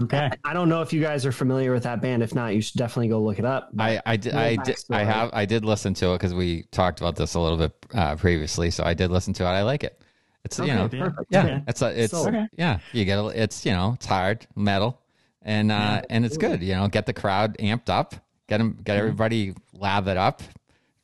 Okay. 0.00 0.30
I 0.44 0.52
don't 0.52 0.68
know 0.68 0.82
if 0.82 0.92
you 0.92 1.00
guys 1.00 1.24
are 1.26 1.32
familiar 1.32 1.72
with 1.72 1.84
that 1.84 2.00
band. 2.00 2.22
If 2.22 2.34
not, 2.34 2.54
you 2.54 2.60
should 2.60 2.76
definitely 2.78 3.08
go 3.08 3.20
look 3.20 3.38
it 3.38 3.44
up. 3.44 3.70
I 3.78 4.00
I 4.04 4.16
did 4.16 4.34
I 4.34 4.56
did 4.56 4.76
I 4.90 5.04
have 5.04 5.30
I 5.32 5.44
did 5.44 5.64
listen 5.64 5.94
to 5.94 6.12
it 6.12 6.18
because 6.18 6.34
we 6.34 6.64
talked 6.70 7.00
about 7.00 7.16
this 7.16 7.34
a 7.34 7.40
little 7.40 7.58
bit 7.58 7.72
uh, 7.94 8.16
previously. 8.16 8.70
So 8.70 8.84
I 8.84 8.94
did 8.94 9.10
listen 9.10 9.32
to 9.34 9.44
it. 9.44 9.48
I 9.48 9.62
like 9.62 9.84
it. 9.84 10.00
It's 10.44 10.58
you 10.58 10.66
know 10.68 10.88
perfect. 10.88 11.26
yeah 11.30 11.44
Okay. 11.44 11.62
it's 11.68 11.82
a 11.82 12.02
it's 12.04 12.12
So- 12.12 12.46
yeah 12.56 12.78
you 12.92 13.04
get 13.04 13.18
a, 13.18 13.26
it's 13.28 13.64
you 13.66 13.72
know 13.72 13.92
it's 13.94 14.06
hard 14.06 14.46
metal 14.56 15.00
and 15.42 15.70
uh 15.72 16.02
and 16.10 16.24
it's 16.24 16.36
good 16.36 16.62
you 16.62 16.74
know 16.74 16.88
get 16.88 17.06
the 17.06 17.12
crowd 17.12 17.56
amped 17.58 17.88
up 17.88 18.14
get 18.48 18.58
them 18.58 18.72
Mm-hmm. 18.72 18.82
get 18.82 18.96
everybody 18.96 19.54
lathered 19.72 20.16
up 20.16 20.42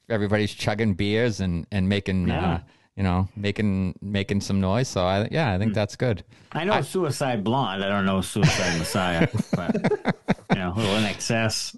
everybody's 0.09 0.53
chugging 0.53 0.95
beers 0.95 1.41
and 1.41 1.67
and 1.71 1.89
making 1.89 2.29
Yeah. 2.29 2.53
uh 2.55 2.59
you 2.97 3.03
know 3.03 3.29
making 3.37 3.99
making 4.01 4.41
some 4.41 4.61
noise 4.61 4.89
so 4.89 5.05
I 5.05 5.29
yeah 5.31 5.53
I 5.53 5.59
think 5.59 5.73
Mm. 5.73 5.75
that's 5.75 5.97
good 5.97 6.25
I 6.53 6.65
know 6.65 6.81
Suicide 6.81 7.45
Blonde. 7.45 7.85
I 7.85 7.89
don't 7.89 8.07
know 8.07 8.23
Suicide 8.23 8.79
Messiah. 8.79 9.29
But, 9.55 9.75
you 10.53 10.57
know, 10.59 10.73
a 10.75 10.77
little 10.77 10.97
in 10.97 11.05
excess. 11.05 11.77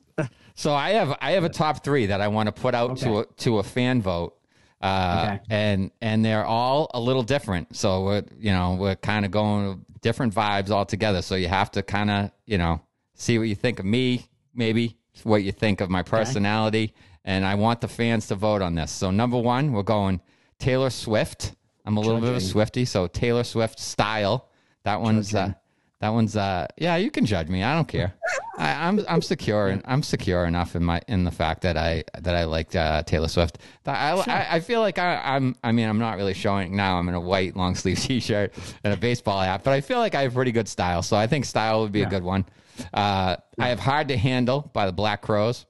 So 0.54 0.72
I 0.72 0.90
have 0.90 1.16
I 1.20 1.32
have 1.32 1.42
a 1.42 1.48
top 1.48 1.82
three 1.82 2.06
that 2.06 2.20
I 2.20 2.28
want 2.28 2.46
to 2.46 2.52
put 2.52 2.74
out 2.76 2.96
to 2.98 3.20
a, 3.20 3.26
to 3.38 3.58
a 3.58 3.64
fan 3.64 4.00
vote, 4.00 4.36
uh, 4.80 5.22
Okay. 5.34 5.40
and 5.50 5.90
and 6.00 6.24
they're 6.24 6.44
all 6.44 6.90
a 6.94 7.00
little 7.00 7.22
different. 7.22 7.76
So 7.76 8.04
we're 8.04 8.22
you 8.38 8.52
know 8.52 8.76
we're 8.78 8.96
kind 8.96 9.24
of 9.24 9.30
going 9.30 9.84
different 10.00 10.34
vibes 10.34 10.70
all 10.70 10.84
together. 10.86 11.22
So 11.22 11.34
you 11.34 11.48
have 11.48 11.70
to 11.72 11.82
kind 11.82 12.10
of 12.10 12.30
you 12.46 12.58
know 12.58 12.80
see 13.14 13.38
what 13.38 13.48
you 13.48 13.54
think 13.54 13.78
of 13.80 13.84
me, 13.84 14.26
maybe 14.54 14.96
what 15.24 15.42
you 15.42 15.50
think 15.52 15.80
of 15.80 15.90
my 15.90 16.02
personality, 16.02 16.94
and 17.24 17.44
I 17.44 17.56
want 17.56 17.80
the 17.80 17.88
fans 17.88 18.28
to 18.28 18.36
vote 18.36 18.62
on 18.62 18.74
this. 18.76 18.92
So 18.92 19.10
number 19.10 19.38
one, 19.38 19.72
we're 19.72 19.82
going 19.82 20.20
Taylor 20.58 20.90
Swift. 20.90 21.54
I'm 21.84 21.96
a 21.96 22.00
little 22.00 22.20
bit 22.20 22.30
of 22.30 22.36
a 22.36 22.40
Swifty, 22.40 22.84
so 22.84 23.06
Taylor 23.08 23.44
Swift 23.44 23.78
style. 23.80 24.48
That 24.84 25.00
one's 25.00 25.34
uh, 25.34 25.54
that 26.00 26.10
one's 26.10 26.36
uh, 26.36 26.66
yeah. 26.76 26.96
You 26.96 27.10
can 27.10 27.26
judge 27.26 27.48
me. 27.48 27.62
I 27.64 27.74
don't 27.74 27.88
care. 27.88 28.14
I, 28.58 28.88
I'm 28.88 29.00
I'm 29.08 29.22
secure 29.22 29.68
and 29.68 29.82
I'm 29.84 30.02
secure 30.02 30.44
enough 30.44 30.74
in 30.74 30.84
my 30.84 31.00
in 31.06 31.24
the 31.24 31.30
fact 31.30 31.62
that 31.62 31.76
I 31.76 32.02
that 32.18 32.34
I 32.34 32.44
like 32.44 32.74
uh, 32.74 33.02
Taylor 33.04 33.28
Swift. 33.28 33.58
I, 33.86 34.12
I 34.12 34.56
I 34.56 34.60
feel 34.60 34.80
like 34.80 34.98
I, 34.98 35.20
I'm 35.24 35.54
I 35.62 35.70
mean 35.70 35.88
I'm 35.88 35.98
not 35.98 36.16
really 36.16 36.34
showing 36.34 36.74
now. 36.74 36.98
I'm 36.98 37.08
in 37.08 37.14
a 37.14 37.20
white 37.20 37.56
long 37.56 37.76
sleeve 37.76 37.98
T-shirt 38.00 38.52
and 38.82 38.92
a 38.92 38.96
baseball 38.96 39.40
hat, 39.40 39.62
but 39.62 39.72
I 39.72 39.80
feel 39.80 39.98
like 39.98 40.16
I 40.16 40.22
have 40.22 40.34
pretty 40.34 40.52
good 40.52 40.68
style. 40.68 41.02
So 41.02 41.16
I 41.16 41.28
think 41.28 41.44
style 41.44 41.82
would 41.82 41.92
be 41.92 42.02
a 42.02 42.08
good 42.08 42.24
one. 42.24 42.46
Uh, 42.92 43.36
I 43.58 43.68
have 43.68 43.78
hard 43.78 44.08
to 44.08 44.16
handle 44.16 44.70
by 44.72 44.86
the 44.86 44.92
Black 44.92 45.22
Crowes. 45.22 45.66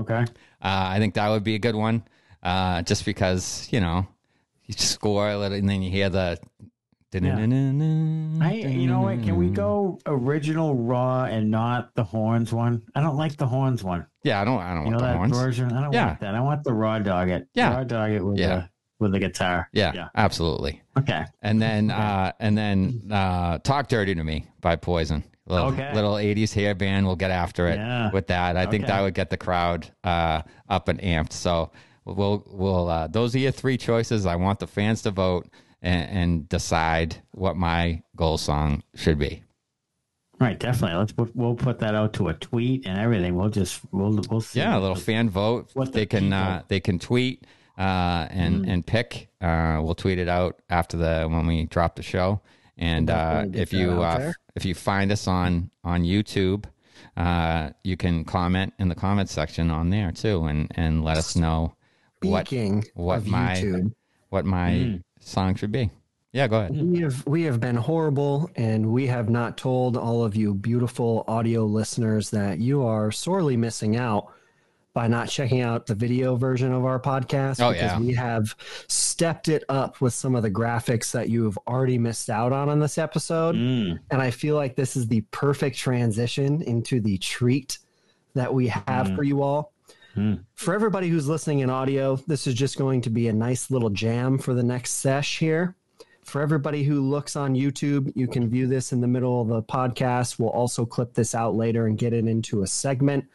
Okay. 0.00 0.22
Uh, 0.22 0.26
I 0.60 0.98
think 0.98 1.14
that 1.14 1.28
would 1.28 1.44
be 1.44 1.54
a 1.54 1.60
good 1.60 1.76
one, 1.76 2.02
uh, 2.42 2.82
just 2.82 3.04
because 3.04 3.68
you 3.70 3.80
know 3.80 4.06
you 4.64 4.74
just 4.74 4.90
score 4.90 5.30
a 5.30 5.38
little 5.38 5.56
and 5.56 5.68
then 5.68 5.82
you 5.82 5.90
hear 5.90 6.10
the. 6.10 6.38
I, 7.14 8.52
you 8.52 8.86
know 8.88 9.02
what? 9.02 9.22
Can 9.22 9.36
we 9.36 9.48
go 9.50 9.98
original 10.06 10.74
raw 10.74 11.24
and 11.24 11.50
not 11.50 11.94
the 11.94 12.04
horns 12.04 12.52
one? 12.52 12.82
I 12.94 13.00
don't 13.00 13.16
like 13.16 13.36
the 13.36 13.46
horns 13.46 13.84
one. 13.84 14.06
Yeah, 14.22 14.40
I 14.40 14.44
don't. 14.44 14.60
I 14.60 14.74
don't 14.74 14.86
You 14.86 14.92
want 14.92 14.92
know 14.92 14.98
the 15.00 15.04
that 15.12 15.16
horns. 15.16 15.36
version? 15.38 15.72
I 15.72 15.82
don't 15.82 15.92
Yeah. 15.92 16.06
want 16.06 16.20
that. 16.20 16.34
I 16.34 16.40
want 16.40 16.64
the 16.64 16.72
raw 16.72 16.98
dog 16.98 17.28
it. 17.30 17.46
Yeah. 17.54 17.74
Raw 17.74 17.84
dog 17.84 18.10
it 18.10 18.24
with 18.24 18.38
Yeah. 18.38 18.48
the 18.56 18.68
with 19.00 19.12
the 19.12 19.18
guitar. 19.18 19.68
Yeah, 19.72 19.92
Yeah. 19.94 20.08
absolutely. 20.14 20.80
Okay. 20.96 21.24
And 21.42 21.60
then, 21.60 21.90
uh, 21.90 22.32
and 22.38 22.56
then, 22.56 23.02
uh, 23.10 23.58
"Talk 23.58 23.88
Dirty 23.88 24.14
to 24.14 24.22
Me" 24.24 24.46
by 24.60 24.76
Poison. 24.76 25.24
Little, 25.46 25.68
Okay. 25.72 25.92
little 25.92 26.16
'80s 26.16 26.54
hair 26.54 26.74
band. 26.74 27.04
We'll 27.06 27.16
get 27.16 27.30
after 27.32 27.66
it 27.68 27.76
Yeah. 27.76 28.10
with 28.12 28.28
that. 28.28 28.56
I 28.56 28.66
think 28.66 28.86
that 28.86 29.02
would 29.02 29.14
get 29.14 29.30
the 29.30 29.36
crowd 29.36 29.88
uh, 30.04 30.42
up 30.68 30.88
and 30.88 31.00
amped. 31.00 31.32
So 31.32 31.70
we'll, 32.04 32.44
we'll. 32.50 32.88
Uh, 32.88 33.06
those 33.08 33.34
are 33.34 33.40
your 33.40 33.50
three 33.52 33.76
choices. 33.76 34.26
I 34.26 34.36
want 34.36 34.60
the 34.60 34.66
fans 34.68 35.02
to 35.02 35.10
vote 35.10 35.48
and, 35.84 36.10
and 36.10 36.48
decide 36.48 37.16
what 37.30 37.56
my 37.56 38.02
goal 38.16 38.38
song 38.38 38.82
should 38.96 39.18
be. 39.18 39.42
Right, 40.40 40.58
definitely. 40.58 40.98
Let's 40.98 41.12
put, 41.12 41.34
we'll 41.36 41.54
put 41.54 41.78
that 41.78 41.94
out 41.94 42.12
to 42.14 42.28
a 42.28 42.34
tweet 42.34 42.86
and 42.86 42.98
everything. 42.98 43.36
We'll 43.36 43.50
just 43.50 43.80
we'll 43.92 44.20
we'll 44.28 44.40
see. 44.40 44.58
Yeah, 44.58 44.76
a 44.76 44.80
little 44.80 44.96
fan 44.96 45.30
vote. 45.30 45.70
what 45.74 45.92
the 45.92 46.00
they 46.00 46.06
can 46.06 46.32
uh, 46.32 46.62
they 46.66 46.80
can 46.80 46.98
tweet 46.98 47.46
uh, 47.78 48.26
and 48.30 48.62
Mm-hmm. 48.62 48.70
and 48.70 48.86
pick. 48.86 49.28
Uh, 49.40 49.80
we'll 49.82 49.94
tweet 49.94 50.18
it 50.18 50.28
out 50.28 50.60
after 50.70 50.96
the 50.96 51.28
when 51.30 51.46
we 51.46 51.66
drop 51.66 51.94
the 51.94 52.02
show. 52.02 52.40
And 52.76 53.08
uh, 53.10 53.44
if 53.52 53.72
you 53.72 54.02
uh, 54.02 54.32
if 54.56 54.64
you 54.64 54.74
find 54.74 55.12
us 55.12 55.28
on 55.28 55.70
on 55.84 56.02
YouTube, 56.02 56.64
uh, 57.16 57.70
you 57.84 57.96
can 57.96 58.24
comment 58.24 58.74
in 58.80 58.88
the 58.88 58.96
comment 58.96 59.28
section 59.30 59.70
on 59.70 59.90
there 59.90 60.10
too, 60.10 60.44
and 60.46 60.66
and 60.74 61.04
let 61.04 61.16
us 61.16 61.36
know 61.36 61.74
what 62.22 62.48
Speaking 62.48 62.84
what 62.94 63.18
of 63.18 63.26
my- 63.28 63.54
YouTube, 63.54 63.92
what 64.30 64.44
my 64.44 64.70
Mm. 64.70 65.02
Song 65.24 65.54
should 65.54 65.72
be. 65.72 65.90
Yeah, 66.32 66.48
go 66.48 66.60
ahead. 66.60 66.72
we 66.82 67.00
have 67.00 67.24
we 67.26 67.42
have 67.44 67.60
been 67.60 67.76
horrible, 67.76 68.50
and 68.56 68.86
we 68.86 69.06
have 69.06 69.28
not 69.28 69.56
told 69.56 69.96
all 69.96 70.24
of 70.24 70.34
you 70.34 70.52
beautiful 70.54 71.24
audio 71.28 71.64
listeners 71.64 72.30
that 72.30 72.58
you 72.58 72.82
are 72.82 73.12
sorely 73.12 73.56
missing 73.56 73.96
out 73.96 74.32
by 74.94 75.06
not 75.08 75.28
checking 75.28 75.60
out 75.60 75.86
the 75.86 75.94
video 75.94 76.36
version 76.36 76.72
of 76.72 76.84
our 76.84 77.00
podcast 77.00 77.60
Oh, 77.60 77.72
because 77.72 77.92
yeah. 77.92 77.98
we 78.00 78.14
have 78.14 78.54
stepped 78.86 79.48
it 79.48 79.64
up 79.68 80.00
with 80.00 80.12
some 80.14 80.36
of 80.36 80.42
the 80.44 80.50
graphics 80.50 81.10
that 81.12 81.28
you 81.28 81.44
have 81.44 81.58
already 81.66 81.98
missed 81.98 82.30
out 82.30 82.52
on 82.52 82.68
in 82.68 82.78
this 82.78 82.96
episode. 82.96 83.56
Mm, 83.56 83.98
And 84.12 84.22
I 84.22 84.30
feel 84.30 84.54
like 84.54 84.76
this 84.76 84.94
is 84.96 85.08
the 85.08 85.22
perfect 85.32 85.76
transition 85.76 86.62
into 86.62 87.00
the 87.00 87.18
treat 87.18 87.78
that 88.34 88.54
we 88.54 88.68
have 88.68 89.14
for 89.16 89.24
you 89.24 89.42
all. 89.42 89.72
Mm. 90.16 90.44
For 90.54 90.74
everybody 90.74 91.08
who's 91.08 91.28
listening 91.28 91.60
in 91.60 91.70
audio, 91.70 92.16
this 92.26 92.46
is 92.46 92.54
just 92.54 92.78
going 92.78 93.00
to 93.02 93.10
be 93.10 93.28
a 93.28 93.32
nice 93.32 93.70
little 93.70 93.90
jam 93.90 94.38
for 94.38 94.54
the 94.54 94.62
next 94.62 94.92
sesh 94.92 95.38
here. 95.38 95.74
For 96.22 96.40
everybody 96.40 96.84
who 96.84 97.00
looks 97.00 97.36
on 97.36 97.54
YouTube, 97.54 98.10
you 98.14 98.26
can 98.26 98.48
view 98.48 98.66
this 98.66 98.92
in 98.92 99.00
the 99.00 99.06
middle 99.06 99.42
of 99.42 99.48
the 99.48 99.62
podcast. 99.62 100.38
We'll 100.38 100.50
also 100.50 100.86
clip 100.86 101.12
this 101.12 101.34
out 101.34 101.54
later 101.54 101.86
and 101.86 101.98
get 101.98 102.12
it 102.12 102.26
into 102.26 102.62
a 102.62 102.66
segment. 102.66 103.26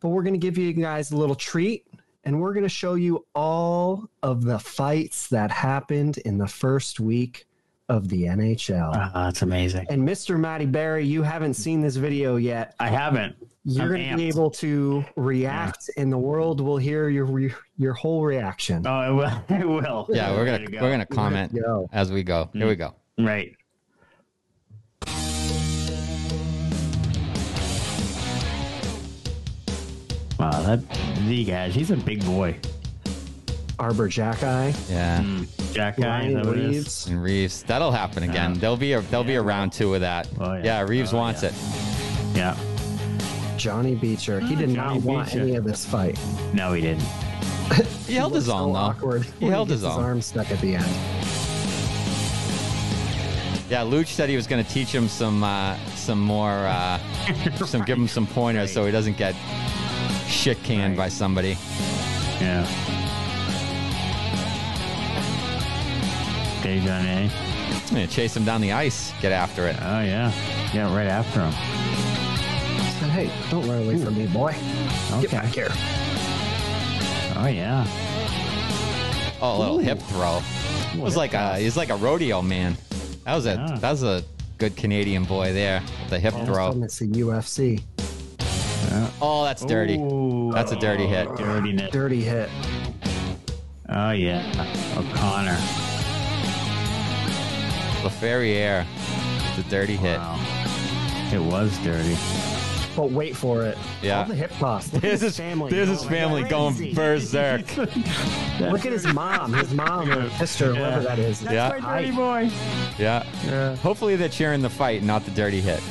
But 0.00 0.08
we're 0.08 0.22
going 0.22 0.34
to 0.34 0.38
give 0.38 0.58
you 0.58 0.72
guys 0.72 1.12
a 1.12 1.16
little 1.16 1.36
treat 1.36 1.86
and 2.24 2.40
we're 2.40 2.52
going 2.52 2.64
to 2.64 2.68
show 2.68 2.94
you 2.94 3.24
all 3.34 4.10
of 4.22 4.44
the 4.44 4.58
fights 4.58 5.28
that 5.28 5.52
happened 5.52 6.18
in 6.18 6.38
the 6.38 6.48
first 6.48 6.98
week 6.98 7.46
of 7.88 8.08
the 8.08 8.24
NHL. 8.24 8.90
ah, 8.92 9.26
that's 9.26 9.42
amazing. 9.42 9.86
And 9.88 10.06
Mr. 10.06 10.38
Matty 10.38 10.66
Barry, 10.66 11.06
you 11.06 11.22
haven't 11.22 11.54
seen 11.54 11.80
this 11.80 11.94
video 11.94 12.34
yet. 12.34 12.74
I 12.80 12.88
haven't. 12.88 13.36
You're 13.68 13.88
going 13.88 14.10
to 14.10 14.16
be 14.16 14.28
able 14.28 14.50
to 14.52 15.04
react, 15.16 15.90
and 15.96 16.12
the 16.12 16.16
world 16.18 16.60
will 16.60 16.76
hear 16.76 17.08
your 17.08 17.24
re- 17.24 17.52
your 17.76 17.94
whole 17.94 18.24
reaction. 18.24 18.86
Oh, 18.86 19.00
it 19.00 19.12
will. 19.12 19.44
It 19.60 19.68
will. 19.68 20.06
Yeah, 20.08 20.30
we're 20.32 20.44
gonna 20.44 20.68
There 20.70 20.80
we're 20.82 20.90
gonna 20.92 21.04
comment 21.04 21.52
go. 21.52 21.88
as 21.92 22.12
we 22.12 22.22
go. 22.22 22.48
Here 22.52 22.68
we 22.68 22.76
go. 22.76 22.94
Mm. 23.18 23.26
Right. 23.26 23.56
Wow, 30.38 30.50
that 30.62 30.80
the 31.26 31.44
guys. 31.44 31.74
He's 31.74 31.90
a 31.90 31.96
big 31.96 32.24
boy. 32.24 32.56
Arber 33.78 34.08
Xhekaj, 34.08 34.90
Yeah. 34.90 35.20
Mm. 35.20 35.72
Jack 35.74 35.96
guy. 35.98 36.22
is 36.28 36.34
Ryan 36.34 36.34
that 36.34 36.46
what 36.46 36.56
it 36.58 36.64
is? 36.64 36.76
Reaves. 36.76 37.06
And 37.08 37.22
Reaves, 37.22 37.62
that'll 37.64 37.90
happen 37.90 38.22
again. 38.22 38.54
There'll 38.54 38.76
be 38.76 38.92
a 38.94 39.00
there'll 39.02 39.24
be 39.24 39.34
a 39.34 39.42
round 39.42 39.72
two 39.72 39.94
of 39.94 40.00
that. 40.00 40.28
Oh, 40.40 40.54
yeah. 40.54 40.62
yeah. 40.64 40.80
Reaves 40.82 41.12
Oh, 41.12 41.18
wants 41.18 41.42
yeah. 41.42 41.50
it. 41.50 41.54
Yeah. 42.36 42.56
Johnny 43.56 43.94
Beecher. 43.94 44.40
He 44.40 44.54
did 44.54 44.70
Johnny 44.74 44.98
not 44.98 45.02
want 45.02 45.28
Beecher. 45.28 45.40
any 45.40 45.54
of 45.56 45.64
this 45.64 45.84
fight. 45.84 46.18
No, 46.52 46.72
he 46.72 46.82
didn't. 46.82 47.04
He 48.06 48.14
held 48.14 48.34
his 48.36 48.48
own 48.48 48.68
so 48.68 48.72
though. 48.72 48.78
Awkward. 48.78 49.26
He 49.40 49.46
held 49.46 49.66
gets 49.66 49.80
his 49.80 49.84
own. 49.84 50.00
arm 50.00 50.22
stuck 50.22 50.48
at 50.52 50.60
the 50.60 50.76
end. 50.76 50.86
Yeah, 53.68 53.82
Luch 53.82 54.06
said 54.06 54.28
he 54.28 54.36
was 54.36 54.46
going 54.46 54.64
to 54.64 54.70
teach 54.70 54.94
him 54.94 55.08
some 55.08 55.42
uh, 55.42 55.76
some 55.96 56.20
more 56.20 56.52
uh, 56.52 57.00
some 57.66 57.82
give 57.82 57.98
him 57.98 58.06
some 58.06 58.28
pointers 58.28 58.72
so 58.72 58.86
he 58.86 58.92
doesn't 58.92 59.16
get 59.16 59.34
shit 60.28 60.62
canned 60.62 60.96
by 60.96 61.08
somebody. 61.08 61.56
Yeah. 62.40 62.62
Okay, 66.60 66.80
Johnny. 66.84 67.08
eh? 67.08 67.30
I'm 68.02 68.08
chase 68.08 68.36
him 68.36 68.44
down 68.44 68.60
the 68.60 68.70
ice, 68.70 69.12
get 69.20 69.32
after 69.32 69.66
it. 69.66 69.76
Oh 69.80 70.00
yeah. 70.00 70.30
Yeah, 70.72 70.94
right 70.94 71.06
after 71.08 71.40
him. 71.40 71.85
Hey, 73.16 73.30
don't 73.50 73.66
run 73.66 73.82
away 73.84 73.96
from 73.96 74.14
me, 74.18 74.26
boy. 74.26 74.52
Get 74.52 75.24
Okay. 75.24 75.26
back 75.38 75.46
here. 75.46 75.68
Oh 77.34 77.46
yeah. 77.50 77.86
Oh, 79.40 79.56
a 79.56 79.58
little 79.58 79.78
hip 79.78 79.98
throw. 80.00 80.42
It 80.92 81.00
was 81.00 81.16
like 81.16 81.32
a 81.32 81.56
he's 81.56 81.78
like 81.78 81.88
a 81.88 81.96
rodeo 81.96 82.42
man. 82.42 82.76
That 83.24 83.34
was 83.34 83.46
a 83.46 83.54
Yeah. 83.54 83.78
that 83.78 83.90
was 83.90 84.02
a 84.02 84.22
good 84.58 84.76
Canadian 84.76 85.24
boy 85.24 85.54
there 85.54 85.82
the 86.10 86.18
hip 86.18 86.34
All 86.34 86.44
throw. 86.44 86.82
it's 86.82 86.98
the 86.98 87.06
UFC. 87.08 87.82
Oh, 89.22 89.44
that's 89.44 89.64
dirty. 89.64 89.96
Ooh. 89.96 90.50
That's 90.52 90.72
a 90.72 90.76
dirty 90.76 91.06
hit. 91.06 91.26
Dirtiness. 91.36 91.90
Dirty 91.90 92.22
hit. 92.22 92.50
Oh 93.88 94.10
yeah, 94.10 94.42
O'Connor. 94.94 95.56
LaFerriere. 98.02 98.84
It's 99.56 99.66
a 99.66 99.70
dirty 99.70 99.96
hit. 99.96 100.20
It 101.32 101.40
was 101.40 101.78
dirty. 101.78 102.18
But 102.96 103.10
wait 103.10 103.36
for 103.36 103.62
it. 103.62 103.76
Yeah. 104.02 104.20
All 104.20 104.24
the 104.24 104.34
hip 104.34 104.50
toss. 104.58 104.90
Look 104.92 105.02
There's 105.02 105.22
at 105.22 105.26
his 105.26 105.36
his 105.36 105.36
family. 105.36 105.70
There's 105.70 105.88
his 105.88 105.98
going 105.98 106.10
family 106.10 106.42
going 106.44 106.94
berserk. 106.94 107.76
Look 107.76 108.86
at 108.86 108.92
his 108.92 109.06
mom. 109.12 109.52
His 109.52 109.74
mom 109.74 110.10
or 110.10 110.30
sister, 110.30 110.74
whoever 110.74 111.02
that 111.02 111.18
is. 111.18 111.42
Yeah. 111.42 111.68
That's 111.68 111.82
my 111.82 112.00
dirty 112.00 112.16
boy. 112.16 112.50
Yeah. 112.98 113.26
Yeah. 113.44 113.76
Hopefully 113.76 114.16
they're 114.16 114.30
cheering 114.30 114.62
the 114.62 114.70
fight, 114.70 115.02
not 115.02 115.26
the 115.26 115.30
dirty 115.32 115.60
hit. 115.60 115.82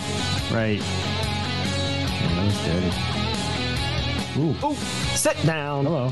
Right. 0.52 0.80
Yeah, 0.80 2.28
that 2.34 2.46
was 2.46 2.58
dirty. 2.66 3.16
Ooh. 4.42 4.56
Oh, 4.64 4.74
sit 5.16 5.40
down. 5.46 5.86
Hello. 5.86 6.10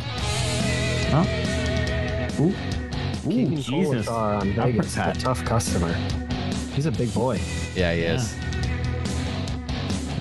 Huh? 1.10 1.26
Ooh. 2.39 2.54
Ooh, 3.26 3.56
Jesus. 3.56 4.08
Oh, 4.08 4.12
Kolesar 4.12 4.41
on 4.41 4.54
Vegas. 4.54 4.98
A 4.98 5.14
tough 5.14 5.44
customer. 5.44 5.94
He's 6.74 6.86
a 6.86 6.91
big 6.91 7.14
boy. 7.14 7.39
Yeah, 7.76 7.94
he 7.94 8.02
is. 8.02 8.36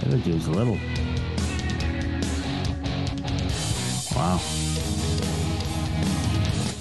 The 0.02 0.08
other 0.08 0.18
dude's 0.18 0.48
little. 0.48 0.78
Wow. 4.16 4.40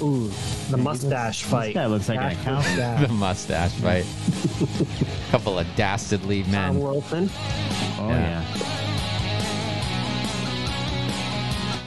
Ooh, 0.02 0.32
the 0.72 0.78
mustache 0.78 1.42
This 1.44 1.52
fight. 1.52 1.76
That 1.76 1.92
looks 1.92 2.10
like 2.10 2.18
an 2.18 2.24
Dash 2.24 2.42
accountant. 2.42 2.78
mustache. 2.78 3.08
The 3.08 3.14
mustache 3.14 3.72
fight. 3.74 4.06
A 5.28 5.32
Couple 5.32 5.60
of 5.60 5.68
dastardly 5.76 6.44
men. 6.46 6.74
Tom. 6.74 6.80
Wilson. 6.82 7.30
Oh 8.00 8.08
Yeah. 8.10 8.44
yeah. 8.44 8.68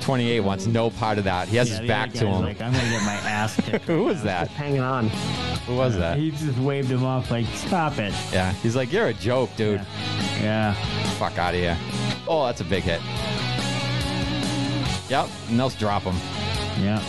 28 0.00 0.40
wants 0.40 0.66
no 0.66 0.90
part 0.90 1.16
of 1.18 1.24
that. 1.24 1.48
He 1.48 1.56
has 1.56 1.70
Yeah, 1.70 1.78
his 1.78 1.88
back 1.88 2.12
to 2.12 2.26
him. 2.26 2.42
Like 2.42 2.60
I'm 2.60 2.72
gonna 2.72 2.88
get 2.90 3.02
my 3.02 3.14
ass 3.14 3.56
kicked. 3.60 3.86
Who 3.86 4.04
was 4.04 4.22
that? 4.22 4.48
Hanging 4.48 4.80
on. 4.80 5.10
Who 5.66 5.76
was 5.76 5.96
that? 5.96 6.18
He 6.18 6.30
just 6.30 6.58
waved 6.58 6.90
him 6.90 7.04
off 7.04 7.30
like, 7.30 7.46
stop 7.46 7.98
it. 7.98 8.12
Yeah. 8.32 8.52
He's 8.54 8.76
like, 8.76 8.92
you're 8.92 9.06
a 9.08 9.14
joke, 9.14 9.50
dude. 9.56 9.80
Yeah. 10.40 10.74
Fuck 11.18 11.38
out 11.38 11.54
of 11.54 11.60
here. 11.60 11.76
Oh, 12.28 12.44
that's 12.46 12.60
a 12.60 12.64
big 12.64 12.82
hit. 12.82 13.00
Yep. 15.10 15.28
And 15.48 15.58
they'll 15.60 15.68
drop 15.70 16.02
him. 16.02 16.14
Yeah. 16.82 17.00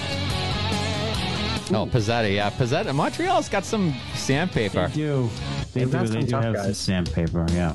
Oh, 1.72 1.86
Pezzetta. 1.88 2.34
Yeah, 2.34 2.49
Pezzetta. 2.51 2.93
Montreal's 2.93 3.49
got 3.49 3.66
some 3.66 3.93
sandpaper. 4.14 4.88
They 4.88 4.93
sandpaper. 4.93 4.95
do. 4.95 5.30
They 5.74 5.80
They've 5.82 5.91
do. 5.91 5.97
got 5.97 6.08
They 6.08 6.20
do 6.22 6.28
tough 6.28 6.43
have 6.43 6.56
some 6.56 6.66
guys. 6.68 6.78
sandpaper. 6.78 7.45
Yeah. 7.51 7.74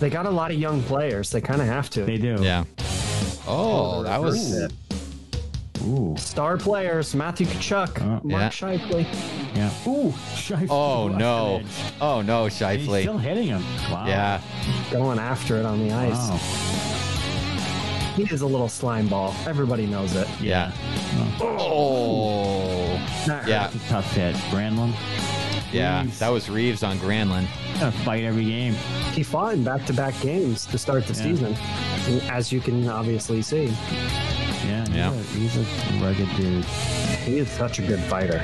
They 0.00 0.10
got 0.10 0.26
a 0.26 0.30
lot 0.30 0.50
of 0.50 0.58
young 0.58 0.82
players. 0.82 1.30
They 1.30 1.40
kind 1.40 1.60
of 1.60 1.66
have 1.66 1.88
to. 1.90 2.04
They 2.04 2.18
do. 2.18 2.36
Yeah. 2.40 2.64
Oh, 3.48 3.98
oh 3.98 4.02
that 4.02 4.20
was. 4.20 4.52
Reversed 4.54 4.74
Ooh. 5.86 6.14
Star 6.18 6.56
players: 6.58 7.14
Matthew 7.14 7.46
Tkachuk, 7.46 8.02
Oh. 8.02 8.20
Mark 8.26 8.26
Yeah. 8.26 8.48
Scheifele. 8.50 9.06
Yeah. 9.56 9.70
Ooh. 9.86 10.10
Scheifele 10.34 10.66
Oh 10.70 11.08
no. 11.08 11.56
an. 11.56 11.66
Oh 12.00 12.20
no, 12.22 12.44
And 12.44 12.52
He's 12.52 12.60
Scheifele. 12.60 13.00
still 13.02 13.18
hitting 13.18 13.48
him. 13.48 13.64
Wow. 13.90 14.04
Yeah. 14.06 14.40
going 14.90 15.18
after 15.18 15.56
it 15.56 15.64
on 15.66 15.86
the 15.86 15.94
ice. 15.94 16.28
Wow. 16.28 16.36
He 18.16 18.22
is 18.32 18.40
a 18.42 18.46
little 18.46 18.68
slime 18.68 19.08
ball. 19.08 19.34
Everybody 19.46 19.86
knows 19.86 20.14
it. 20.16 20.26
Yeah. 20.40 20.72
Oh, 21.40 21.56
Oh. 21.60 23.00
That 23.26 23.46
Yeah. 23.48 23.64
hurt. 23.64 23.72
that's 23.72 23.84
a 23.84 23.88
tough 23.88 24.12
hit. 24.14 24.34
Brandlin. 24.50 24.92
Yeah. 25.72 26.02
Reaves. 26.02 26.18
That 26.20 26.28
was 26.30 26.48
Reaves 26.48 26.82
on 26.82 26.98
Granlund. 26.98 27.46
Gotta 27.80 27.92
fight 27.98 28.24
every 28.24 28.44
game. 28.44 28.74
He 29.12 29.22
fought 29.22 29.54
in 29.54 29.64
back-to-back 29.64 30.18
games 30.22 30.64
to 30.66 30.78
start 30.78 31.06
the 31.06 31.12
Yeah. 31.14 31.22
season, 31.22 31.56
as 32.30 32.50
you 32.52 32.60
can 32.60 32.88
obviously 32.88 33.42
see. 33.42 33.64
Yeah. 34.66 34.84
he's 34.86 34.94
Yeah. 34.96 35.12
a- 35.12 35.38
He's 35.38 35.56
a 35.56 35.64
rugged 36.02 36.28
dude. 36.36 36.64
He 37.24 37.38
is 37.38 37.48
such 37.50 37.78
a 37.78 37.82
good 37.82 38.00
fighter. 38.04 38.40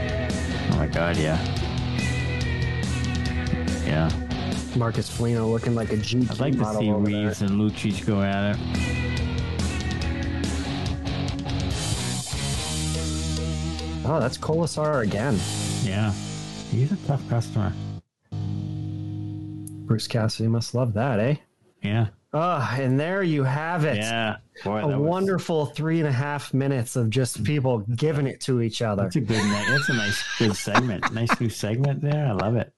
Oh 0.73 0.77
my 0.77 0.87
god. 0.87 1.17
Yeah. 1.17 1.39
Yeah. 3.85 4.11
Marcus 4.75 5.09
Foligno 5.11 5.49
looking 5.49 5.75
like 5.75 5.93
a 5.93 5.97
GQ 5.97 6.31
I'd 6.31 6.41
like 6.41 6.59
to 6.59 6.65
see 6.79 6.91
over 6.91 7.09
there. 7.09 7.27
Reaves 7.27 7.43
and 7.43 7.51
Lucic 7.51 8.07
go 8.07 8.23
at 8.23 8.55
it. 8.55 8.59
Oh, 14.05 14.19
that's 14.19 14.39
Kolesar 14.39 15.05
again. 15.05 15.39
Yeah. 15.85 16.13
He's 16.71 16.91
a 16.91 16.97
tough 17.07 17.27
customer. 17.29 17.73
Bruce 19.87 20.09
Cassidy 20.09 20.49
must 20.49 20.75
love 20.75 20.95
that, 20.95 21.21
eh? 21.21 21.37
Yeah. 21.83 22.09
Ah, 22.35 22.75
and 22.79 22.99
there 22.99 23.23
you 23.23 23.45
have 23.45 23.85
it. 23.85 23.99
Yeah. 23.99 24.37
Boy, 24.65 24.79
A 24.85 24.89
that 24.89 24.99
was- 24.99 25.09
wonderful 25.09 25.67
three 25.67 25.99
and 25.99 26.09
a 26.09 26.13
half 26.13 26.55
minutes 26.55 26.97
of 26.97 27.11
just 27.11 27.45
people 27.45 27.81
giving 27.95 28.27
it 28.27 28.41
to 28.43 28.63
each 28.63 28.81
other. 28.81 29.03
That's 29.05 29.17
a 29.17 29.21
good. 29.21 29.37
That's 29.41 29.89
a 29.91 29.95
nice, 29.95 30.25
good 30.39 30.57
segment. 30.57 31.13
Nice 31.13 31.39
new 31.41 31.51
segment 31.51 32.01
there. 32.01 32.27
I 32.29 32.33
love 32.33 32.57
it. 32.57 32.73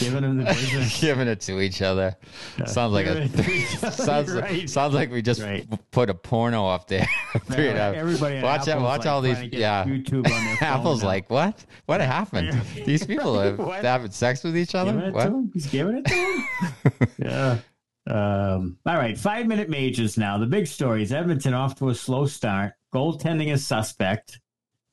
Giving 0.00 0.24
him 0.24 0.38
the 0.38 0.44
business. 0.54 0.98
Giving 0.98 1.28
it 1.28 1.42
to 1.42 1.60
each 1.60 1.82
other. 1.82 2.16
Sounds 2.64 2.94
like 2.94 3.04
a 3.06 3.14
Giving 3.14 3.22
it 3.24 3.36
to 3.44 3.50
each 3.50 3.76
other, 3.84 3.90
sounds 3.90 4.32
right. 4.32 4.70
sounds 4.70 4.94
like 4.94 5.10
we 5.10 5.20
just 5.20 5.42
Right. 5.42 5.66
put 5.90 6.08
a 6.08 6.14
porno 6.14 6.66
up 6.68 6.88
there. 6.88 7.06
Three 7.50 7.68
and 7.68 7.76
a 7.76 7.80
half. 7.82 7.94
Everybody. 7.94 8.40
watch 8.40 8.60
out! 8.60 8.68
Apple's 8.68 8.82
Watch 8.84 8.98
like 9.00 9.06
all 9.08 9.20
these. 9.20 9.36
trying 9.36 9.52
Yeah. 9.52 9.84
YouTube 9.84 10.24
on 10.30 10.44
their 10.46 10.56
Apple's 10.62 11.02
now. 11.02 11.08
like, 11.08 11.28
what? 11.28 11.62
What 11.84 12.00
happened? 12.00 12.58
These 12.86 13.04
people 13.06 13.38
are 13.38 13.54
What? 13.56 13.84
having 13.84 14.10
sex 14.12 14.42
with 14.44 14.56
each 14.56 14.74
other. 14.74 14.92
Giving 14.94 15.12
What? 15.12 15.32
He's 15.52 15.66
giving 15.66 15.98
it 15.98 16.06
to 16.06 16.14
him. 16.14 17.08
yeah. 17.18 17.58
Um, 18.06 18.78
all 18.84 18.96
right, 18.96 19.16
five 19.16 19.46
minute 19.46 19.70
majors 19.70 20.18
now. 20.18 20.38
The 20.38 20.46
big 20.46 20.66
stories: 20.66 21.12
Edmonton 21.12 21.54
off 21.54 21.76
to 21.76 21.88
a 21.88 21.94
slow 21.94 22.26
start. 22.26 22.74
Goaltending 22.92 23.52
is 23.52 23.66
suspect. 23.66 24.40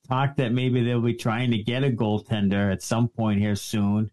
Talk 0.07 0.37
that 0.37 0.53
maybe 0.53 0.83
they'll 0.83 1.01
be 1.01 1.13
trying 1.13 1.51
to 1.51 1.57
get 1.57 1.83
a 1.83 1.89
goaltender 1.89 2.71
at 2.71 2.81
some 2.81 3.07
point 3.07 3.39
here 3.39 3.55
soon. 3.55 4.11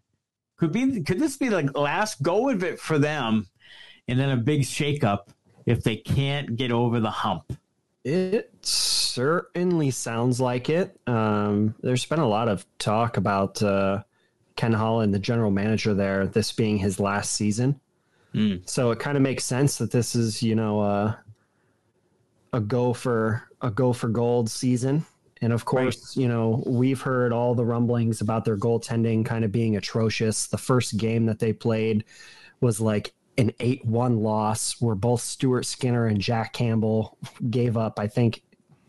Could 0.57 0.71
be. 0.71 1.01
Could 1.01 1.19
this 1.19 1.37
be 1.37 1.49
like 1.49 1.77
last 1.77 2.21
go 2.21 2.49
of 2.49 2.63
it 2.63 2.79
for 2.79 2.99
them, 2.99 3.47
and 4.07 4.19
then 4.19 4.29
a 4.29 4.37
big 4.37 4.61
shakeup 4.61 5.29
if 5.65 5.83
they 5.83 5.95
can't 5.95 6.55
get 6.55 6.71
over 6.71 6.99
the 6.99 7.11
hump? 7.11 7.53
It 8.03 8.53
certainly 8.61 9.91
sounds 9.91 10.39
like 10.39 10.69
it. 10.69 10.99
Um, 11.07 11.75
there's 11.81 12.05
been 12.05 12.19
a 12.19 12.27
lot 12.27 12.47
of 12.47 12.65
talk 12.77 13.17
about 13.17 13.61
uh, 13.61 14.03
Ken 14.55 14.73
Holland, 14.73 15.13
the 15.13 15.19
general 15.19 15.51
manager 15.51 15.93
there, 15.93 16.27
this 16.27 16.51
being 16.51 16.77
his 16.77 16.99
last 16.99 17.33
season. 17.33 17.79
Hmm. 18.33 18.57
So 18.65 18.91
it 18.91 18.99
kind 18.99 19.17
of 19.17 19.23
makes 19.23 19.43
sense 19.43 19.77
that 19.77 19.91
this 19.91 20.15
is, 20.15 20.43
you 20.43 20.55
know, 20.55 20.79
uh, 20.81 21.15
a 22.53 22.59
go 22.59 22.93
for 22.93 23.43
a 23.61 23.69
go 23.69 23.93
for 23.93 24.07
gold 24.07 24.49
season. 24.49 25.05
And 25.41 25.53
of 25.53 25.63
course, 25.63 26.17
you 26.17 26.27
know, 26.27 26.63
we've 26.65 26.99
heard 26.99 27.31
all 27.31 27.55
the 27.55 27.63
rumblings 27.63 28.19
about 28.19 28.43
their 28.43 28.57
goaltending 28.57 29.25
kind 29.25 29.45
of 29.45 29.51
being 29.51 29.77
atrocious. 29.77 30.47
The 30.47 30.57
first 30.57 30.97
game 30.97 31.25
that 31.27 31.39
they 31.39 31.53
played 31.53 32.03
was 32.59 32.81
like 32.81 33.13
an 33.37 33.53
8 33.61 33.85
1 33.85 34.17
loss 34.17 34.81
where 34.81 34.95
both 34.95 35.21
Stuart 35.21 35.65
Skinner 35.65 36.07
and 36.07 36.19
Jack 36.19 36.51
Campbell 36.51 37.17
gave 37.49 37.77
up, 37.77 37.99
I 37.99 38.07
think, 38.07 38.43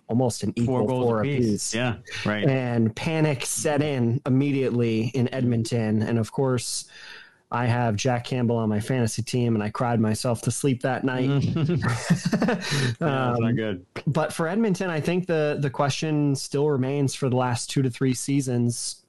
almost 0.09 0.43
an 0.43 0.53
equal 0.57 0.89
four, 0.89 1.21
apiece. 1.21 1.73
Yeah, 1.73 1.97
right. 2.27 2.45
And 2.45 2.95
panic 2.97 3.47
set 3.47 3.81
in 3.81 4.21
immediately 4.27 5.13
in 5.15 5.33
Edmonton. 5.33 6.03
And 6.03 6.19
of 6.19 6.33
course, 6.33 6.87
I 7.53 7.67
have 7.67 7.97
Jack 7.97 8.25
Campbell 8.25 8.57
on 8.57 8.69
my 8.69 8.79
fantasy 8.79 9.23
team, 9.23 9.55
and 9.57 9.63
I 9.65 9.71
cried 9.71 9.99
myself 10.01 10.41
to 10.43 10.51
sleep 10.53 10.83
that 10.83 11.03
night. 11.05 11.29
That's 11.55 13.01
Um, 13.01 13.43
not 13.43 13.57
good. 13.57 13.85
but 14.07 14.33
for 14.33 14.47
Edmonton, 14.49 14.89
I 14.91 15.01
think 15.01 15.27
the 15.27 15.59
the 15.61 15.71
question 15.71 16.35
still 16.37 16.69
remains 16.71 17.15
for 17.15 17.29
the 17.29 17.37
last 17.37 17.71
two 17.71 17.83
to 17.83 17.91
three 17.91 18.15
seasons: 18.15 19.05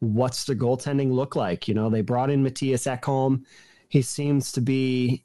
What's 0.00 0.44
the 0.44 0.56
goaltending 0.56 1.12
look 1.12 1.36
like? 1.36 1.68
You 1.68 1.74
know, 1.74 1.88
they 1.88 2.00
brought 2.02 2.30
in 2.30 2.42
Mattias 2.44 2.86
Ekholm. 2.90 3.44
He 3.88 4.02
seems 4.02 4.50
to 4.52 4.60
be 4.60 5.24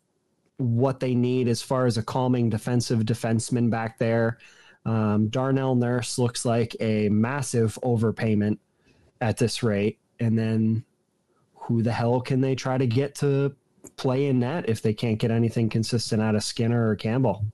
what 0.57 0.99
they 0.99 1.15
need 1.15 1.47
as 1.47 1.61
far 1.61 1.85
as 1.85 1.97
a 1.97 2.03
calming 2.03 2.49
defensive 2.49 2.99
defenseman 2.99 3.69
back 3.69 3.97
there. 3.97 4.37
Um, 4.85 5.27
Darnell 5.29 5.75
Nurse 5.75 6.19
looks 6.19 6.45
like 6.45 6.75
a 6.79 7.09
massive 7.09 7.79
overpayment 7.83 8.57
at 9.21 9.37
this 9.37 9.63
rate, 9.63 9.97
and 10.19 10.37
then 10.37 10.83
who 11.69 11.83
the 11.83 11.91
hell 11.91 12.19
can 12.19 12.41
they 12.41 12.55
try 12.55 12.79
to 12.79 12.87
get 12.87 13.13
to 13.13 13.55
play 13.95 14.25
in 14.25 14.39
net 14.39 14.67
if 14.67 14.81
they 14.81 14.91
can't 14.91 15.19
get 15.19 15.29
anything 15.29 15.69
consistent 15.69 16.19
out 16.19 16.33
of 16.33 16.43
Skinner 16.43 16.89
or 16.89 16.95
Campbell? 16.95 17.45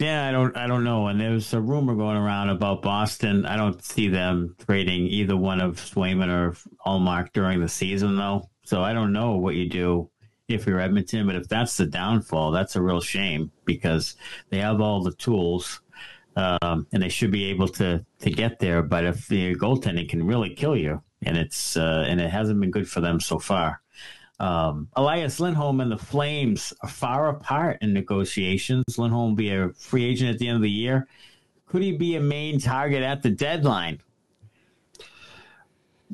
Yeah, 0.00 0.26
I 0.26 0.32
don't 0.32 0.56
I 0.56 0.66
don't 0.66 0.82
know. 0.82 1.06
And 1.06 1.20
there's 1.20 1.54
a 1.54 1.60
rumor 1.60 1.94
going 1.94 2.16
around 2.16 2.48
about 2.48 2.82
Boston. 2.82 3.46
I 3.46 3.56
don't 3.56 3.82
see 3.82 4.08
them 4.08 4.56
trading 4.66 5.06
either 5.06 5.36
one 5.36 5.60
of 5.60 5.76
Swayman 5.76 6.28
or 6.28 6.56
Ullmark 6.84 7.32
during 7.32 7.60
the 7.60 7.68
season 7.68 8.16
though. 8.16 8.50
So 8.64 8.82
I 8.82 8.92
don't 8.92 9.12
know 9.12 9.36
what 9.36 9.54
you 9.54 9.68
do 9.68 10.10
if 10.48 10.66
you're 10.66 10.80
Edmonton, 10.80 11.28
but 11.28 11.36
if 11.36 11.48
that's 11.48 11.76
the 11.76 11.86
downfall, 11.86 12.50
that's 12.50 12.74
a 12.74 12.82
real 12.82 13.00
shame 13.00 13.52
because 13.66 14.16
they 14.48 14.58
have 14.58 14.80
all 14.80 15.00
the 15.00 15.14
tools. 15.14 15.80
Um, 16.34 16.86
and 16.92 17.02
they 17.02 17.08
should 17.08 17.30
be 17.30 17.44
able 17.46 17.68
to 17.68 18.04
to 18.20 18.30
get 18.30 18.58
there, 18.58 18.82
but 18.82 19.04
if 19.04 19.28
the 19.28 19.54
goaltending 19.54 20.08
can 20.08 20.26
really 20.26 20.54
kill 20.54 20.76
you, 20.76 21.02
and 21.22 21.36
it's 21.36 21.76
uh, 21.76 22.04
and 22.08 22.20
it 22.20 22.30
hasn't 22.30 22.60
been 22.60 22.70
good 22.70 22.88
for 22.88 23.00
them 23.00 23.20
so 23.20 23.38
far. 23.38 23.80
Um, 24.38 24.88
Elias 24.96 25.38
Lindholm 25.38 25.80
and 25.80 25.92
the 25.92 25.98
Flames 25.98 26.72
are 26.82 26.88
far 26.88 27.28
apart 27.28 27.78
in 27.82 27.92
negotiations. 27.92 28.98
Lindholm 28.98 29.30
will 29.30 29.36
be 29.36 29.52
a 29.52 29.68
free 29.70 30.04
agent 30.04 30.30
at 30.30 30.38
the 30.38 30.48
end 30.48 30.56
of 30.56 30.62
the 30.62 30.70
year. 30.70 31.06
Could 31.66 31.82
he 31.82 31.92
be 31.92 32.16
a 32.16 32.20
main 32.20 32.58
target 32.58 33.02
at 33.02 33.22
the 33.22 33.30
deadline? 33.30 34.00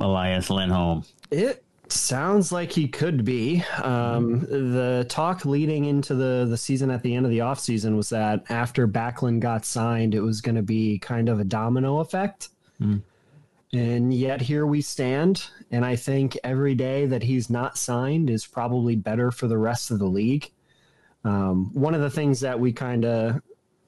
Elias 0.00 0.50
Lindholm. 0.50 1.04
It 1.30 1.64
sounds 1.88 2.52
like 2.52 2.72
he 2.72 2.88
could 2.88 3.24
be. 3.24 3.62
Um, 3.82 4.40
the 4.40 5.06
talk 5.08 5.44
leading 5.44 5.84
into 5.84 6.14
the, 6.14 6.46
the 6.48 6.56
season 6.56 6.90
at 6.90 7.02
the 7.02 7.14
end 7.14 7.24
of 7.24 7.30
the 7.30 7.38
offseason 7.38 7.96
was 7.96 8.08
that 8.10 8.44
after 8.50 8.86
Backlund 8.86 9.40
got 9.40 9.64
signed, 9.64 10.14
it 10.14 10.20
was 10.20 10.40
going 10.40 10.56
to 10.56 10.62
be 10.62 10.98
kind 10.98 11.28
of 11.28 11.40
a 11.40 11.44
domino 11.44 12.00
effect. 12.00 12.48
Mm. 12.80 13.02
And 13.76 14.14
yet 14.14 14.40
here 14.40 14.64
we 14.64 14.80
stand. 14.80 15.48
And 15.70 15.84
I 15.84 15.96
think 15.96 16.38
every 16.42 16.74
day 16.74 17.04
that 17.04 17.22
he's 17.22 17.50
not 17.50 17.76
signed 17.76 18.30
is 18.30 18.46
probably 18.46 18.96
better 18.96 19.30
for 19.30 19.48
the 19.48 19.58
rest 19.58 19.90
of 19.90 19.98
the 19.98 20.06
league. 20.06 20.50
Um, 21.24 21.70
one 21.74 21.94
of 21.94 22.00
the 22.00 22.08
things 22.08 22.40
that 22.40 22.58
we 22.58 22.72
kind 22.72 23.04
of 23.04 23.42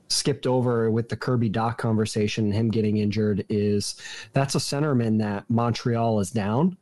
skipped 0.09 0.47
over 0.47 0.91
with 0.91 1.09
the 1.09 1.17
Kirby 1.17 1.49
Dach 1.49 1.79
conversation, 1.79 2.45
and 2.45 2.55
him 2.55 2.71
getting 2.71 2.99
injured, 2.99 3.47
is 3.49 3.97
that's 4.35 4.57
a 4.57 4.59
centerman 4.59 5.19
that 5.21 5.49
Montreal 5.49 6.21
is 6.21 6.31
down. 6.31 6.77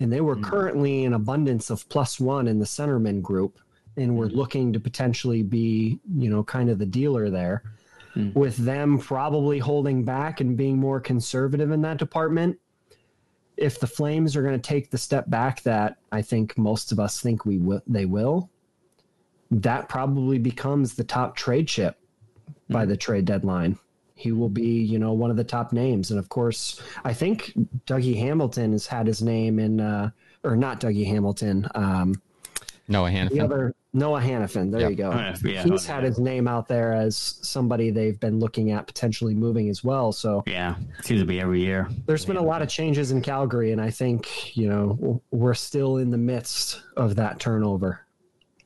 And 0.00 0.10
they 0.10 0.22
were 0.22 0.36
mm. 0.36 0.42
currently 0.42 1.04
in 1.04 1.12
abundance 1.12 1.68
of 1.68 1.86
plus 1.90 2.18
one 2.18 2.48
in 2.48 2.58
the 2.58 2.64
centerman 2.64 3.20
group. 3.20 3.58
And 3.98 4.16
we're 4.16 4.28
mm. 4.28 4.34
looking 4.34 4.72
to 4.72 4.80
potentially 4.80 5.42
be, 5.42 6.00
you 6.16 6.30
know, 6.30 6.42
kind 6.42 6.70
of 6.70 6.78
the 6.78 6.86
dealer 6.86 7.28
there. 7.28 7.64
Mm. 8.16 8.34
With 8.34 8.56
them 8.56 8.98
probably 8.98 9.58
holding 9.58 10.04
back 10.04 10.40
and 10.40 10.56
being 10.56 10.78
more 10.78 11.00
conservative 11.00 11.70
in 11.70 11.82
that 11.82 11.98
department, 11.98 12.58
if 13.56 13.78
the 13.78 13.86
Flames 13.86 14.36
are 14.36 14.42
going 14.42 14.58
to 14.58 14.68
take 14.68 14.90
the 14.90 14.98
step 14.98 15.28
back 15.28 15.62
that 15.62 15.98
I 16.12 16.22
think 16.22 16.56
most 16.56 16.92
of 16.92 17.00
us 17.00 17.20
think 17.20 17.44
we 17.44 17.58
will, 17.58 17.82
they 17.86 18.06
will, 18.06 18.50
that 19.50 19.88
probably 19.88 20.38
becomes 20.38 20.94
the 20.94 21.04
top 21.04 21.36
trade 21.36 21.68
chip 21.68 21.98
by 22.68 22.82
mm-hmm. 22.82 22.90
the 22.90 22.96
trade 22.96 23.24
deadline. 23.24 23.78
He 24.14 24.32
will 24.32 24.48
be, 24.48 24.80
you 24.80 24.98
know, 24.98 25.12
one 25.12 25.30
of 25.30 25.36
the 25.36 25.44
top 25.44 25.72
names. 25.72 26.10
And 26.10 26.18
of 26.18 26.28
course, 26.30 26.80
I 27.04 27.12
think 27.12 27.52
Dougie 27.86 28.16
Hamilton 28.16 28.72
has 28.72 28.86
had 28.86 29.06
his 29.06 29.20
name 29.20 29.58
in, 29.58 29.80
uh, 29.80 30.10
or 30.42 30.56
not 30.56 30.80
Dougie 30.80 31.06
Hamilton. 31.06 31.68
Um, 31.74 32.22
Noah 32.88 33.10
Hanifin. 33.10 33.30
The 33.30 33.40
other 33.40 33.74
Noah 33.92 34.20
Hanifin. 34.20 34.70
There 34.70 34.82
yep. 34.82 34.90
you 34.90 34.96
go. 34.96 35.10
yeah, 35.10 35.62
He's 35.62 35.86
had 35.86 36.04
his 36.04 36.18
name 36.18 36.46
out 36.46 36.68
there 36.68 36.92
as 36.92 37.16
somebody 37.16 37.90
they've 37.90 38.18
been 38.20 38.38
looking 38.38 38.70
at 38.70 38.86
potentially 38.86 39.34
moving 39.34 39.68
as 39.68 39.82
well. 39.82 40.12
So 40.12 40.44
yeah, 40.46 40.76
seems 41.02 41.20
to 41.20 41.26
be 41.26 41.40
every 41.40 41.60
year. 41.60 41.88
There's 42.06 42.24
been 42.24 42.36
a 42.36 42.42
lot 42.42 42.62
of 42.62 42.68
changes 42.68 43.10
in 43.10 43.22
Calgary, 43.22 43.72
and 43.72 43.80
I 43.80 43.90
think 43.90 44.56
you 44.56 44.68
know 44.68 45.22
we're 45.30 45.54
still 45.54 45.96
in 45.96 46.10
the 46.10 46.18
midst 46.18 46.82
of 46.96 47.16
that 47.16 47.40
turnover. 47.40 48.00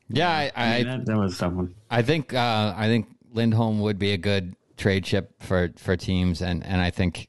Yeah, 0.08 0.28
I, 0.28 0.50
I, 0.56 0.82
that, 0.82 1.06
that, 1.06 1.16
was 1.16 1.36
someone. 1.36 1.74
I 1.90 2.02
think 2.02 2.34
uh, 2.34 2.74
I 2.76 2.86
think 2.88 3.06
Lindholm 3.32 3.80
would 3.80 3.98
be 3.98 4.12
a 4.12 4.18
good 4.18 4.56
trade 4.76 5.04
chip 5.04 5.40
for 5.40 5.70
for 5.76 5.96
teams, 5.96 6.42
and 6.42 6.66
and 6.66 6.80
I 6.80 6.90
think 6.90 7.28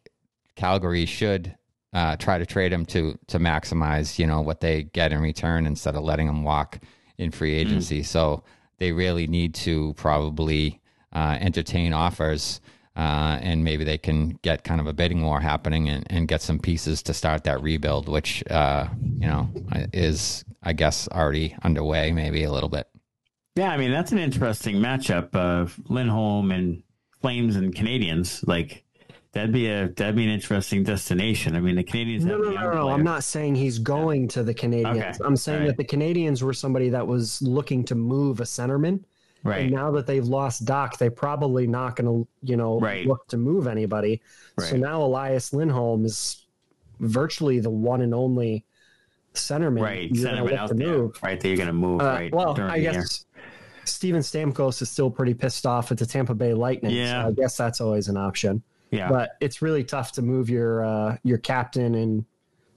Calgary 0.56 1.06
should 1.06 1.56
uh, 1.94 2.16
try 2.16 2.38
to 2.38 2.46
trade 2.46 2.72
him 2.72 2.86
to 2.86 3.18
to 3.28 3.40
maximize 3.40 4.18
you 4.18 4.26
know 4.26 4.42
what 4.42 4.62
they 4.62 4.84
get 4.84 5.12
in 5.12 5.20
return 5.20 5.66
instead 5.66 5.96
of 5.96 6.04
letting 6.04 6.28
him 6.28 6.44
walk 6.44 6.80
in 7.18 7.32
free 7.32 7.54
hmm. 7.54 7.68
agency. 7.68 8.02
Mm. 8.02 8.06
So 8.06 8.44
they 8.80 8.92
really 8.92 9.28
need 9.28 9.54
to 9.56 9.94
probably 9.94 10.82
uh, 11.14 11.38
entertain 11.40 11.94
offers. 11.94 12.62
Uh, 12.94 13.40
and 13.42 13.64
maybe 13.64 13.86
they 13.86 13.98
can 13.98 14.38
get 14.42 14.66
kind 14.66 14.82
of 14.82 14.88
a 14.88 14.92
bidding 14.92 15.24
war 15.24 15.40
happening 15.40 15.88
and, 15.88 16.06
and 16.10 16.28
get 16.28 16.42
some 16.42 16.60
pieces 16.60 17.02
to 17.02 17.14
start 17.14 17.46
that 17.46 17.62
rebuild, 17.62 18.10
which 18.10 18.44
uh, 18.52 18.86
you 19.18 19.28
know 19.28 19.50
is 19.94 20.44
I 20.62 20.74
guess 20.74 21.08
already 21.08 21.56
underway, 21.64 22.12
maybe 22.12 22.44
a 22.44 22.52
little 22.52 22.68
bit. 22.68 22.90
Yeah, 23.56 23.72
I 23.72 23.78
mean 23.78 23.92
that's 23.92 24.12
an 24.12 24.18
interesting 24.18 24.78
matchup 24.78 25.34
of 25.36 25.80
Lindholm 25.88 26.52
and 26.52 26.84
Flames 27.22 27.56
and 27.56 27.74
Canadiens. 27.74 28.46
Like 28.46 28.84
that'd 29.34 29.52
be 29.52 29.68
a 29.68 29.88
that'd 29.90 30.16
be 30.16 30.24
an 30.24 30.30
interesting 30.30 30.84
destination. 30.84 31.56
I 31.56 31.60
mean, 31.60 31.76
the 31.76 31.84
Canadiens. 31.84 32.24
No, 32.24 32.38
no, 32.38 32.52
no, 32.52 32.74
no. 32.74 32.90
I'm 32.90 33.04
not 33.04 33.24
saying 33.24 33.56
he's 33.56 33.80
going 33.80 34.24
yeah. 34.24 34.30
to 34.30 34.44
the 34.44 34.54
Canadiens. 34.54 34.98
Okay. 34.98 35.14
I'm 35.24 35.38
saying 35.38 35.60
right. 35.60 35.68
that 35.68 35.78
the 35.78 35.86
Canadiens 35.86 36.42
were 36.42 36.54
somebody 36.54 36.90
that 36.90 37.06
was 37.06 37.42
looking 37.42 37.84
to 37.86 37.96
move 37.96 38.40
a 38.40 38.44
centerman. 38.44 39.04
Right. 39.44 39.62
And 39.62 39.72
now 39.72 39.90
that 39.92 40.06
they've 40.06 40.26
lost 40.26 40.66
Dach, 40.66 40.98
they're 40.98 41.10
probably 41.10 41.66
not 41.66 41.96
going 41.96 42.06
to, 42.06 42.28
you 42.44 42.58
know, 42.58 42.80
right. 42.80 43.08
look 43.08 43.28
to 43.30 43.38
move 43.38 43.66
anybody. 43.66 44.22
Right. 44.56 44.70
So 44.70 44.78
now 44.78 45.02
Elias 45.02 45.52
Lindholm 45.52 46.06
is 46.06 46.46
virtually 47.00 47.60
the 47.60 47.72
one 47.72 48.02
and 48.02 48.14
only 48.14 48.66
centerman. 49.34 49.82
Right. 49.82 50.12
Centerman 50.14 50.54
out 50.54 50.78
there. 50.78 50.88
Move. 50.88 51.18
Right. 51.24 51.40
That 51.40 51.48
you're 51.48 51.58
going 51.58 51.68
to 51.68 51.74
move. 51.74 52.02
Uh, 52.02 52.06
right. 52.06 52.32
Well, 52.32 52.62
I 52.62 52.80
guess 52.82 53.26
Steven 53.86 54.22
Stamkos 54.22 54.80
is 54.84 54.92
still 54.92 55.10
pretty 55.10 55.34
pissed 55.34 55.66
off 55.66 55.92
at 55.92 55.98
the 55.98 56.06
Tampa 56.06 56.36
Bay 56.36 56.54
Lightning. 56.54 56.92
Yeah. 56.92 57.24
So 57.24 57.30
I 57.30 57.32
guess 57.32 57.58
that's 57.58 57.82
always 57.82 58.10
an 58.10 58.18
option. 58.18 58.62
Yeah. 58.92 59.10
But 59.10 59.38
it's 59.40 59.62
really 59.62 59.84
tough 59.84 60.12
to 60.14 60.22
move 60.22 60.50
your 60.50 60.86
uh, 60.86 61.18
your 61.24 61.38
captain 61.38 61.96
and 61.96 62.26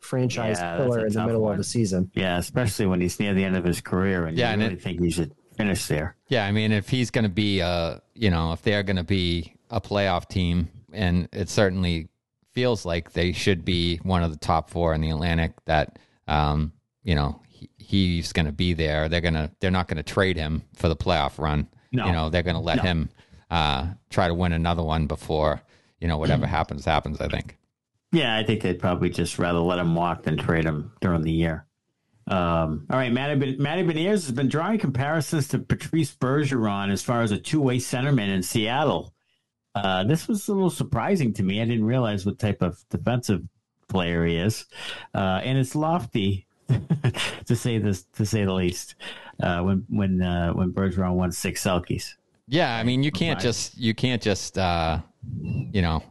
franchise 0.04 0.58
yeah, 0.60 0.82
in 0.82 1.12
the 1.12 1.26
middle 1.26 1.40
one. 1.40 1.52
of 1.52 1.58
the 1.58 1.64
season. 1.64 2.10
Yeah, 2.14 2.38
especially 2.38 2.86
when 2.86 3.00
he's 3.00 3.18
near 3.18 3.34
the 3.34 3.44
end 3.44 3.56
of 3.56 3.64
his 3.64 3.80
career 3.80 4.26
and 4.26 4.38
yeah, 4.38 4.52
you 4.54 4.60
really 4.60 4.74
it, 4.74 4.82
think 4.82 5.00
he 5.00 5.10
should 5.10 5.34
finish 5.56 5.86
there. 5.86 6.16
Yeah, 6.28 6.46
I 6.46 6.52
mean, 6.52 6.72
if 6.72 6.88
he's 6.88 7.10
going 7.10 7.24
to 7.24 7.30
be, 7.30 7.60
uh, 7.62 7.98
you 8.14 8.30
know, 8.30 8.52
if 8.52 8.62
they're 8.62 8.82
going 8.82 8.96
to 8.96 9.04
be 9.04 9.54
a 9.70 9.80
playoff 9.80 10.28
team, 10.28 10.68
and 10.92 11.28
it 11.32 11.48
certainly 11.48 12.08
feels 12.52 12.84
like 12.84 13.12
they 13.12 13.32
should 13.32 13.64
be 13.64 13.96
one 13.98 14.22
of 14.22 14.30
the 14.30 14.38
top 14.38 14.70
four 14.70 14.94
in 14.94 15.00
the 15.00 15.10
Atlantic, 15.10 15.52
that 15.64 15.98
um, 16.28 16.72
you 17.02 17.16
know 17.16 17.40
he, 17.48 17.68
he's 17.78 18.32
going 18.32 18.46
to 18.46 18.52
be 18.52 18.72
there. 18.72 19.08
They're 19.08 19.20
gonna 19.20 19.50
they're 19.58 19.72
not 19.72 19.88
going 19.88 19.96
to 19.96 20.04
trade 20.04 20.36
him 20.36 20.62
for 20.74 20.88
the 20.88 20.96
playoff 20.96 21.38
run. 21.38 21.66
No. 21.90 22.06
You 22.06 22.12
know, 22.12 22.28
they're 22.28 22.42
going 22.42 22.56
to 22.56 22.60
let 22.60 22.78
no. 22.78 22.82
him 22.82 23.10
uh, 23.50 23.86
try 24.10 24.28
to 24.28 24.34
win 24.34 24.52
another 24.52 24.82
one 24.82 25.06
before 25.06 25.62
you 26.04 26.08
know, 26.08 26.18
whatever 26.18 26.46
happens, 26.46 26.84
happens, 26.84 27.18
I 27.22 27.28
think. 27.28 27.56
Yeah, 28.12 28.36
I 28.36 28.44
think 28.44 28.60
they'd 28.60 28.78
probably 28.78 29.08
just 29.08 29.38
rather 29.38 29.60
let 29.60 29.78
him 29.78 29.94
walk 29.94 30.24
than 30.24 30.36
trade 30.36 30.66
him 30.66 30.92
during 31.00 31.22
the 31.22 31.32
year. 31.32 31.64
Um, 32.26 32.86
all 32.90 32.98
right, 32.98 33.10
Matty, 33.10 33.56
Matty 33.56 33.84
Beniers 33.84 34.26
has 34.26 34.32
been 34.32 34.50
drawing 34.50 34.78
comparisons 34.78 35.48
to 35.48 35.60
Patrice 35.60 36.14
Bergeron 36.14 36.92
as 36.92 37.02
far 37.02 37.22
as 37.22 37.30
a 37.30 37.38
two-way 37.38 37.78
centerman 37.78 38.28
in 38.28 38.42
Seattle. 38.42 39.14
Uh, 39.74 40.04
this 40.04 40.28
was 40.28 40.46
a 40.46 40.52
little 40.52 40.68
surprising 40.68 41.32
to 41.32 41.42
me. 41.42 41.62
I 41.62 41.64
didn't 41.64 41.86
realize 41.86 42.26
what 42.26 42.38
type 42.38 42.60
of 42.60 42.84
defensive 42.90 43.40
player 43.88 44.26
he 44.26 44.36
is, 44.36 44.66
uh, 45.14 45.40
and 45.42 45.56
it's 45.56 45.74
lofty 45.74 46.46
to 47.46 47.56
say 47.56 47.78
this 47.78 48.02
to 48.16 48.26
say 48.26 48.44
the 48.44 48.52
least. 48.52 48.94
Uh, 49.42 49.62
when 49.62 49.86
when 49.88 50.20
uh, 50.20 50.52
when 50.52 50.70
Bergeron 50.70 51.14
won 51.14 51.32
six 51.32 51.64
Selkes. 51.64 52.12
Yeah, 52.46 52.76
I 52.76 52.82
mean 52.82 53.02
you 53.02 53.10
can't 53.10 53.40
just 53.40 53.78
you 53.78 53.94
can't 53.94 54.20
just 54.20 54.58
uh, 54.58 55.00
you 55.40 55.82
know, 55.82 56.02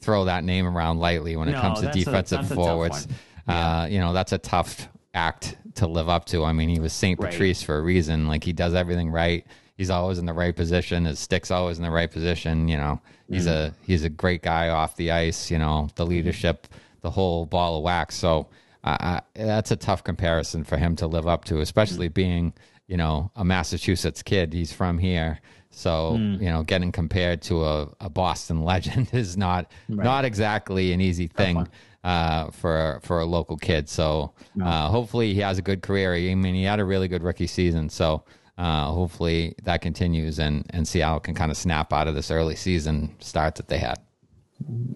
throw 0.00 0.24
that 0.24 0.44
name 0.44 0.66
around 0.66 0.98
lightly 0.98 1.36
when 1.36 1.48
it 1.48 1.52
no, 1.52 1.60
comes 1.60 1.80
to 1.80 1.90
defensive 1.92 2.50
a, 2.50 2.54
forwards. 2.54 3.06
Uh, 3.46 3.86
you 3.90 3.98
know, 3.98 4.12
that's 4.12 4.32
a 4.32 4.38
tough 4.38 4.88
act 5.14 5.56
to 5.74 5.86
live 5.86 6.08
up 6.08 6.24
to. 6.26 6.44
I 6.44 6.52
mean, 6.52 6.68
he 6.68 6.80
was 6.80 6.92
St. 6.92 7.18
Patrice 7.18 7.62
right. 7.62 7.66
for 7.66 7.78
a 7.78 7.82
reason. 7.82 8.26
Like 8.26 8.44
he 8.44 8.52
does 8.52 8.74
everything 8.74 9.10
right. 9.10 9.46
He's 9.76 9.90
always 9.90 10.18
in 10.18 10.26
the 10.26 10.32
right 10.32 10.54
position. 10.54 11.06
His 11.06 11.18
stick's 11.18 11.50
always 11.50 11.78
in 11.78 11.84
the 11.84 11.90
right 11.90 12.10
position. 12.10 12.68
You 12.68 12.76
know, 12.76 13.00
he's 13.28 13.46
mm. 13.46 13.52
a 13.52 13.74
he's 13.86 14.04
a 14.04 14.10
great 14.10 14.42
guy 14.42 14.68
off 14.68 14.96
the 14.96 15.10
ice. 15.10 15.50
You 15.50 15.58
know, 15.58 15.88
the 15.94 16.04
leadership, 16.04 16.66
the 17.00 17.10
whole 17.10 17.46
ball 17.46 17.78
of 17.78 17.82
wax. 17.82 18.14
So 18.14 18.48
uh, 18.84 19.20
that's 19.34 19.70
a 19.70 19.76
tough 19.76 20.04
comparison 20.04 20.64
for 20.64 20.76
him 20.76 20.96
to 20.96 21.06
live 21.06 21.26
up 21.26 21.44
to, 21.46 21.60
especially 21.60 22.10
mm. 22.10 22.14
being 22.14 22.52
you 22.88 22.96
know 22.96 23.30
a 23.36 23.44
Massachusetts 23.44 24.22
kid. 24.22 24.52
He's 24.52 24.72
from 24.72 24.98
here. 24.98 25.40
So 25.80 26.16
mm. 26.18 26.40
you 26.40 26.50
know, 26.50 26.62
getting 26.62 26.92
compared 26.92 27.40
to 27.42 27.64
a, 27.64 27.88
a 28.00 28.10
Boston 28.10 28.62
legend 28.72 29.08
is 29.12 29.36
not 29.36 29.70
right. 29.88 30.04
not 30.04 30.24
exactly 30.24 30.92
an 30.92 31.00
easy 31.00 31.26
thing 31.26 31.66
uh, 32.04 32.50
for 32.50 33.00
for 33.02 33.20
a 33.20 33.24
local 33.24 33.56
kid. 33.56 33.88
So 33.88 34.32
uh, 34.62 34.88
hopefully 34.88 35.32
he 35.32 35.40
has 35.40 35.58
a 35.58 35.62
good 35.62 35.82
career. 35.82 36.14
I 36.14 36.34
mean, 36.34 36.54
he 36.54 36.64
had 36.64 36.80
a 36.80 36.84
really 36.84 37.08
good 37.08 37.22
rookie 37.22 37.46
season. 37.46 37.88
So 37.88 38.24
uh, 38.58 38.86
hopefully 38.86 39.54
that 39.64 39.80
continues 39.80 40.38
and 40.38 40.66
and 40.70 40.86
Seattle 40.86 41.20
can 41.20 41.34
kind 41.34 41.50
of 41.50 41.56
snap 41.56 41.92
out 41.92 42.08
of 42.08 42.14
this 42.14 42.30
early 42.30 42.56
season 42.56 43.16
start 43.18 43.54
that 43.54 43.68
they 43.68 43.78
had. 43.78 43.98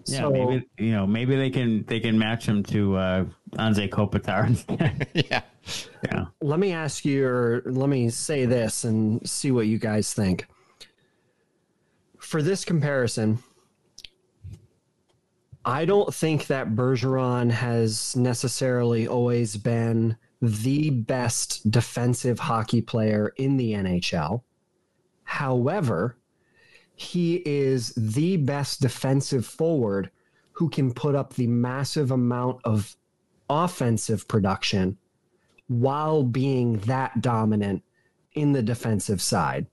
Yeah, 0.05 0.19
so, 0.19 0.29
maybe 0.29 0.67
you 0.77 0.91
know 0.91 1.07
maybe 1.07 1.35
they 1.35 1.49
can 1.49 1.83
they 1.85 1.99
can 1.99 2.19
match 2.19 2.47
him 2.47 2.61
to 2.65 2.95
uh, 2.95 3.25
Anze 3.53 3.89
Kopitar. 3.89 4.53
yeah, 5.29 5.41
yeah. 6.03 6.25
Let 6.41 6.59
me 6.59 6.73
ask 6.73 7.03
you, 7.03 7.25
or 7.25 7.63
let 7.65 7.89
me 7.89 8.11
say 8.11 8.45
this, 8.45 8.83
and 8.83 9.27
see 9.27 9.49
what 9.49 9.65
you 9.65 9.79
guys 9.79 10.13
think 10.13 10.45
for 12.25 12.41
this 12.41 12.65
comparison, 12.65 13.39
I 15.63 15.85
don't 15.85 16.13
think 16.13 16.47
that 16.47 16.75
Bergeron 16.75 17.51
has 17.51 18.15
necessarily 18.15 19.07
always 19.07 19.57
been 19.57 20.17
the 20.41 20.89
best 20.89 21.69
defensive 21.69 22.39
hockey 22.39 22.81
player 22.81 23.33
in 23.37 23.57
the 23.57 23.73
NHL. 23.73 24.41
However, 25.23 26.17
he 26.95 27.41
is 27.45 27.93
the 27.95 28.37
best 28.37 28.81
defensive 28.81 29.45
forward 29.45 30.09
who 30.53 30.69
can 30.69 30.93
put 30.93 31.15
up 31.15 31.33
the 31.33 31.47
massive 31.47 32.11
amount 32.11 32.61
of 32.63 32.95
offensive 33.49 34.27
production 34.27 34.97
while 35.67 36.23
being 36.23 36.77
that 36.79 37.21
dominant 37.21 37.83
in 38.33 38.53
the 38.53 38.63
defensive 38.63 39.21
side. 39.21 39.67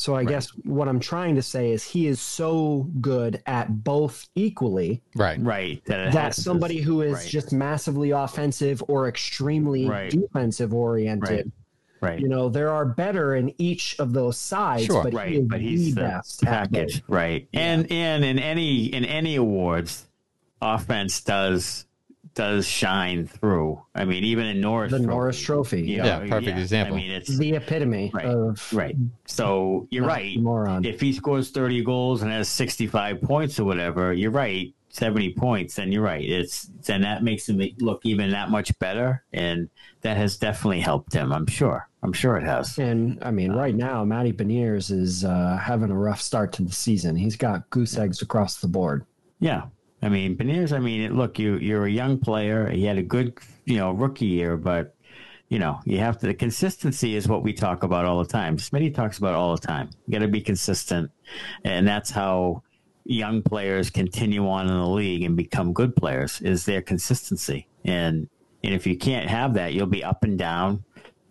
So 0.00 0.14
I 0.16 0.24
guess 0.24 0.48
what 0.64 0.88
I'm 0.88 0.98
trying 1.00 1.34
to 1.36 1.42
say 1.42 1.70
is 1.72 1.84
he 1.84 2.06
is 2.06 2.20
so 2.20 2.88
good 3.00 3.42
at 3.46 3.84
both 3.84 4.28
equally 4.34 5.02
Right. 5.14 5.38
Right. 5.40 5.84
That, 5.84 6.12
that 6.12 6.20
has 6.24 6.36
to- 6.36 6.42
somebody 6.42 6.80
who 6.80 7.02
is 7.02 7.14
right. 7.14 7.26
just 7.28 7.52
massively 7.52 8.10
offensive 8.10 8.82
or 8.88 9.08
extremely 9.08 9.86
Right. 9.86 10.10
defensive 10.10 10.72
oriented, 10.72 11.52
right. 12.00 12.18
you 12.18 12.28
know, 12.28 12.48
there 12.48 12.70
are 12.70 12.86
better 12.86 13.36
in 13.36 13.52
each 13.58 13.96
of 13.98 14.12
those 14.12 14.38
sides, 14.38 14.86
Sure. 14.86 15.02
but 15.04 15.12
right, 15.12 15.32
he 15.32 15.40
but 15.40 15.60
he's 15.60 15.94
the 15.94 16.00
the 16.00 16.08
best 16.08 16.42
package, 16.42 17.02
right? 17.06 17.46
And 17.52 17.90
and 17.92 18.24
in 18.24 18.38
any 18.38 18.86
in 18.86 19.04
any 19.04 19.36
awards, 19.36 20.06
offense 20.62 21.20
does 21.20 21.86
does 22.40 22.66
shine 22.66 23.26
through. 23.26 23.78
I 23.94 24.06
mean, 24.06 24.24
even 24.24 24.46
in 24.46 24.62
Norris, 24.62 24.92
The 24.92 24.96
Trophy, 24.96 25.10
Norris 25.10 25.38
Trophy, 25.38 25.80
you 25.82 25.96
yeah. 25.98 26.22
Yeah, 26.22 26.28
perfect 26.30 26.58
example. 26.58 26.96
I 26.96 27.00
mean, 27.02 27.10
it's 27.10 27.36
the 27.36 27.52
epitome 27.54 28.10
Right. 28.14 28.24
of 28.24 28.72
right. 28.72 28.96
So 29.26 29.86
you're 29.90 30.06
right. 30.06 30.38
moron. 30.38 30.86
If 30.86 31.02
he 31.02 31.12
scores 31.12 31.50
30 31.50 31.84
goals 31.84 32.22
and 32.22 32.30
has 32.30 32.48
65 32.48 33.20
points 33.20 33.60
or 33.60 33.64
whatever, 33.64 34.14
you're 34.14 34.30
right. 34.30 34.72
70 34.88 35.34
points, 35.34 35.74
then 35.74 35.92
you're 35.92 36.02
right. 36.02 36.24
It's 36.24 36.62
then 36.86 37.02
that 37.02 37.22
makes 37.22 37.46
him 37.46 37.60
look 37.78 38.00
even 38.04 38.30
that 38.30 38.48
much 38.50 38.76
better, 38.78 39.22
and 39.34 39.68
that 40.00 40.16
has 40.16 40.38
definitely 40.38 40.80
helped 40.80 41.12
him. 41.12 41.32
I'm 41.32 41.46
sure. 41.46 41.88
I'm 42.02 42.14
sure 42.14 42.38
it 42.38 42.44
has. 42.44 42.78
And 42.78 43.18
I 43.22 43.30
mean, 43.30 43.52
right 43.52 43.74
now, 43.74 44.02
Matty 44.02 44.32
Beniers 44.32 44.90
is 44.90 45.26
uh, 45.26 45.58
having 45.62 45.90
a 45.90 45.96
rough 45.96 46.22
start 46.22 46.52
to 46.54 46.62
the 46.64 46.72
season. 46.72 47.14
He's 47.16 47.36
got 47.36 47.68
goose 47.68 47.98
eggs 47.98 48.22
across 48.22 48.60
the 48.62 48.66
board. 48.66 49.04
Yeah. 49.40 49.64
I 50.02 50.08
mean, 50.08 50.36
Beniers, 50.36 50.72
I 50.72 50.78
mean, 50.78 51.16
look, 51.16 51.38
you, 51.38 51.56
you're 51.56 51.84
a 51.84 51.90
young 51.90 52.18
player. 52.18 52.68
He 52.70 52.84
had 52.84 52.98
a 52.98 53.02
good, 53.02 53.38
you 53.66 53.76
know, 53.76 53.90
rookie 53.90 54.26
year, 54.26 54.56
but, 54.56 54.94
you 55.48 55.58
know, 55.58 55.80
you 55.84 55.98
have 55.98 56.18
to, 56.18 56.26
the 56.26 56.34
consistency 56.34 57.16
is 57.16 57.28
what 57.28 57.42
we 57.42 57.52
talk 57.52 57.82
about 57.82 58.06
all 58.06 58.22
the 58.22 58.28
time. 58.28 58.56
Smitty 58.56 58.94
talks 58.94 59.18
about 59.18 59.34
all 59.34 59.54
the 59.54 59.66
time. 59.66 59.90
You 60.06 60.12
got 60.12 60.24
to 60.24 60.28
be 60.28 60.40
consistent. 60.40 61.10
And 61.64 61.86
that's 61.86 62.10
how 62.10 62.62
young 63.04 63.42
players 63.42 63.90
continue 63.90 64.48
on 64.48 64.68
in 64.68 64.78
the 64.78 64.86
league 64.88 65.22
and 65.22 65.36
become 65.36 65.72
good 65.72 65.94
players 65.96 66.40
is 66.40 66.64
their 66.64 66.80
consistency. 66.80 67.66
And, 67.84 68.28
and 68.64 68.74
if 68.74 68.86
you 68.86 68.96
can't 68.96 69.28
have 69.28 69.54
that, 69.54 69.74
you'll 69.74 69.86
be 69.86 70.04
up 70.04 70.24
and 70.24 70.38
down 70.38 70.84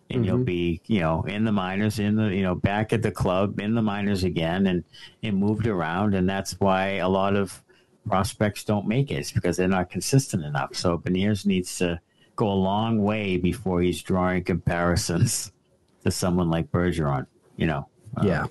and 0.10 0.26
you'll 0.26 0.38
mm-hmm. 0.38 0.46
be, 0.46 0.82
you 0.88 1.00
know, 1.00 1.24
in 1.24 1.44
the 1.44 1.52
minors, 1.52 2.00
in 2.00 2.16
the, 2.16 2.36
you 2.36 2.42
know, 2.42 2.56
back 2.56 2.94
at 2.94 3.02
the 3.02 3.12
club, 3.12 3.60
in 3.60 3.76
the 3.76 3.82
minors 3.82 4.24
again, 4.24 4.68
and 4.68 4.84
and 5.22 5.38
moved 5.38 5.68
around, 5.68 6.16
and 6.16 6.28
that's 6.28 6.54
why 6.60 6.96
a 6.96 7.08
lot 7.08 7.36
of 7.36 7.62
prospects 8.08 8.64
don't 8.64 8.88
make 8.88 9.12
it. 9.12 9.16
It's 9.16 9.32
because 9.32 9.58
they're 9.58 9.68
not 9.68 9.90
consistent 9.90 10.44
enough. 10.44 10.76
So 10.76 10.98
Beniers 10.98 11.46
needs 11.46 11.78
to 11.80 12.00
go 12.36 12.50
a 12.50 12.54
long 12.54 13.04
way 13.04 13.38
before 13.38 13.82
he's 13.82 14.02
drawing 14.02 14.44
comparisons 14.44 15.52
to 16.04 16.12
someone 16.12 16.50
like 16.50 16.72
Bergeron. 16.72 17.26
You 17.58 17.68
know, 17.68 17.90
uh, 18.18 18.24
Yeah. 18.26 18.46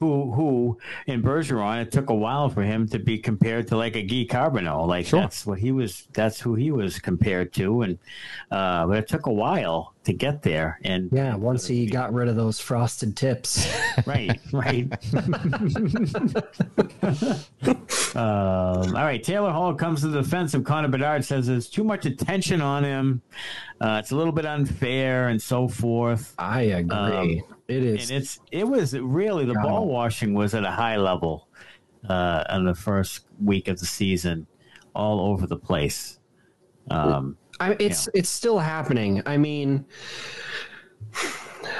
who 0.00 0.32
who 0.32 0.78
in 1.06 1.22
Bergeron, 1.22 1.82
it 1.82 1.92
took 1.92 2.10
a 2.10 2.14
while 2.14 2.48
for 2.48 2.62
him 2.62 2.88
to 2.88 2.98
be 2.98 3.18
compared 3.18 3.68
to 3.68 3.76
like 3.76 3.96
a 3.96 4.02
Guy 4.02 4.26
Carbonneau. 4.28 4.86
Like 4.86 5.06
Sure. 5.06 5.20
that's 5.20 5.46
what 5.46 5.58
he 5.58 5.72
was. 5.72 6.08
That's 6.12 6.40
who 6.40 6.54
he 6.54 6.70
was 6.70 6.98
compared 6.98 7.52
to, 7.54 7.82
and 7.82 7.98
uh, 8.50 8.86
but 8.86 8.98
it 8.98 9.08
took 9.08 9.26
a 9.26 9.32
while 9.32 9.94
to 10.04 10.12
get 10.12 10.42
there. 10.42 10.78
And 10.84 11.10
Yeah. 11.12 11.34
Once 11.36 11.66
he 11.66 11.86
got 12.00 12.12
rid 12.14 12.28
of 12.28 12.36
those 12.36 12.58
frosted 12.60 13.16
tips. 13.16 13.68
right, 14.06 14.38
right. 14.52 14.88
Um, 18.16 18.96
all 18.96 19.04
right, 19.04 19.22
Taylor 19.22 19.50
Hall 19.52 19.74
comes 19.74 20.00
to 20.00 20.08
the 20.08 20.22
defense 20.22 20.54
of 20.54 20.64
Connor 20.64 20.88
Bedard. 20.88 21.22
Says 21.22 21.46
there's 21.46 21.68
too 21.68 21.84
much 21.84 22.06
attention 22.06 22.62
on 22.62 22.82
him. 22.82 23.20
Uh, 23.78 24.00
it's 24.02 24.10
a 24.10 24.16
little 24.16 24.32
bit 24.32 24.46
unfair 24.46 25.28
and 25.28 25.40
so 25.40 25.68
forth. 25.68 26.34
I 26.38 26.62
agree. 26.62 27.42
it 27.68 27.82
is. 27.82 28.10
And 28.10 28.22
it's 28.22 28.40
it 28.50 28.66
was 28.66 28.98
really 28.98 29.44
the 29.44 29.54
ball 29.54 29.86
washing 29.86 30.32
was 30.32 30.54
at 30.54 30.64
a 30.64 30.70
high 30.70 30.96
level 30.96 31.48
uh, 32.08 32.42
in 32.50 32.64
the 32.64 32.74
first 32.74 33.26
week 33.38 33.68
of 33.68 33.78
the 33.78 33.86
season, 33.86 34.46
all 34.94 35.20
over 35.20 35.46
the 35.46 35.58
place. 35.58 36.18
Um, 36.90 37.36
I, 37.60 37.76
it's 37.78 38.08
it's 38.14 38.30
still 38.30 38.58
happening. 38.58 39.22
I 39.26 39.36
mean, 39.36 39.84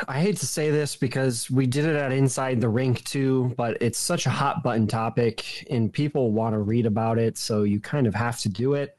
I 0.08 0.20
hate 0.20 0.36
to 0.38 0.46
say 0.46 0.70
this 0.70 0.96
because 0.96 1.50
we 1.50 1.66
did 1.66 1.84
it 1.84 1.96
at 1.96 2.12
Inside 2.12 2.60
the 2.60 2.68
Rink 2.68 3.04
too, 3.04 3.54
but 3.56 3.78
it's 3.80 3.98
such 3.98 4.26
a 4.26 4.30
hot 4.30 4.62
button 4.62 4.86
topic 4.86 5.66
and 5.70 5.92
people 5.92 6.32
want 6.32 6.54
to 6.54 6.58
read 6.58 6.86
about 6.86 7.18
it, 7.18 7.38
so 7.38 7.62
you 7.62 7.80
kind 7.80 8.06
of 8.06 8.14
have 8.14 8.38
to 8.40 8.48
do 8.48 8.74
it. 8.74 8.96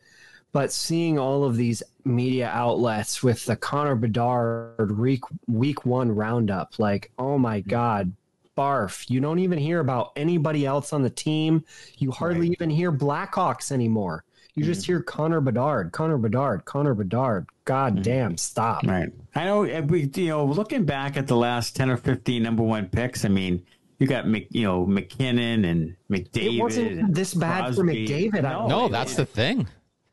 But 0.53 0.71
seeing 0.71 1.19
all 1.19 1.43
of 1.43 1.55
these 1.55 1.83
media 2.03 2.49
outlets 2.49 3.21
with 3.21 3.45
the 3.45 3.55
Connor 3.55 3.95
Bedard 3.95 4.97
week 4.97 5.21
week 5.47 5.85
one 5.85 6.11
roundup, 6.11 6.79
like, 6.79 7.11
oh 7.19 7.37
my 7.37 7.59
mm-hmm. 7.59 7.69
god, 7.69 8.13
barf! 8.57 9.09
You 9.09 9.19
don't 9.19 9.39
even 9.39 9.59
hear 9.59 9.79
about 9.79 10.13
anybody 10.15 10.65
else 10.65 10.93
on 10.93 11.03
the 11.03 11.09
team. 11.09 11.63
You 11.97 12.11
hardly 12.11 12.49
even 12.49 12.69
hear 12.69 12.91
Blackhawks 12.91 13.71
anymore. 13.71 14.23
You 14.57 14.65
just 14.65 14.85
hear 14.87 15.01
Connor 15.03 15.39
Bedard, 15.39 15.91
Connor 15.91 16.17
Bedard, 16.17 16.65
Connor 16.65 16.95
Bedard. 16.95 17.45
God 17.65 18.01
damn, 18.01 18.37
stop. 18.37 18.83
Right. 18.85 19.09
I 19.35 19.45
know. 19.45 19.65
uh, 19.65 19.81
We, 19.83 20.09
you 20.15 20.27
know, 20.29 20.45
looking 20.45 20.83
back 20.83 21.15
at 21.15 21.27
the 21.27 21.35
last 21.35 21.75
ten 21.75 21.89
or 21.91 21.97
fifteen 21.97 22.41
number 22.41 22.63
one 22.63 22.87
picks, 22.89 23.23
I 23.23 23.27
mean, 23.27 23.63
you 23.99 24.07
got 24.07 24.27
Mc, 24.27 24.47
you 24.49 24.63
know 24.63 24.85
MacKinnon 24.85 25.63
and 25.65 25.95
McDavid. 26.09 26.55
It 26.57 26.61
wasn't 26.61 27.13
this 27.13 27.35
bad 27.35 27.75
for 27.75 27.83
Crosby. 27.83 28.07
McDavid. 28.07 28.45
I 28.45 28.53
don't 28.53 28.67
No, 28.67 28.87
that's 28.87 29.15
the 29.15 29.25
thing. 29.25 29.67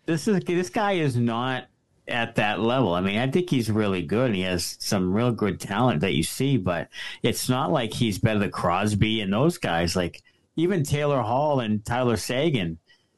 this 0.07 0.29
is 0.29 0.41
this 0.45 0.69
guy 0.69 0.93
is 0.93 1.17
not 1.17 1.65
at 2.07 2.35
that 2.35 2.61
level. 2.61 2.93
I 2.93 3.01
mean, 3.01 3.17
I 3.19 3.31
think 3.31 3.49
he's 3.49 3.71
really 3.71 4.03
good. 4.03 4.27
and 4.27 4.37
He 4.37 4.43
has 4.43 4.77
some 4.79 5.15
real 5.15 5.33
good 5.33 5.59
talent 5.59 6.01
that 6.03 6.13
you 6.13 6.23
see, 6.23 6.59
but 6.59 6.89
it's 7.23 7.49
not 7.49 7.73
like 7.73 7.95
he's 7.95 8.19
better 8.19 8.41
than 8.41 8.51
Crosby 8.51 9.23
and 9.23 9.33
those 9.33 9.57
guys. 9.57 9.97
Like 9.97 10.23
even 10.57 10.83
Taylor 10.83 11.23
Hall 11.23 11.61
and 11.61 11.83
Tyler 11.83 12.19
Seguin. 12.19 12.77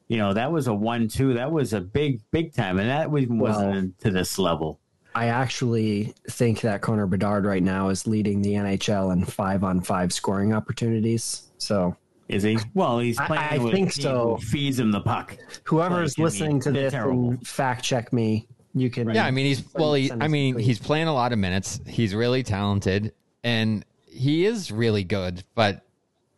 You 0.08 0.18
know, 0.18 0.32
that 0.34 0.52
was 0.52 0.66
a 0.68 0.74
one-two. 0.74 1.34
That 1.34 1.50
was 1.50 1.72
a 1.72 1.80
big, 1.80 2.20
big 2.30 2.54
time, 2.54 2.78
and 2.78 2.88
that 2.88 3.06
even 3.18 3.38
wasn't 3.38 3.70
Well- 3.74 3.90
to 4.00 4.10
this 4.10 4.38
level. 4.38 4.80
I 5.14 5.28
actually 5.28 6.12
think 6.30 6.60
that 6.60 6.82
Connor 6.82 7.06
Bedard 7.06 7.46
right 7.46 7.62
now 7.62 7.88
is 7.88 8.06
leading 8.06 8.42
the 8.42 8.52
NHL 8.54 9.12
in 9.12 9.24
five 9.24 9.64
on 9.64 9.80
five 9.80 10.12
scoring 10.12 10.52
opportunities. 10.52 11.50
So 11.56 11.96
Is 12.28 12.42
he? 12.42 12.58
Well, 12.74 12.98
he's 12.98 13.16
playing 13.18 13.42
I 13.50 13.56
with 13.56 13.72
think 13.72 13.92
so. 13.92 14.36
feeds 14.42 14.78
him 14.78 14.92
the 14.92 15.00
puck. 15.00 15.38
whoever 15.64 16.02
is 16.02 16.18
listening 16.18 16.60
to 16.60 16.70
this 16.70 16.92
and 16.92 17.44
fact 17.46 17.82
check 17.82 18.12
me, 18.12 18.46
you 18.74 18.90
can. 18.90 19.08
Yeah, 19.08 19.24
I 19.24 19.30
mean 19.30 19.46
he's 19.46 19.64
well. 19.74 19.94
He, 19.94 20.12
I 20.12 20.28
mean 20.28 20.52
tweet. 20.54 20.66
he's 20.66 20.78
playing 20.78 21.08
a 21.08 21.14
lot 21.14 21.32
of 21.32 21.38
minutes. 21.38 21.80
He's 21.86 22.14
really 22.14 22.42
talented, 22.42 23.14
and 23.42 23.86
he 24.04 24.44
is 24.44 24.70
really 24.70 25.02
good. 25.04 25.42
But 25.54 25.80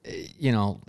eh, 0.04 0.28
you 0.38 0.52
know, 0.52 0.80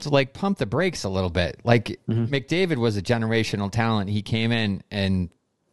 to 0.00 0.08
like 0.10 0.32
pump 0.32 0.58
the 0.58 0.66
brakes 0.66 1.04
a 1.04 1.08
little 1.08 1.30
bit. 1.30 1.60
Like 1.64 2.00
mm-hmm. 2.08 2.26
McDavid 2.26 2.76
was 2.76 2.96
a 2.96 3.02
generational 3.02 3.70
talent. 3.70 4.10
He 4.10 4.22
came 4.22 4.52
in 4.52 4.82
and 4.90 5.30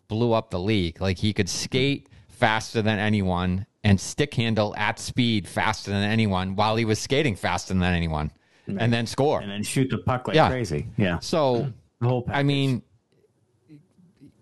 blew 0.07 0.33
up 0.33 0.51
the 0.51 0.59
league. 0.59 1.01
Like 1.01 1.17
he 1.17 1.33
could 1.33 1.49
skate 1.49 2.09
faster 2.27 2.81
than 2.81 2.99
anyone 2.99 3.65
and 3.83 3.99
stick 3.99 4.33
handle 4.33 4.75
at 4.75 4.99
speed 4.99 5.47
faster 5.47 5.91
than 5.91 6.03
anyone 6.03 6.55
while 6.55 6.75
he 6.75 6.85
was 6.85 6.99
skating 6.99 7.35
faster 7.35 7.73
than 7.73 7.83
anyone, 7.83 8.31
and 8.67 8.93
then 8.93 9.07
score. 9.07 9.41
and 9.41 9.49
then 9.49 9.63
shoot 9.63 9.89
the 9.89 9.97
puck 9.99 10.27
like 10.27 10.35
Yeah. 10.35 10.49
crazy. 10.49 10.87
Yeah, 10.97 11.19
So 11.19 11.71
the 11.99 12.07
whole. 12.07 12.25
I 12.31 12.43
mean, 12.43 12.83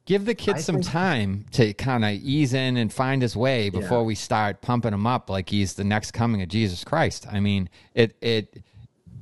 give 0.06 0.26
the 0.26 0.36
kid 0.36 0.56
I 0.56 0.60
some 0.60 0.82
time 0.82 1.46
to 1.52 1.74
kind 1.74 2.04
of 2.04 2.12
ease 2.12 2.54
in 2.54 2.78
and 2.78 2.92
find 2.92 3.22
his 3.22 3.36
way 3.38 3.70
before 3.70 4.04
we 4.04 4.16
start 4.16 4.62
pumping 4.62 4.94
him 4.94 5.06
up 5.06 5.30
like 5.30 5.50
he's 5.50 5.76
the 5.76 5.84
next 5.84 6.12
coming 6.12 6.42
of 6.42 6.50
Jesus 6.50 6.84
Christ. 6.84 7.28
I 7.32 7.40
mean, 7.40 7.70
it 7.94 8.18
it 8.22 8.64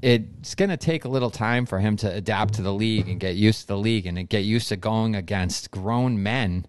it's 0.01 0.55
going 0.55 0.69
to 0.69 0.77
take 0.77 1.05
a 1.05 1.09
little 1.09 1.31
time 1.31 1.65
for 1.65 1.79
him 1.79 1.95
to 1.97 2.11
adapt 2.11 2.55
to 2.55 2.61
the 2.61 2.73
league 2.73 3.09
and 3.09 3.19
get 3.19 3.35
used 3.35 3.61
to 3.61 3.67
the 3.67 3.77
league 3.77 4.05
and 4.05 4.29
get 4.29 4.43
used 4.43 4.69
to 4.69 4.77
going 4.77 5.15
against 5.15 5.71
grown 5.71 6.21
men 6.21 6.67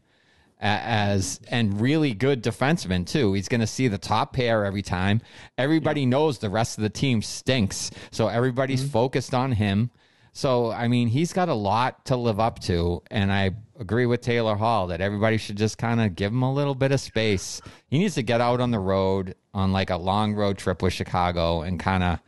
as 0.61 1.41
and 1.49 1.81
really 1.81 2.15
good 2.15 2.43
defensemen 2.43 3.07
too. 3.07 3.33
He's 3.33 3.49
going 3.49 3.61
to 3.61 3.67
see 3.67 3.89
the 3.89 3.99
top 3.99 4.33
pair 4.33 4.65
every 4.65 4.83
time. 4.83 5.21
Everybody 5.57 6.05
knows 6.07 6.39
the 6.39 6.51
rest 6.51 6.79
of 6.79 6.83
the 6.83 6.91
team 6.91 7.23
stinks, 7.23 7.91
so 8.11 8.29
everybody's 8.29 8.83
mm-hmm. 8.83 8.91
focused 8.91 9.35
on 9.35 9.53
him. 9.53 9.91
So 10.33 10.71
I 10.71 10.89
mean, 10.89 11.09
he's 11.09 11.33
got 11.33 11.49
a 11.49 11.55
lot 11.55 12.05
to 12.07 12.17
live 12.17 12.41
up 12.41 12.59
to, 12.61 13.03
and 13.11 13.33
I 13.33 13.53
agree 13.79 14.07
with 14.07 14.21
Taylor 14.21 14.57
Hall 14.57 14.89
that 14.89 15.01
everybody 15.01 15.37
should 15.37 15.57
just 15.57 15.79
kind 15.79 16.01
of 16.01 16.17
give 16.17 16.33
him 16.33 16.43
a 16.43 16.53
little 16.53 16.75
bit 16.75 16.93
of 16.93 17.01
space. 17.01 17.61
He 17.89 17.99
needs 17.99 18.15
to 18.15 18.23
get 18.23 18.41
out 18.41 18.61
on 18.61 18.71
the 18.71 18.79
road 18.79 19.35
on 19.55 19.73
like 19.73 19.91
a 19.91 19.97
long 19.97 20.35
road 20.35 20.59
trip 20.59 20.83
with 20.83 20.93
Chicago 20.93 21.63
and 21.63 21.79
kind 21.79 22.03
of, 22.03 22.19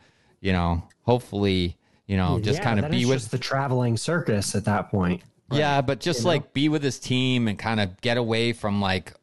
you 0.41 0.51
know, 0.51 0.83
hopefully, 1.03 1.77
you 2.07 2.17
know, 2.17 2.39
just 2.39 2.59
Yeah, 2.59 2.63
kind 2.65 2.79
of 2.83 2.91
be 2.91 3.05
with 3.05 3.29
the 3.31 3.37
traveling 3.37 3.95
circus 3.95 4.53
at 4.55 4.65
that 4.65 4.89
point. 4.91 5.21
yeah, 5.51 5.81
but 5.81 5.99
just 5.99 6.25
like 6.25 6.53
be 6.53 6.67
with 6.69 6.83
his 6.83 6.99
team 6.99 7.47
and 7.47 7.57
kind 7.57 7.79
of 7.79 7.99
get 8.01 8.17
away 8.17 8.51
from 8.53 8.81
like 8.81 9.13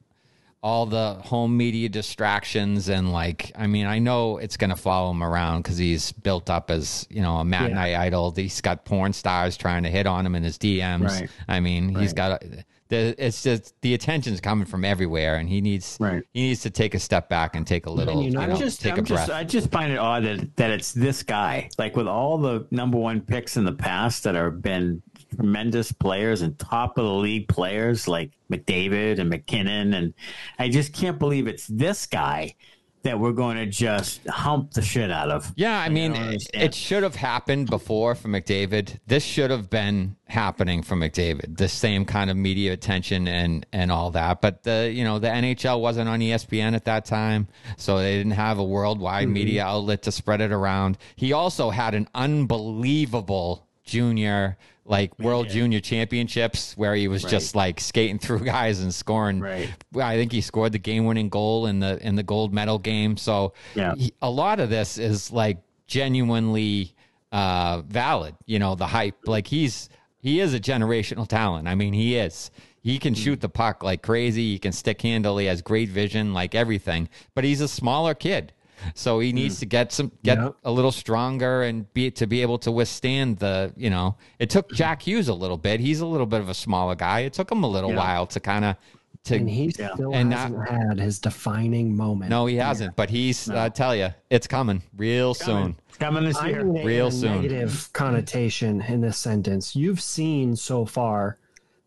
all 0.61 0.87
the 0.87 1.15
home 1.23 1.57
media 1.57 1.89
distractions 1.89 2.89
and 2.89 3.13
like 3.13 3.53
I 3.57 3.69
mean 3.69 3.87
I 3.87 4.01
know 4.01 4.39
it's 4.39 4.57
gonna 4.57 4.75
follow 4.77 5.13
him 5.13 5.23
around 5.23 5.63
because 5.63 5.79
he's 5.79 6.11
built 6.11 6.51
up 6.51 6.71
as 6.71 7.07
you 7.11 7.23
know 7.23 7.37
a 7.37 7.45
matinee 7.45 7.95
idol. 7.95 8.33
He's 8.33 8.61
got 8.61 8.85
porn 8.85 9.13
stars 9.13 9.57
trying 9.57 9.85
to 9.85 9.89
hit 9.89 10.07
on 10.07 10.27
him 10.27 10.35
in 10.35 10.43
his 10.43 10.59
DMs. 10.59 11.05
Right. 11.21 11.31
I 11.47 11.61
mean 11.61 11.95
he's 11.95 12.13
got 12.13 12.43
a, 12.43 12.65
the, 12.89 13.15
it's 13.19 13.43
just 13.43 13.75
the 13.83 13.95
attention's 13.95 14.41
coming 14.41 14.67
from 14.67 14.85
everywhere, 14.85 15.37
and 15.37 15.49
he 15.49 15.61
needs 15.61 15.97
Right. 16.01 16.23
he 16.33 16.49
needs 16.49 16.63
to 16.63 16.71
take 16.71 16.95
a 16.95 16.99
step 16.99 17.29
back 17.29 17.55
and 17.55 17.67
take 17.67 17.87
a 17.87 17.91
little, 17.91 18.21
you 18.23 18.29
you 18.29 18.31
know, 18.33 18.47
know, 18.47 18.55
I'm 18.55 18.59
just, 18.59 18.81
take 18.81 18.95
I'm 18.95 19.01
a 19.01 19.03
breath. 19.03 19.27
just, 19.27 19.31
I 19.39 19.45
just 19.45 19.71
find 19.71 19.93
it 19.93 19.99
odd 19.99 20.25
that, 20.25 20.57
that 20.57 20.71
it's 20.71 20.93
this 20.93 21.23
guy. 21.23 21.69
Like 21.79 21.97
with 21.97 22.07
all 22.09 22.39
the 22.39 22.67
number 22.71 22.99
one 22.99 23.21
picks 23.21 23.57
in 23.57 23.65
the 23.65 23.73
past 23.73 24.25
that 24.25 24.35
have 24.35 24.63
been 24.63 25.03
tremendous 25.37 25.93
players 25.93 26.41
and 26.43 26.59
top 26.59 26.97
of 26.97 27.05
the 27.05 27.13
league 27.13 27.49
players 27.49 28.09
like 28.09 28.31
McDavid 28.51 29.19
and 29.19 29.29
MacKinnon, 29.29 29.93
and 29.95 30.15
I 30.59 30.69
just 30.69 30.93
can't 30.93 31.19
believe 31.19 31.47
it's 31.47 31.67
this 31.67 32.07
guy 32.07 32.55
that 33.03 33.19
we're 33.21 33.33
going 33.33 33.57
to 33.57 33.67
just 33.67 34.27
hump 34.27 34.73
the 34.73 34.83
shit 34.83 35.11
out 35.11 35.31
of. 35.31 35.53
Yeah, 35.57 35.79
I 35.79 35.89
mean, 35.89 36.15
it, 36.15 36.43
it 36.53 36.75
should 36.75 37.03
have 37.03 37.15
happened 37.15 37.71
before 37.71 38.15
for 38.15 38.29
McDavid. 38.29 38.99
This 39.07 39.23
should 39.25 39.51
have 39.51 39.71
been 39.71 40.17
happening 40.27 40.83
for 40.83 40.95
McDavid. 40.97 41.57
The 41.57 41.69
same 41.69 42.05
kind 42.05 42.29
of 42.31 42.37
media 42.37 42.73
attention 42.73 43.29
and 43.29 43.65
and 43.73 43.91
all 43.93 44.11
that. 44.11 44.41
But 44.41 44.63
the 44.65 44.91
you 44.93 45.05
know 45.05 45.19
the 45.19 45.29
NHL 45.29 45.81
wasn't 45.81 46.09
on 46.09 46.21
ESPN 46.21 46.75
at 46.75 46.85
that 46.87 47.05
time, 47.05 47.49
so 47.77 47.99
they 47.99 48.17
didn't 48.19 48.33
have 48.33 48.59
a 48.59 48.65
worldwide 48.65 49.25
Mm-hmm. 49.27 49.33
media 49.33 49.65
outlet 49.65 50.03
to 50.03 50.13
spread 50.13 50.41
it 50.41 50.53
around. 50.53 50.99
He 51.17 51.33
also 51.33 51.71
had 51.71 51.95
an 51.95 52.09
unbelievable 52.15 53.67
junior 53.85 54.57
like 54.89 55.17
world 55.19 55.49
junior 55.49 55.81
championships 55.81 56.75
where 56.77 56.95
he 56.95 57.07
was 57.09 57.23
just 57.23 57.55
like 57.55 57.79
skating 57.81 58.19
through 58.19 58.41
guys 58.45 58.81
and 58.81 58.93
scoring 58.95 59.41
Right. 59.41 59.69
I 59.95 60.17
think 60.17 60.33
he 60.33 60.41
scored 60.41 60.73
the 60.73 60.79
game-winning 60.79 61.29
goal 61.29 61.67
in 61.67 61.79
the 61.81 61.99
in 62.07 62.15
the 62.17 62.23
gold 62.23 62.53
medal 62.55 62.79
game. 62.79 63.17
So 63.17 63.53
Yeah. 63.75 63.95
he- 63.97 64.13
a 64.23 64.31
lot 64.31 64.61
of 64.61 64.71
this 64.71 64.99
is 64.99 65.31
like 65.31 65.59
genuinely 65.87 66.95
uh, 67.33 67.83
valid. 67.83 68.35
You 68.47 68.59
know, 68.59 68.75
the 68.75 68.87
hype. 68.87 69.27
Like 69.27 69.47
he's 69.47 69.89
he 70.21 70.41
is 70.41 70.55
a 70.55 70.61
generational 70.61 71.29
talent. 71.29 71.69
I 71.69 71.75
mean, 71.75 71.93
he 71.93 72.17
is. 72.17 72.51
He 72.81 72.99
can 72.99 73.13
shoot 73.15 73.41
the 73.41 73.49
puck 73.49 73.83
like 73.83 74.03
crazy. 74.03 74.53
He 74.53 74.59
can 74.59 74.73
stick 74.73 75.03
handle. 75.03 75.37
He 75.37 75.47
has 75.47 75.61
great 75.61 75.91
vision, 75.91 76.33
like 76.33 76.55
everything. 76.55 77.09
But 77.35 77.45
he's 77.45 77.61
a 77.61 77.69
smaller 77.69 78.15
kid. 78.15 78.53
So 78.95 79.21
he 79.21 79.33
needs 79.33 79.57
hmm. 79.57 79.61
to 79.61 79.67
get 79.67 79.93
some 79.93 80.13
get 80.23 80.39
Yep. 80.39 80.57
a 80.65 80.71
little 80.71 80.93
stronger 80.93 81.63
and 81.63 81.93
be 81.95 82.11
to 82.13 82.27
be 82.27 82.43
able 82.43 82.59
to 82.59 82.71
withstand 82.71 83.39
the 83.39 83.73
you 83.77 83.91
know 83.91 84.17
it 84.39 84.51
took 84.51 84.71
hmm. 84.71 84.77
Jack 84.77 85.03
Hughes 85.03 85.29
a 85.29 85.35
little 85.35 85.59
bit. 85.59 85.81
He's 85.81 86.01
a 86.01 86.07
little 86.07 86.27
bit 86.27 86.41
of 86.41 86.49
a 86.49 86.55
smaller 86.55 86.95
guy. 86.95 87.21
It 87.21 87.33
took 87.33 87.51
him 87.51 87.65
a 87.65 87.69
little 87.69 87.91
Yeah. 87.91 87.97
while 87.97 88.27
to 88.27 88.41
kind 88.41 88.65
of 88.65 88.77
to 89.25 89.37
and 89.37 89.49
he 89.49 89.71
still 89.71 90.15
And 90.15 90.33
hasn't 90.33 90.69
had 90.69 90.99
his 90.99 91.19
defining 91.19 91.97
moment. 91.97 92.31
no, 92.31 92.47
he 92.47 92.57
hasn't. 92.57 92.97
But 92.97 93.11
he's, 93.11 93.49
I 93.49 93.69
tell 93.69 93.95
you, 93.95 94.11
it's 94.31 94.47
coming 94.47 94.83
real 94.97 95.35
soon. 95.35 95.77
It's 95.89 95.99
coming 95.99 96.25
this 96.25 96.43
year. 96.43 96.65
Real 96.65 97.09
a 97.09 97.13
soon. 97.13 97.43
negative 97.43 97.91
connotation 97.93 98.81
in 98.83 99.01
this 99.01 99.19
sentence. 99.19 99.77
You've 99.77 100.01
seen 100.01 100.57
so 100.57 100.85
far 100.85 101.39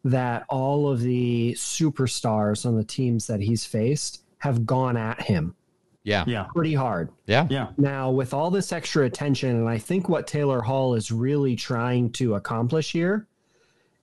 that 0.03 0.45
all 0.49 0.89
of 0.89 1.01
the 1.01 1.53
superstars 1.57 2.65
on 2.65 2.75
the 2.75 2.83
teams 2.83 3.27
that 3.27 3.39
he's 3.39 3.65
faced 3.65 4.23
have 4.39 4.65
gone 4.65 4.97
at 4.97 5.21
him 5.21 5.55
Yeah. 6.03 6.23
Yeah. 6.27 6.47
pretty 6.53 6.73
hard. 6.73 7.09
Yeah. 7.27 7.47
Yeah. 7.49 7.69
Now, 7.77 8.09
with 8.11 8.33
all 8.33 8.49
this 8.49 8.71
extra 8.71 9.05
attention, 9.05 9.55
and 9.55 9.69
I 9.69 9.77
think 9.77 10.09
what 10.09 10.27
Taylor 10.27 10.61
Hall 10.61 10.95
is 10.95 11.11
really 11.11 11.55
trying 11.55 12.11
to 12.13 12.35
accomplish 12.35 12.91
here 12.91 13.27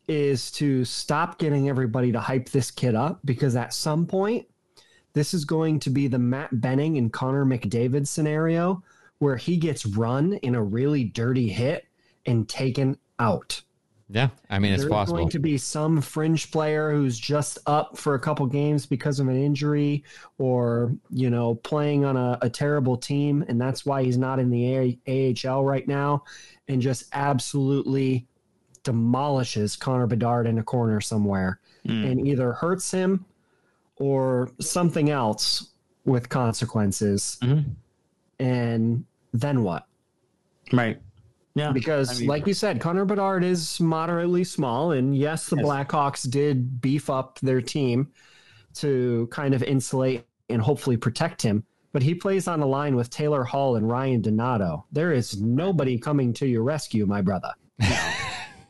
is 0.07 0.51
to 0.53 0.85
stop 0.85 1.39
getting 1.39 1.69
everybody 1.69 2.13
to 2.13 2.21
hype 2.21 2.49
this 2.49 2.71
kid 2.71 2.95
up 2.95 3.21
because 3.25 3.57
at 3.57 3.75
some 3.75 4.07
point, 4.07 4.47
this 5.13 5.35
is 5.35 5.45
going 5.45 5.81
to 5.81 5.91
be 5.91 6.07
the 6.07 6.19
Matt 6.19 6.61
Benning 6.61 6.97
and 6.99 7.13
Connor 7.13 7.45
McDavid 7.45 8.07
scenario 8.07 8.83
where 9.19 9.37
he 9.37 9.57
gets 9.57 9.85
run 9.85 10.35
in 10.35 10.55
a 10.55 10.63
really 10.63 11.05
dirty 11.05 11.49
hit 11.49 11.87
and 12.27 12.49
taken 12.49 12.97
out. 13.19 13.61
Yeah. 14.11 14.29
I 14.49 14.59
mean, 14.59 14.73
it's 14.73 14.83
There's 14.85 14.91
possible. 14.91 15.19
going 15.19 15.29
to 15.31 15.39
be 15.39 15.59
some 15.59 16.01
fringe 16.01 16.51
player 16.51 16.91
who's 16.93 17.19
just 17.19 17.59
up 17.67 17.99
for 17.99 18.15
a 18.15 18.19
couple 18.19 18.47
games 18.47 18.87
because 18.87 19.21
of 19.21 19.29
an 19.29 19.37
injury 19.37 20.03
or, 20.39 20.95
you 21.11 21.29
know, 21.29 21.57
playing 21.57 22.07
on 22.07 22.17
a, 22.17 22.39
a 22.41 22.49
terrible 22.49 22.97
team. 22.97 23.45
And 23.49 23.61
that's 23.61 23.85
why 23.85 24.03
he's 24.03 24.17
not 24.17 24.39
in 24.39 24.49
the 24.51 24.99
A- 25.07 25.37
AHL 25.47 25.63
right 25.65 25.87
now 25.87 26.25
and 26.69 26.81
just 26.81 27.05
absolutely 27.13 28.27
demolishes 28.83 29.77
Connor 29.77 30.07
Bedard 30.07 30.47
in 30.47 30.59
a 30.59 30.63
corner 30.63 31.01
somewhere 31.01 31.61
Mm. 31.87 32.11
and 32.11 32.27
either 32.27 32.53
hurts 32.53 32.91
him 32.91 33.25
or 33.97 34.51
something 34.61 35.11
else 35.11 35.71
with 36.05 36.29
consequences. 36.29 37.39
Mhm. 37.41 37.65
And 38.41 39.05
then 39.33 39.63
what? 39.63 39.87
Right. 40.73 41.01
Yeah. 41.55 41.73
because 41.73 42.11
I 42.11 42.21
mean- 42.21 42.29
like 42.29 42.47
you 42.47 42.55
said 42.55 42.81
connor 42.81 43.05
bedard 43.05 43.43
is 43.45 43.81
moderately 43.81 44.45
small 44.45 44.93
and 44.93 45.17
yes 45.17 45.47
the 45.49 45.57
Yes. 45.57 45.65
blackhawks 45.67 46.31
did 46.31 46.81
beef 46.81 47.11
up 47.11 47.39
their 47.41 47.61
team 47.61 48.09
to 48.75 49.27
kind 49.31 49.55
of 49.55 49.63
insulate 49.63 50.25
and 50.49 50.63
hopefully 50.63 50.97
protect 50.97 51.43
him 51.43 51.65
but 51.93 52.03
he 52.03 52.15
plays 52.15 52.47
on 52.47 52.61
a 52.61 52.67
line 52.67 52.95
with 52.95 53.11
taylor 53.11 53.43
hall 53.45 53.75
and 53.77 53.89
ryan 53.89 54.21
donato 54.23 54.85
there 54.93 55.13
is 55.13 55.41
nobody 55.41 55.99
coming 55.99 56.33
to 56.35 56.47
your 56.47 56.63
rescue 56.63 57.07
my 57.07 57.21
brother 57.21 57.51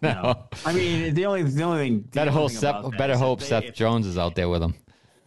No. 0.00 0.44
I 0.64 0.72
mean, 0.72 1.12
the 1.12 1.26
only 1.26 1.42
the 1.42 1.62
only 1.64 1.78
thing 1.88 2.02
the 2.02 2.08
better 2.10 2.30
only 2.30 2.42
hope 2.42 2.50
thing 2.52 2.60
Seth, 2.60 2.82
that 2.84 2.98
better 2.98 3.16
hope 3.16 3.40
they- 3.40 3.46
Seth 3.46 3.64
if- 3.64 3.74
Jones 3.74 4.06
is 4.06 4.16
out 4.16 4.36
there 4.36 4.48
with 4.48 4.62
him. 4.62 4.74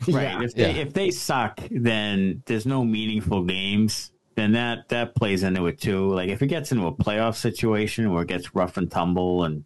Right. 0.07 0.23
Yeah. 0.23 0.41
If 0.43 0.53
they 0.55 0.61
Yeah. 0.75 0.81
if 0.81 0.93
they 0.93 1.11
suck, 1.11 1.59
then 1.69 2.41
there's 2.45 2.65
no 2.65 2.85
meaningful 2.85 3.43
games. 3.43 4.11
Then 4.35 4.53
that 4.53 4.89
that 4.89 5.15
plays 5.15 5.43
into 5.43 5.67
it 5.67 5.79
too. 5.79 6.09
Like 6.13 6.29
if 6.29 6.41
it 6.41 6.47
gets 6.47 6.71
into 6.71 6.87
a 6.87 6.93
playoff 6.93 7.35
situation 7.35 8.11
where 8.11 8.23
it 8.23 8.29
gets 8.29 8.55
rough 8.55 8.77
and 8.77 8.89
tumble, 8.89 9.43
and 9.43 9.65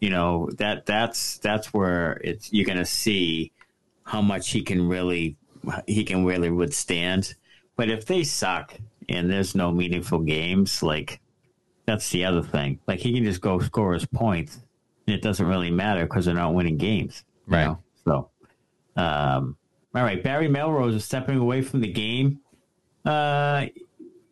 you 0.00 0.10
know 0.10 0.48
that 0.58 0.86
that's 0.86 1.38
that's 1.38 1.74
where 1.74 2.20
it's 2.24 2.52
you're 2.52 2.66
gonna 2.66 2.86
see 2.86 3.52
how 4.04 4.22
much 4.22 4.50
he 4.50 4.62
can 4.62 4.88
really 4.88 5.36
he 5.86 6.04
can 6.04 6.24
really 6.24 6.50
withstand. 6.50 7.34
But 7.76 7.90
if 7.90 8.06
they 8.06 8.24
suck 8.24 8.74
and 9.08 9.30
there's 9.30 9.54
no 9.54 9.70
meaningful 9.70 10.20
games, 10.20 10.82
like 10.82 11.20
that's 11.84 12.10
the 12.10 12.24
other 12.24 12.42
thing. 12.42 12.80
Like 12.86 13.00
he 13.00 13.12
can 13.14 13.24
just 13.24 13.40
go 13.40 13.58
score 13.60 13.94
his 13.94 14.06
points, 14.06 14.60
and 15.06 15.14
it 15.14 15.22
doesn't 15.22 15.46
really 15.46 15.70
matter 15.70 16.04
because 16.04 16.24
they're 16.24 16.34
not 16.34 16.54
winning 16.54 16.78
games. 16.78 17.24
Right. 17.46 17.64
know? 17.66 17.78
So, 18.04 18.30
um, 18.96 19.56
all 19.94 20.02
right, 20.02 20.22
Barry 20.22 20.48
Melrose 20.48 20.94
is 20.94 21.04
stepping 21.04 21.38
away 21.38 21.62
from 21.62 21.80
the 21.80 21.92
game. 21.92 22.40
Uh, 23.04 23.66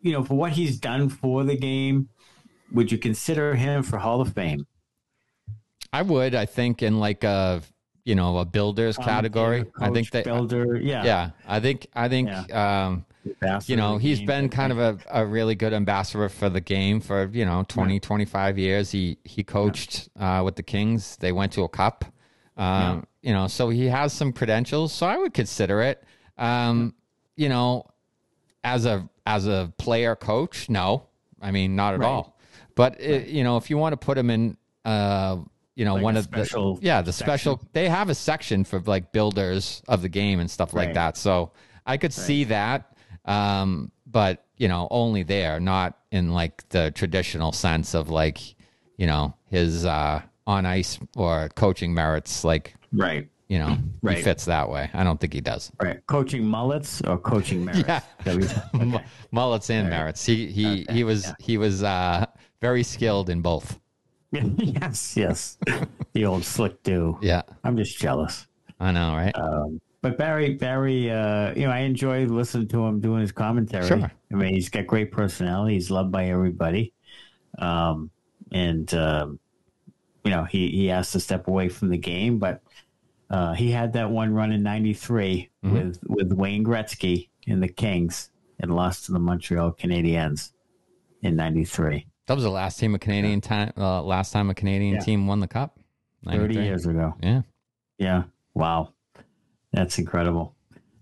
you 0.01 0.11
know, 0.11 0.23
for 0.23 0.35
what 0.35 0.53
he's 0.53 0.79
done 0.79 1.09
for 1.09 1.43
the 1.43 1.55
game, 1.55 2.09
would 2.71 2.91
you 2.91 2.97
consider 2.97 3.55
him 3.55 3.83
for 3.83 3.97
Hall 3.97 4.21
of 4.21 4.33
Fame? 4.33 4.65
I 5.93 6.01
would, 6.01 6.35
I 6.35 6.45
think, 6.45 6.83
in 6.83 6.99
like 6.99 7.23
a 7.23 7.61
you 8.03 8.15
know 8.15 8.37
a 8.37 8.45
builders 8.45 8.97
category. 8.97 9.65
I 9.79 9.89
think 9.89 10.11
that 10.11 10.25
builder, 10.25 10.77
yeah, 10.77 11.03
yeah, 11.03 11.29
I 11.47 11.59
think 11.59 11.87
I 11.93 12.07
think 12.09 12.29
um, 12.53 13.05
ambassador 13.25 13.71
you 13.71 13.77
know 13.77 13.97
he's 13.97 14.19
game. 14.19 14.27
been 14.27 14.49
kind 14.49 14.71
of 14.71 14.79
a, 14.79 14.97
a 15.09 15.25
really 15.25 15.55
good 15.55 15.73
ambassador 15.73 16.29
for 16.29 16.49
the 16.49 16.61
game 16.61 16.99
for 17.01 17.29
you 17.33 17.45
know 17.45 17.65
20 17.67 17.99
25 17.99 18.57
years. 18.57 18.91
He 18.91 19.17
he 19.23 19.43
coached 19.43 20.09
uh, 20.19 20.41
with 20.43 20.55
the 20.55 20.63
kings. 20.63 21.17
They 21.17 21.31
went 21.31 21.51
to 21.53 21.63
a 21.63 21.69
cup. 21.69 22.05
Um, 22.55 23.05
you 23.21 23.33
know 23.33 23.47
so 23.47 23.69
he 23.69 23.85
has 23.85 24.13
some 24.13 24.33
credentials 24.33 24.91
so 24.91 25.05
i 25.05 25.17
would 25.17 25.33
consider 25.33 25.81
it. 25.81 26.03
Um, 26.37 26.95
you 27.35 27.49
know 27.49 27.85
as 28.63 28.85
a 28.85 29.07
as 29.27 29.45
a 29.45 29.71
player 29.77 30.15
coach? 30.15 30.69
No. 30.69 31.03
I 31.41 31.51
mean 31.51 31.75
not 31.75 31.93
at 31.93 31.99
Right. 31.99 32.07
all. 32.07 32.39
But 32.75 32.99
it, 33.01 33.27
you 33.27 33.43
know 33.43 33.57
if 33.57 33.69
you 33.69 33.77
want 33.77 33.93
to 33.93 33.97
put 33.97 34.17
him 34.17 34.29
in 34.29 34.57
uh, 34.85 35.37
you 35.75 35.85
know 35.85 35.95
Like 35.95 36.03
one 36.03 36.17
of 36.17 36.23
special 36.23 36.75
the 36.77 36.85
yeah 36.85 37.01
the 37.01 37.13
section. 37.13 37.27
special 37.27 37.61
they 37.73 37.89
have 37.89 38.09
a 38.09 38.15
section 38.15 38.63
for 38.63 38.79
like 38.79 39.11
builders 39.11 39.83
of 39.87 40.01
the 40.01 40.09
game 40.09 40.39
and 40.39 40.49
stuff 40.49 40.73
like 40.73 40.93
that. 40.95 41.17
So 41.17 41.51
i 41.85 41.97
could 41.97 42.13
see 42.13 42.45
that 42.45 42.93
um, 43.25 43.91
but 44.05 44.45
you 44.55 44.67
know, 44.69 44.87
only 44.89 45.21
there, 45.23 45.59
not 45.59 45.97
in 46.11 46.31
like 46.33 46.67
the 46.69 46.91
traditional 46.91 47.51
sense 47.51 47.93
of 47.93 48.09
like, 48.09 48.39
you 48.95 49.05
know, 49.05 49.35
his 49.51 49.85
uh, 49.85 50.21
on 50.47 50.65
ice 50.65 50.97
or 51.15 51.49
coaching 51.55 51.93
merits. 51.93 52.43
Like, 52.43 52.73
right, 52.93 53.27
you 53.47 53.59
know, 53.59 53.77
he 54.09 54.21
fits 54.21 54.45
that 54.45 54.69
way. 54.69 54.89
I 54.93 55.03
don't 55.03 55.19
think 55.19 55.33
he 55.33 55.41
does. 55.41 55.71
right. 55.81 56.05
Coaching 56.07 56.45
mullets 56.45 57.01
or 57.01 57.17
coaching 57.17 57.63
merits? 57.63 57.87
Yeah. 57.87 58.01
M- 58.73 58.99
Mullets 59.31 59.69
and 59.69 59.89
merits. 59.89 60.25
He 60.25 60.47
he 60.47 60.85
he 60.89 61.03
was 61.03 61.33
he 61.39 61.57
was 61.57 61.83
uh, 61.83 62.25
very 62.61 62.83
skilled 62.83 63.29
in 63.29 63.41
both. 63.41 63.79
yes, 64.31 65.15
yes. 65.15 65.57
the 66.13 66.25
old 66.25 66.43
slick 66.43 66.83
do. 66.83 67.17
Yeah, 67.21 67.43
I'm 67.63 67.77
just 67.77 67.97
jealous. 67.97 68.47
I 68.79 68.91
know, 68.91 69.13
right? 69.13 69.31
Um, 69.35 69.79
but 70.01 70.17
Barry, 70.17 70.53
Barry, 70.53 71.09
uh, 71.09 71.53
you 71.55 71.65
know, 71.65 71.71
I 71.71 71.79
enjoy 71.79 72.25
listening 72.25 72.67
to 72.69 72.85
him 72.85 72.99
doing 72.99 73.21
his 73.21 73.31
commentary. 73.31 73.87
Sure. 73.87 74.11
I 74.31 74.35
mean, 74.35 74.53
he's 74.53 74.69
got 74.69 74.85
great 74.85 75.11
personality. 75.11 75.73
He's 75.73 75.89
loved 75.89 76.11
by 76.11 76.25
everybody. 76.29 76.93
Um, 77.57 78.11
and, 78.51 78.93
um, 78.93 79.39
you 80.23 80.31
know, 80.31 80.43
he, 80.43 80.69
he 80.69 80.85
has 80.87 81.11
to 81.13 81.19
step 81.19 81.47
away 81.47 81.69
from 81.69 81.89
the 81.89 81.97
game, 81.97 82.37
but 82.37 82.61
uh, 83.29 83.53
he 83.53 83.71
had 83.71 83.93
that 83.93 84.09
one 84.09 84.33
run 84.33 84.51
in 84.51 84.63
93 84.63 85.49
Mm-hmm. 85.65 85.73
with, 85.75 85.99
with 86.07 86.31
Wayne 86.33 86.63
Gretzky 86.63 87.29
in 87.45 87.59
the 87.59 87.67
Kings 87.67 88.29
and 88.59 88.73
lost 88.75 89.05
to 89.05 89.11
the 89.11 89.19
Montreal 89.19 89.73
Canadiens 89.73 90.51
in 91.21 91.35
93, 91.35 92.05
that 92.27 92.33
was 92.35 92.43
the 92.43 92.49
last 92.49 92.79
team 92.79 92.93
a 92.95 92.99
Canadian 92.99 93.41
time. 93.41 93.71
Uh, 93.77 94.01
last 94.03 94.31
time 94.31 94.49
a 94.49 94.53
Canadian 94.53 94.95
Yeah. 94.95 94.99
team 95.01 95.27
won 95.27 95.39
the 95.39 95.47
cup. 95.47 95.77
30 96.29 96.55
years 96.55 96.85
ago. 96.85 97.15
Yeah. 97.21 97.41
Yeah. 97.97 98.23
Wow, 98.53 98.93
that's 99.71 99.97
incredible. 99.99 100.55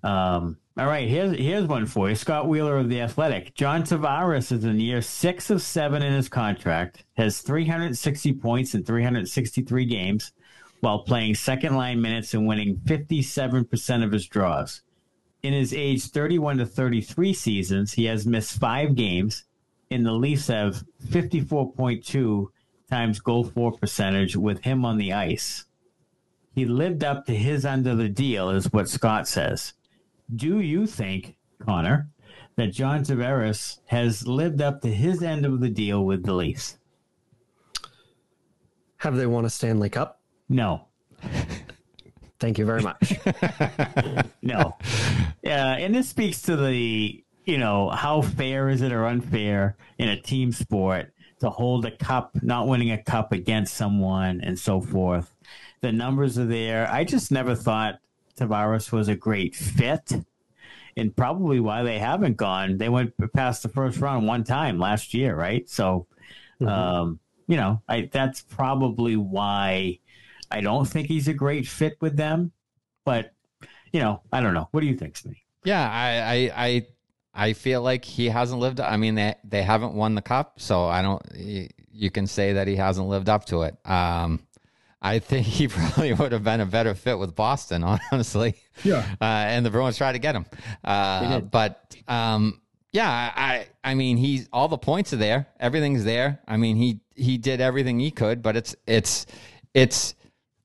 Um, 0.03 0.57
all 0.77 0.85
right, 0.87 1.07
here's 1.07 1.37
here's 1.37 1.65
one 1.67 1.85
for 1.85 2.09
you. 2.09 2.15
Scott 2.15 2.47
Wheeler 2.47 2.77
of 2.77 2.89
the 2.89 3.01
Athletic. 3.01 3.55
John 3.55 3.83
Tavares 3.83 4.51
is 4.51 4.65
in 4.65 4.79
year 4.79 5.01
six 5.01 5.49
of 5.49 5.61
seven 5.61 6.01
in 6.03 6.13
his 6.13 6.27
contract, 6.29 7.05
has 7.13 7.39
360 7.41 8.33
points 8.33 8.75
in 8.75 8.83
363 8.83 9.85
games, 9.85 10.31
while 10.85 10.99
playing 10.99 11.33
second 11.33 11.75
line 11.75 11.99
minutes 11.99 12.35
and 12.35 12.45
winning 12.45 12.75
57% 12.85 14.03
of 14.03 14.11
his 14.11 14.27
draws. 14.27 14.83
In 15.41 15.51
his 15.51 15.73
age 15.73 16.11
31 16.11 16.59
to 16.59 16.65
33 16.67 17.33
seasons, 17.33 17.93
he 17.93 18.05
has 18.05 18.27
missed 18.27 18.59
five 18.59 18.93
games. 18.93 19.45
In 19.89 20.03
the 20.03 20.11
Leafs 20.11 20.45
have 20.45 20.83
54.2 21.07 22.49
times 22.87 23.19
goal 23.19 23.45
for 23.45 23.71
percentage 23.71 24.35
with 24.35 24.63
him 24.63 24.85
on 24.85 24.97
the 24.97 25.11
ice. 25.11 25.65
He 26.53 26.65
lived 26.65 27.03
up 27.03 27.25
to 27.25 27.35
his 27.35 27.65
end 27.65 27.87
of 27.87 27.97
the 27.97 28.07
deal, 28.07 28.51
is 28.51 28.71
what 28.71 28.87
Scott 28.87 29.27
says. 29.27 29.73
Do 30.35 30.59
you 30.59 30.85
think, 30.85 31.35
Connor, 31.65 32.09
that 32.57 32.73
John 32.73 33.03
Tavares 33.03 33.79
has 33.87 34.27
lived 34.27 34.61
up 34.61 34.81
to 34.81 34.93
his 34.93 35.23
end 35.23 35.47
of 35.47 35.61
the 35.61 35.69
deal 35.69 36.05
with 36.05 36.23
the 36.23 36.33
Leafs? 36.33 36.77
Have 38.97 39.15
they 39.15 39.25
won 39.25 39.45
a 39.45 39.49
Stanley 39.49 39.89
Cup? 39.89 40.21
No. 40.49 40.87
Thank 42.39 42.57
you 42.57 42.65
very 42.65 42.81
much. 42.81 43.13
no. 44.41 44.77
Yeah, 45.41 45.73
and 45.73 45.95
this 45.95 46.09
speaks 46.09 46.41
to 46.43 46.55
the, 46.55 47.23
you 47.45 47.57
know, 47.57 47.89
how 47.89 48.21
fair 48.21 48.69
is 48.69 48.81
it 48.81 48.91
or 48.91 49.05
unfair 49.05 49.77
in 49.97 50.09
a 50.09 50.19
team 50.19 50.51
sport 50.51 51.13
to 51.39 51.49
hold 51.49 51.85
a 51.85 51.91
cup, 51.91 52.31
not 52.41 52.67
winning 52.67 52.91
a 52.91 53.01
cup 53.01 53.31
against 53.31 53.75
someone 53.75 54.41
and 54.41 54.57
so 54.57 54.81
forth. 54.81 55.33
The 55.81 55.91
numbers 55.91 56.37
are 56.37 56.45
there. 56.45 56.89
I 56.91 57.03
just 57.03 57.31
never 57.31 57.55
thought 57.55 57.99
Tavares 58.39 58.91
was 58.91 59.07
a 59.07 59.15
great 59.15 59.55
fit, 59.55 60.13
and 60.97 61.15
probably 61.15 61.59
why 61.59 61.83
they 61.83 61.99
haven't 61.99 62.37
gone. 62.37 62.77
They 62.77 62.89
went 62.89 63.13
past 63.33 63.63
the 63.63 63.69
first 63.69 63.99
round 63.99 64.27
one 64.27 64.43
time 64.43 64.79
last 64.79 65.13
year, 65.13 65.35
right? 65.35 65.69
So, 65.69 66.07
mm-hmm. 66.59 66.67
um, 66.67 67.19
you 67.47 67.57
know, 67.57 67.81
I 67.87 68.09
that's 68.11 68.41
probably 68.41 69.15
why 69.15 69.99
I 70.51 70.61
don't 70.61 70.85
think 70.85 71.07
he's 71.07 71.27
a 71.27 71.33
great 71.33 71.67
fit 71.67 71.97
with 72.01 72.17
them. 72.17 72.51
But 73.05 73.33
you 73.91 73.99
know, 73.99 74.21
I 74.31 74.41
don't 74.41 74.53
know. 74.53 74.67
What 74.71 74.81
do 74.81 74.87
you 74.87 74.95
think, 74.95 75.15
Smitty? 75.15 75.41
Yeah, 75.63 75.89
I, 75.89 76.19
I, 76.19 76.65
I, 76.65 76.87
I 77.33 77.53
feel 77.53 77.81
like 77.81 78.05
he 78.05 78.29
hasn't 78.29 78.59
lived. 78.59 78.79
I 78.79 78.97
mean, 78.97 79.15
they 79.15 79.35
they 79.43 79.63
haven't 79.63 79.93
won 79.93 80.15
the 80.15 80.21
cup, 80.21 80.59
so 80.59 80.85
I 80.85 81.01
don't. 81.01 81.23
You 81.33 82.11
can 82.11 82.27
say 82.27 82.53
that 82.53 82.67
he 82.67 82.75
hasn't 82.75 83.07
lived 83.07 83.29
up 83.29 83.45
to 83.45 83.63
it. 83.63 83.75
Um, 83.85 84.41
I 85.01 85.19
think 85.19 85.45
he 85.45 85.67
probably 85.69 86.13
would 86.13 86.31
have 86.31 86.43
been 86.43 86.61
a 86.61 86.65
better 86.65 86.95
fit 86.95 87.19
with 87.19 87.35
Boston, 87.35 87.83
honestly. 88.11 88.55
Yeah. 88.83 89.05
Uh, 89.21 89.23
and 89.23 89.65
the 89.65 89.69
Bruins 89.69 89.97
tried 89.97 90.13
to 90.13 90.19
get 90.19 90.35
him. 90.35 90.45
Uh, 90.83 91.41
but 91.41 91.95
um, 92.07 92.61
yeah, 92.91 93.31
I 93.35 93.67
I 93.83 93.93
mean 93.93 94.17
he's 94.17 94.49
all 94.51 94.67
the 94.67 94.77
points 94.77 95.13
are 95.13 95.17
there. 95.17 95.47
Everything's 95.59 96.03
there. 96.03 96.39
I 96.47 96.57
mean 96.57 96.75
he 96.75 97.01
he 97.15 97.37
did 97.37 97.61
everything 97.61 97.99
he 97.99 98.09
could, 98.09 98.41
but 98.41 98.55
it's 98.55 98.75
it's 98.87 99.25
it's 99.73 100.15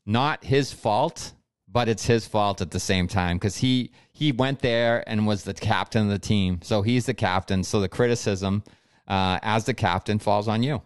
not 0.07 0.45
his 0.45 0.73
fault, 0.73 1.33
but 1.69 1.89
it's 1.89 2.07
his 2.07 2.27
fault 2.27 2.61
at 2.61 2.71
the 2.71 2.81
same 2.81 3.07
time 3.09 3.37
because 3.37 3.59
he 3.59 3.93
he 4.13 4.33
went 4.33 4.61
there 4.61 5.03
and 5.09 5.27
was 5.27 5.45
the 5.45 5.55
captain 5.55 6.03
of 6.03 6.09
the 6.09 6.19
team. 6.19 6.61
So 6.63 6.83
he's 6.83 7.07
the 7.07 7.15
captain. 7.15 7.65
So 7.65 7.81
the 7.81 7.89
criticism 7.89 8.63
uh, 9.09 9.39
as 9.43 9.65
the 9.65 9.75
captain 9.75 10.19
falls 10.19 10.49
on 10.49 10.63
you. 10.63 10.83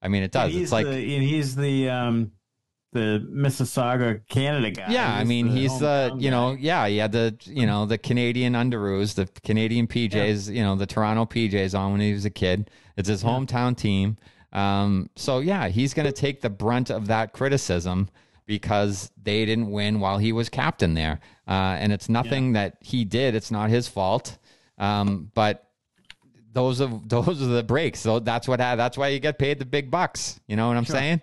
I 0.00 0.08
mean, 0.08 0.22
it 0.22 0.32
does. 0.32 0.54
it's 0.54 0.72
like 0.72 0.86
the, 0.86 0.94
he's 0.96 1.56
the 1.56 1.88
um, 1.88 2.32
the 2.92 3.26
Mississauga, 3.30 4.20
Canada 4.28 4.70
guy. 4.70 4.86
Yeah, 4.90 5.12
I 5.12 5.24
mean 5.24 5.48
the 5.48 5.54
he's 5.54 5.78
the 5.78 6.14
you 6.18 6.30
know 6.30 6.54
guy. 6.54 6.60
yeah 6.60 6.88
he 6.88 6.96
had 6.98 7.12
the 7.12 7.36
you 7.44 7.66
know 7.66 7.86
the 7.86 7.98
Canadian 7.98 8.54
Underoos, 8.54 9.14
the 9.14 9.26
Canadian 9.42 9.86
PJs, 9.86 10.48
yeah. 10.48 10.54
you 10.54 10.62
know 10.62 10.76
the 10.76 10.86
Toronto 10.86 11.24
PJs 11.24 11.78
on 11.78 11.92
when 11.92 12.00
he 12.00 12.12
was 12.12 12.24
a 12.24 12.30
kid. 12.30 12.70
It's 12.96 13.08
his 13.08 13.22
yeah. 13.22 13.30
hometown 13.30 13.76
team. 13.76 14.16
Um, 14.52 15.10
so 15.16 15.40
yeah, 15.40 15.68
he's 15.68 15.94
going 15.94 16.06
to 16.06 16.12
take 16.12 16.40
the 16.40 16.50
brunt 16.50 16.90
of 16.90 17.08
that 17.08 17.32
criticism 17.32 18.08
because 18.48 19.12
they 19.22 19.44
didn't 19.44 19.70
win 19.70 20.00
while 20.00 20.16
he 20.16 20.32
was 20.32 20.48
captain 20.48 20.94
there, 20.94 21.20
uh, 21.46 21.76
and 21.78 21.92
it's 21.92 22.08
nothing 22.08 22.46
yeah. 22.46 22.62
that 22.62 22.78
he 22.80 23.04
did. 23.04 23.34
It's 23.34 23.50
not 23.50 23.68
his 23.68 23.86
fault. 23.86 24.38
Um, 24.78 25.30
but 25.34 25.70
those 26.52 26.80
are 26.80 26.90
those 27.06 27.40
are 27.42 27.46
the 27.46 27.62
breaks. 27.62 28.00
So 28.00 28.18
that's 28.18 28.48
what 28.48 28.56
that's 28.56 28.98
why 28.98 29.08
you 29.08 29.20
get 29.20 29.38
paid 29.38 29.60
the 29.60 29.66
big 29.66 29.90
bucks. 29.90 30.40
You 30.48 30.56
know 30.56 30.66
what 30.66 30.76
I'm 30.76 30.84
sure. 30.84 30.96
saying? 30.96 31.20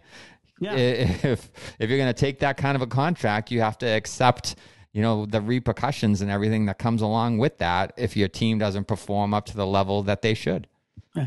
Yeah. 0.62 0.76
If 0.76 1.52
if 1.80 1.90
you're 1.90 1.98
going 1.98 2.14
to 2.14 2.20
take 2.20 2.40
that 2.40 2.56
kind 2.56 2.76
of 2.78 2.82
a 2.82 2.88
contract, 2.88 3.52
you 3.52 3.60
have 3.60 3.78
to 3.80 3.88
accept 3.88 4.56
you 4.94 5.02
know 5.02 5.26
the 5.26 5.42
repercussions 5.42 6.22
and 6.22 6.30
everything 6.30 6.68
that 6.68 6.78
comes 6.78 7.02
along 7.02 7.40
with 7.40 7.58
that 7.58 7.92
if 7.98 8.16
your 8.16 8.30
team 8.30 8.60
doesn't 8.60 8.86
perform 8.88 9.34
up 9.34 9.46
to 9.48 9.58
the 9.58 9.66
level 9.66 10.04
that 10.04 10.22
they 10.22 10.36
should. 10.36 10.68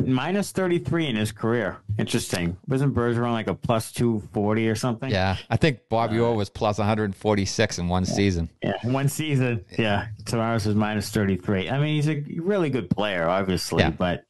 Minus 0.04 0.52
33 0.52 1.06
in 1.06 1.16
his 1.16 1.32
career. 1.32 1.78
Interesting. 1.98 2.56
Wasn't 2.66 2.94
Bergeron 2.94 3.32
like 3.32 3.46
a 3.46 3.54
plus 3.54 3.92
240 3.92 4.68
or 4.68 4.74
something? 4.74 5.10
Yeah. 5.10 5.36
I 5.48 5.56
think 5.56 5.80
Bobby 5.88 6.18
uh, 6.18 6.24
Orr 6.24 6.36
was 6.36 6.50
plus 6.50 6.78
146 6.78 7.78
in 7.78 7.88
one 7.88 8.04
yeah. 8.04 8.12
season. 8.12 8.50
Yeah. 8.62 8.76
One 8.84 9.08
season. 9.08 9.64
Yeah. 9.78 10.08
Tavares 10.24 10.66
was 10.66 10.74
minus 10.74 11.10
33. 11.10 11.70
I 11.70 11.78
mean, 11.78 11.94
he's 11.94 12.08
a 12.08 12.22
really 12.40 12.70
good 12.70 12.90
player, 12.90 13.28
obviously, 13.28 13.82
yeah. 13.82 13.90
but 13.90 14.24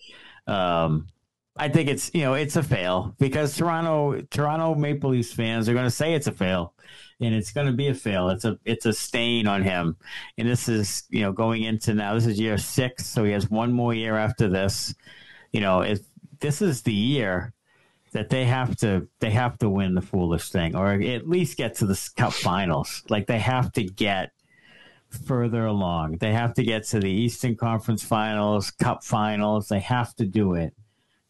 um, 0.46 1.08
I 1.58 1.68
think 1.68 1.88
it's 1.88 2.10
you 2.14 2.22
know 2.22 2.34
it's 2.34 2.56
a 2.56 2.62
fail 2.62 3.14
because 3.18 3.56
Toronto 3.56 4.20
Toronto 4.30 4.74
Maple 4.74 5.10
Leafs 5.10 5.32
fans 5.32 5.68
are 5.68 5.74
going 5.74 5.86
to 5.86 5.90
say 5.90 6.14
it's 6.14 6.28
a 6.28 6.32
fail, 6.32 6.74
and 7.20 7.34
it's 7.34 7.52
going 7.52 7.66
to 7.66 7.72
be 7.72 7.88
a 7.88 7.94
fail. 7.94 8.28
It's 8.30 8.44
a 8.44 8.58
it's 8.64 8.86
a 8.86 8.92
stain 8.92 9.46
on 9.48 9.62
him, 9.62 9.96
and 10.38 10.48
this 10.48 10.68
is 10.68 11.04
you 11.10 11.22
know 11.22 11.32
going 11.32 11.64
into 11.64 11.94
now 11.94 12.14
this 12.14 12.26
is 12.26 12.38
year 12.38 12.58
six, 12.58 13.06
so 13.06 13.24
he 13.24 13.32
has 13.32 13.50
one 13.50 13.72
more 13.72 13.92
year 13.92 14.16
after 14.16 14.48
this. 14.48 14.94
You 15.52 15.60
know, 15.60 15.80
if 15.80 16.00
this 16.40 16.62
is 16.62 16.82
the 16.82 16.92
year 16.92 17.52
that 18.12 18.30
they 18.30 18.44
have 18.44 18.76
to 18.76 19.08
they 19.20 19.30
have 19.30 19.58
to 19.58 19.68
win 19.68 19.94
the 19.94 20.02
foolish 20.02 20.50
thing, 20.50 20.74
or 20.74 20.92
at 20.92 21.28
least 21.28 21.56
get 21.56 21.74
to 21.76 21.86
the 21.86 22.10
Cup 22.16 22.32
Finals. 22.32 23.02
Like 23.08 23.26
they 23.26 23.38
have 23.38 23.72
to 23.72 23.84
get 23.84 24.32
further 25.08 25.66
along. 25.66 26.18
They 26.18 26.32
have 26.32 26.54
to 26.54 26.62
get 26.62 26.84
to 26.88 27.00
the 27.00 27.10
Eastern 27.10 27.56
Conference 27.56 28.02
Finals, 28.02 28.70
Cup 28.70 29.04
Finals. 29.04 29.68
They 29.68 29.80
have 29.80 30.14
to 30.16 30.26
do 30.26 30.54
it 30.54 30.74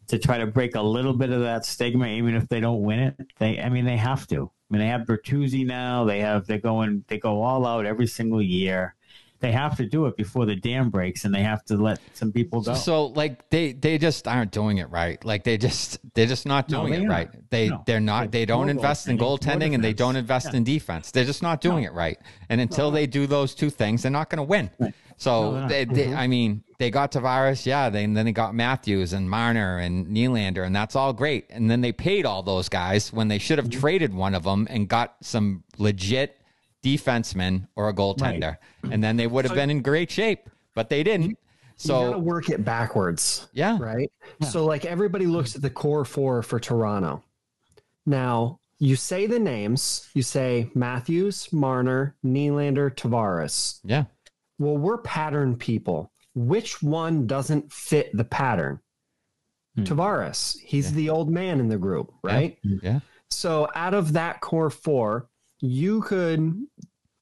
to 0.07 0.17
try 0.17 0.37
to 0.37 0.47
break 0.47 0.75
a 0.75 0.81
little 0.81 1.13
bit 1.13 1.31
of 1.31 1.41
that 1.41 1.65
stigma, 1.65 2.07
even 2.07 2.35
if 2.35 2.47
they 2.47 2.59
don't 2.59 2.81
win 2.81 2.99
it. 2.99 3.15
They, 3.37 3.59
I 3.59 3.69
mean, 3.69 3.85
they 3.85 3.97
have 3.97 4.27
to. 4.27 4.51
I 4.69 4.73
mean, 4.73 4.81
they 4.81 4.87
have 4.87 5.01
Bertuzzi 5.01 5.65
now. 5.65 6.03
They 6.05 6.19
have 6.19 6.45
they're 6.45 6.59
going 6.59 7.03
they 7.07 7.17
go 7.17 7.41
all 7.41 7.65
out 7.65 7.85
every 7.85 8.07
single 8.07 8.41
year. 8.41 8.95
They 9.39 9.51
have 9.51 9.77
to 9.77 9.85
do 9.85 10.05
it 10.05 10.17
before 10.17 10.45
the 10.45 10.55
dam 10.55 10.89
breaks, 10.89 11.23
and 11.25 11.33
they 11.33 11.43
have 11.43 11.63
to 11.65 11.77
let 11.77 11.99
some 12.13 12.31
people 12.31 12.61
go. 12.61 12.73
So, 12.73 13.07
like 13.07 13.49
they 13.49 13.71
they 13.71 13.97
just 13.97 14.27
aren't 14.27 14.51
doing 14.51 14.79
it 14.79 14.89
right. 14.89 15.23
Like 15.23 15.43
they 15.43 15.57
just 15.57 15.99
they're 16.13 16.25
just 16.25 16.45
not 16.45 16.67
doing 16.67 16.91
no, 16.93 16.99
it 16.99 17.07
right. 17.07 17.49
They 17.49 17.69
no. 17.69 17.83
they're 17.85 17.99
not. 17.99 18.31
They 18.31 18.45
don't 18.45 18.69
invest 18.69 19.07
in 19.07 19.17
goaltending, 19.17 19.73
and 19.73 19.83
they 19.83 19.93
don't 19.93 20.15
invest 20.15 20.47
yeah. 20.51 20.57
in 20.57 20.63
defense. 20.63 21.11
They're 21.11 21.25
just 21.25 21.41
not 21.41 21.61
doing 21.61 21.83
no. 21.83 21.91
it 21.91 21.93
right. 21.93 22.19
And 22.49 22.59
until 22.59 22.91
they 22.91 23.07
do 23.07 23.27
those 23.27 23.55
two 23.55 23.69
things, 23.69 24.01
they're 24.01 24.11
not 24.11 24.29
going 24.29 24.37
to 24.37 24.43
win. 24.43 24.69
Right. 24.79 24.93
So 25.19 25.67
they, 25.67 25.83
they, 25.83 26.05
mm-hmm. 26.05 26.17
I 26.17 26.27
mean, 26.27 26.63
they 26.77 26.89
got 26.89 27.11
Tavares, 27.11 27.65
yeah. 27.65 27.89
They, 27.89 28.05
and 28.05 28.15
then 28.15 28.25
they 28.25 28.31
got 28.31 28.55
Matthews 28.55 29.11
and 29.11 29.29
Marner 29.29 29.77
and 29.77 30.07
Nylander, 30.07 30.65
and 30.65 30.73
that's 30.73 30.95
all 30.95 31.11
great. 31.11 31.45
And 31.49 31.69
then 31.69 31.81
they 31.81 31.91
paid 31.91 32.25
all 32.25 32.41
those 32.41 32.69
guys 32.69 33.11
when 33.11 33.27
they 33.27 33.37
should 33.37 33.57
have 33.57 33.67
mm-hmm. 33.67 33.81
traded 33.81 34.13
one 34.13 34.33
of 34.33 34.43
them 34.43 34.65
and 34.69 34.87
got 34.87 35.17
some 35.21 35.65
legit 35.77 36.38
defenseman 36.83 37.67
or 37.75 37.89
a 37.89 37.93
goaltender, 37.93 38.57
right. 38.83 38.93
and 38.93 39.03
then 39.03 39.17
they 39.17 39.27
would 39.27 39.45
have 39.45 39.51
so, 39.51 39.55
been 39.55 39.69
in 39.69 39.81
great 39.81 40.11
shape. 40.11 40.49
But 40.75 40.89
they 40.89 41.03
didn't. 41.03 41.37
So 41.75 41.99
you 41.99 42.11
gotta 42.11 42.19
work 42.19 42.49
it 42.49 42.63
backwards. 42.63 43.47
Yeah. 43.53 43.77
Right. 43.79 44.11
Yeah. 44.39 44.47
So 44.47 44.65
like 44.65 44.85
everybody 44.85 45.25
looks 45.25 45.55
at 45.55 45.61
the 45.61 45.69
core 45.69 46.05
four 46.05 46.43
for 46.43 46.59
Toronto. 46.59 47.23
Now 48.05 48.59
you 48.79 48.95
say 48.95 49.27
the 49.27 49.39
names. 49.39 50.09
You 50.13 50.21
say 50.21 50.69
Matthews, 50.75 51.51
Marner, 51.51 52.15
Nylander, 52.23 52.93
Tavares. 52.93 53.79
Yeah 53.83 54.05
well, 54.59 54.77
we're 54.77 54.99
pattern 54.99 55.55
people. 55.55 56.11
Which 56.35 56.83
one 56.83 57.25
doesn't 57.25 57.71
fit 57.71 58.15
the 58.15 58.25
pattern? 58.25 58.79
Hmm. 59.75 59.83
Tavares, 59.83 60.59
he's 60.59 60.91
yeah. 60.91 60.95
the 60.97 61.09
old 61.09 61.29
man 61.31 61.59
in 61.59 61.69
the 61.69 61.77
group, 61.77 62.13
right? 62.21 62.57
Yeah. 62.61 62.77
yeah. 62.83 62.99
So 63.29 63.69
out 63.73 63.93
of 63.93 64.13
that 64.13 64.41
core 64.41 64.69
four, 64.69 65.28
you 65.61 66.01
could, 66.01 66.65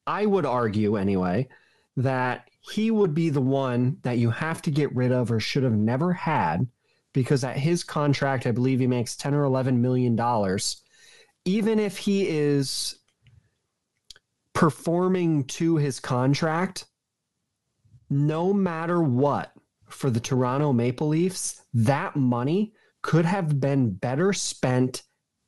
I 0.06 0.26
would 0.26 0.46
argue 0.46 0.98
anyway, 0.98 1.48
that 1.96 2.50
he 2.60 2.92
would 2.92 3.14
be 3.14 3.30
the 3.30 3.42
one 3.42 3.98
that 4.04 4.18
you 4.18 4.30
have 4.30 4.62
to 4.64 4.72
get 4.72 4.96
rid 4.96 5.12
of 5.12 5.32
or 5.32 5.40
should 5.40 5.64
have 5.64 5.74
never 5.74 6.14
had 6.14 6.68
because 7.14 7.44
at 7.44 7.58
his 7.58 7.84
contract, 7.84 8.46
I 8.46 8.52
believe 8.52 8.80
he 8.80 8.88
makes 8.88 9.16
10 9.16 9.34
or 9.34 9.44
11 9.44 9.82
million 9.82 10.16
dollars. 10.16 10.84
Even 11.46 11.80
if 11.80 11.98
he 11.98 12.28
is 12.28 13.00
performing 14.54 15.46
to 15.46 15.78
his 15.78 16.00
contract, 16.00 16.86
no 18.10 18.54
matter 18.54 19.02
what, 19.02 19.52
for 19.88 20.10
the 20.10 20.20
Toronto 20.20 20.74
Maple 20.74 21.08
Leafs, 21.08 21.64
that 21.74 22.16
money 22.16 22.74
could 23.02 23.26
have 23.26 23.60
been 23.60 23.92
better 23.92 24.34
spent 24.34 25.04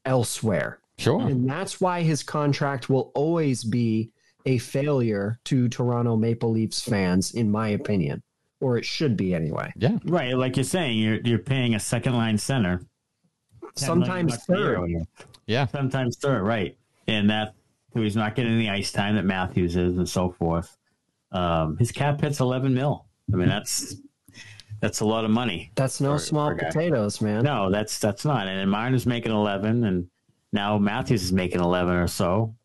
elsewhere. 0.06 0.80
Sure. 1.00 1.22
And 1.22 1.50
that's 1.50 1.80
why 1.80 2.02
his 2.02 2.24
contract 2.24 2.90
will 2.90 3.12
always 3.16 3.64
be 3.64 4.12
a 4.46 4.58
failure 4.58 5.40
to 5.46 5.70
Toronto 5.70 6.16
Maple 6.16 6.52
Leafs 6.52 6.82
fans, 6.82 7.34
in 7.34 7.50
my 7.50 7.70
opinion, 7.70 8.22
or 8.60 8.78
it 8.78 8.86
should 8.86 9.16
be 9.16 9.34
anyway. 9.34 9.72
Yeah. 9.78 9.98
Right, 10.06 10.36
like 10.36 10.58
you're 10.58 10.64
saying, 10.64 10.98
you're 10.98 11.20
you're 11.24 11.40
paying 11.40 11.76
a 11.76 11.80
second 11.80 12.16
line 12.16 12.38
center. 12.38 12.82
Sometimes 13.76 14.36
third. 14.46 14.92
Yeah. 15.46 15.68
Sometimes 15.68 16.18
third, 16.18 16.44
right. 16.44 16.78
And 17.08 17.30
that 17.30 17.54
he's 17.94 18.16
not 18.16 18.36
getting 18.36 18.60
the 18.60 18.70
ice 18.70 18.92
time 18.92 19.16
that 19.16 19.26
Matthews 19.26 19.76
is 19.76 19.98
and 19.98 20.08
so 20.08 20.32
forth. 20.32 20.78
Um, 21.32 21.78
his 21.78 21.92
cap 21.92 22.22
hit's 22.22 22.40
eleven 22.40 22.74
mil. 22.74 23.06
I 23.32 23.36
mean 23.36 23.48
that's 23.48 23.96
that's 24.82 25.02
a 25.02 25.06
lot 25.06 25.26
of 25.26 25.32
money. 25.32 25.72
That's 25.76 26.02
no 26.02 26.14
For- 26.14 26.20
small 26.20 26.50
for 26.50 26.56
potatoes, 26.56 27.22
man. 27.22 27.44
No, 27.44 27.70
that's 27.70 28.00
that's 28.00 28.26
not. 28.26 28.48
And 28.48 28.70
mine 28.70 28.94
is 28.94 29.06
making 29.06 29.32
eleven 29.32 29.84
and 29.84 30.08
now 30.52 30.78
Matthews 30.78 31.24
is 31.24 31.32
making 31.34 31.62
eleven 31.62 31.96
or 31.96 32.08
so. 32.08 32.56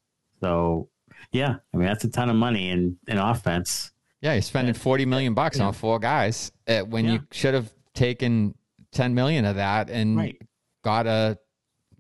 So 0.41 0.89
yeah, 1.33 1.57
I 1.73 1.77
mean 1.77 1.87
that's 1.87 2.05
a 2.05 2.09
ton 2.11 2.31
of 2.31 2.37
money 2.37 2.71
in, 2.71 2.97
in 3.09 3.19
offense. 3.19 3.93
Yeah, 4.21 4.33
you're 4.35 4.43
spending 4.43 4.75
forty 4.75 5.05
million 5.07 5.35
bucks 5.35 5.61
on 5.61 5.73
four 5.73 5.99
guys 5.99 6.51
uh, 6.67 6.81
when 6.81 7.05
you 7.07 7.21
should 7.31 7.55
have 7.55 7.73
taken 7.95 8.55
ten 8.93 9.15
million 9.15 9.45
of 9.45 9.57
that 9.57 9.91
and 9.91 10.17
Right. 10.17 10.41
got 10.83 11.07
a 11.07 11.39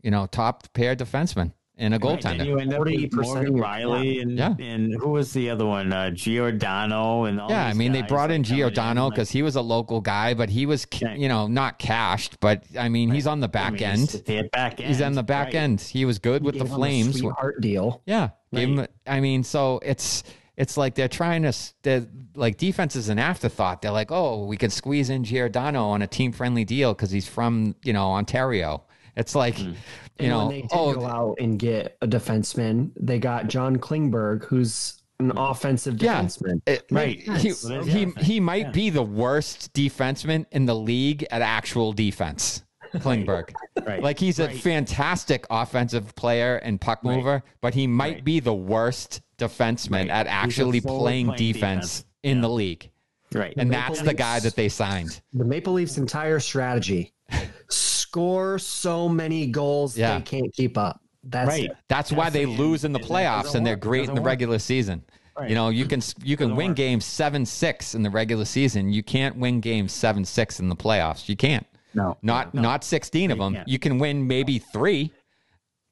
you 0.02 0.10
know 0.10 0.26
top 0.26 0.72
pair 0.72 0.94
defenseman 0.96 1.52
and 1.76 1.92
a 1.94 1.98
Right, 1.98 2.24
and 2.24 2.40
goaltender. 2.40 2.46
you 2.46 2.58
end 2.58 2.72
up 2.72 2.80
with 2.80 2.88
40% 2.94 3.12
Morgan 3.24 3.46
of 3.48 3.56
your 3.56 3.64
Rielly 3.64 4.22
and 4.22 4.38
Yeah. 4.38 4.54
and 4.60 4.94
who 4.94 5.08
was 5.10 5.32
the 5.32 5.50
other 5.50 5.66
one? 5.66 5.92
Uh, 5.92 6.10
Giordano 6.10 7.24
and 7.24 7.40
all 7.40 7.50
Yeah, 7.50 7.66
I 7.66 7.68
these 7.70 7.78
mean 7.78 7.92
they 7.92 8.02
brought 8.02 8.30
in 8.30 8.42
Giordano 8.42 9.10
because 9.10 9.30
he 9.30 9.42
was 9.42 9.56
a 9.56 9.60
local 9.60 10.00
guy, 10.00 10.34
but 10.34 10.50
he 10.50 10.66
was 10.66 10.86
ca- 10.86 11.14
you 11.16 11.28
know 11.28 11.46
not 11.46 11.78
cashed, 11.78 12.38
but 12.40 12.64
I 12.78 12.88
mean 12.88 13.10
he's 13.10 13.26
on 13.26 13.40
the 13.40 13.46
I 13.48 13.50
back 13.50 13.72
mean, 13.74 13.82
end. 13.82 14.00
he's 14.10 14.22
the 14.22 14.48
back 14.52 14.80
end. 14.80 14.88
He's 14.88 15.02
on 15.02 15.14
the 15.14 15.22
back 15.22 15.46
right. 15.46 15.54
end. 15.56 15.80
He 15.80 16.04
was 16.04 16.18
good 16.18 16.42
with 16.44 16.54
Gave 16.54 16.62
the 16.64 16.68
him 16.68 16.72
a 16.72 16.76
Flames. 16.76 17.18
sweetheart 17.18 17.60
deal. 17.60 18.02
Yeah, 18.06 18.28
gave 18.52 18.68
Right. 18.70 18.78
him. 18.80 18.86
I 19.06 19.20
mean, 19.20 19.42
so 19.44 19.80
it's 19.82 20.22
it's 20.56 20.76
like 20.76 20.94
they're 20.94 21.08
trying 21.08 21.42
to. 21.42 21.52
They're, 21.82 22.06
like 22.36 22.56
defense 22.58 22.94
is 22.96 23.08
an 23.08 23.18
afterthought. 23.18 23.80
They're 23.82 23.90
like, 23.92 24.10
oh, 24.12 24.44
we 24.46 24.56
could 24.56 24.72
squeeze 24.72 25.08
in 25.10 25.22
Giordano 25.24 25.86
on 25.88 26.02
a 26.02 26.06
team 26.06 26.30
friendly 26.32 26.64
deal 26.64 26.92
because 26.94 27.10
he's 27.10 27.26
from 27.28 27.74
you 27.84 27.92
know 27.92 28.10
Ontario. 28.12 28.84
It's 29.16 29.34
like, 29.34 29.56
Hmm. 29.58 29.68
you 29.70 29.74
And 30.20 30.28
know, 30.28 30.38
when 30.46 30.48
they 30.48 30.60
did 30.62 30.70
oh, 30.72 30.94
go 30.94 31.06
out 31.06 31.36
and 31.40 31.58
get 31.58 31.96
a 32.02 32.06
defenseman, 32.06 32.90
they 33.00 33.18
got 33.18 33.48
John 33.48 33.76
Klingberg, 33.76 34.44
who's 34.44 35.00
an 35.20 35.32
offensive 35.36 36.02
Yeah. 36.02 36.22
defenseman. 36.22 36.60
it- 36.66 36.84
Right. 36.90 37.20
He 37.38 37.50
he, 37.90 38.06
he 38.20 38.40
might 38.40 38.66
Yeah. 38.66 38.70
be 38.72 38.90
the 38.90 39.02
worst 39.02 39.72
defenseman 39.72 40.46
in 40.50 40.66
the 40.66 40.74
league 40.74 41.24
at 41.30 41.40
actual 41.42 41.92
defense. 41.92 42.62
Klingberg. 42.94 43.50
Right. 43.86 44.02
Like 44.02 44.18
he's 44.18 44.38
a 44.40 44.46
Right. 44.46 44.56
fantastic 44.60 45.46
offensive 45.50 46.14
player 46.16 46.56
and 46.56 46.80
puck 46.80 47.00
Right. 47.04 47.16
mover, 47.16 47.42
but 47.60 47.74
he 47.74 47.86
might 47.86 48.14
Right. 48.16 48.24
be 48.24 48.40
the 48.40 48.54
worst 48.54 49.20
defenseman 49.38 49.92
Right. 50.02 50.10
at 50.10 50.26
actually 50.26 50.80
playing, 50.80 51.26
playing 51.26 51.26
defense, 51.36 51.98
defense. 52.00 52.04
in 52.24 52.36
Yeah. 52.36 52.42
the 52.42 52.48
league. 52.50 52.90
right. 53.32 53.54
And 53.56 53.68
Maple 53.70 53.94
that's 53.94 54.02
the 54.06 54.14
guy 54.14 54.38
that 54.40 54.54
they 54.54 54.68
signed. 54.68 55.20
The 55.32 55.44
Maple 55.44 55.72
Leafs' 55.72 55.98
entire 55.98 56.38
strategy: 56.38 57.12
score 57.70 58.58
so 58.58 59.08
many 59.08 59.46
goals 59.46 59.96
Yeah. 59.96 60.18
they 60.18 60.22
can't 60.22 60.52
keep 60.52 60.76
up. 60.78 61.00
That's 61.24 61.48
right. 61.48 61.64
it. 61.70 61.76
That's 61.88 62.12
why 62.12 62.28
they 62.30 62.44
That's- 62.44 62.58
lose 62.58 62.84
in 62.84 62.92
the 62.92 62.98
playoffs 63.00 63.54
and 63.54 63.66
they're 63.66 63.74
work. 63.74 63.80
Great 63.80 64.08
in 64.08 64.14
the 64.14 64.20
work. 64.20 64.26
regular 64.28 64.58
season. 64.58 65.02
Right. 65.38 65.48
You 65.48 65.54
know, 65.56 65.70
you 65.70 65.86
can 65.86 66.00
you 66.22 66.36
can 66.36 66.54
win 66.54 66.68
work. 66.68 66.76
games 66.76 67.04
7-6 67.04 67.94
in 67.94 68.02
the 68.02 68.10
regular 68.10 68.44
season. 68.44 68.92
You 68.92 69.02
can't 69.02 69.36
win 69.36 69.60
games 69.60 69.92
7-6 69.92 70.60
in 70.60 70.68
the 70.68 70.76
playoffs. 70.76 71.28
You 71.28 71.34
can't. 71.36 71.66
No. 71.94 72.16
Not 72.22 72.54
no, 72.54 72.62
not 72.62 72.84
16 72.84 73.30
of 73.30 73.38
them. 73.38 73.54
can't. 73.54 73.68
You 73.68 73.78
can 73.78 73.98
win 73.98 74.26
maybe 74.26 74.58
3. 74.58 75.10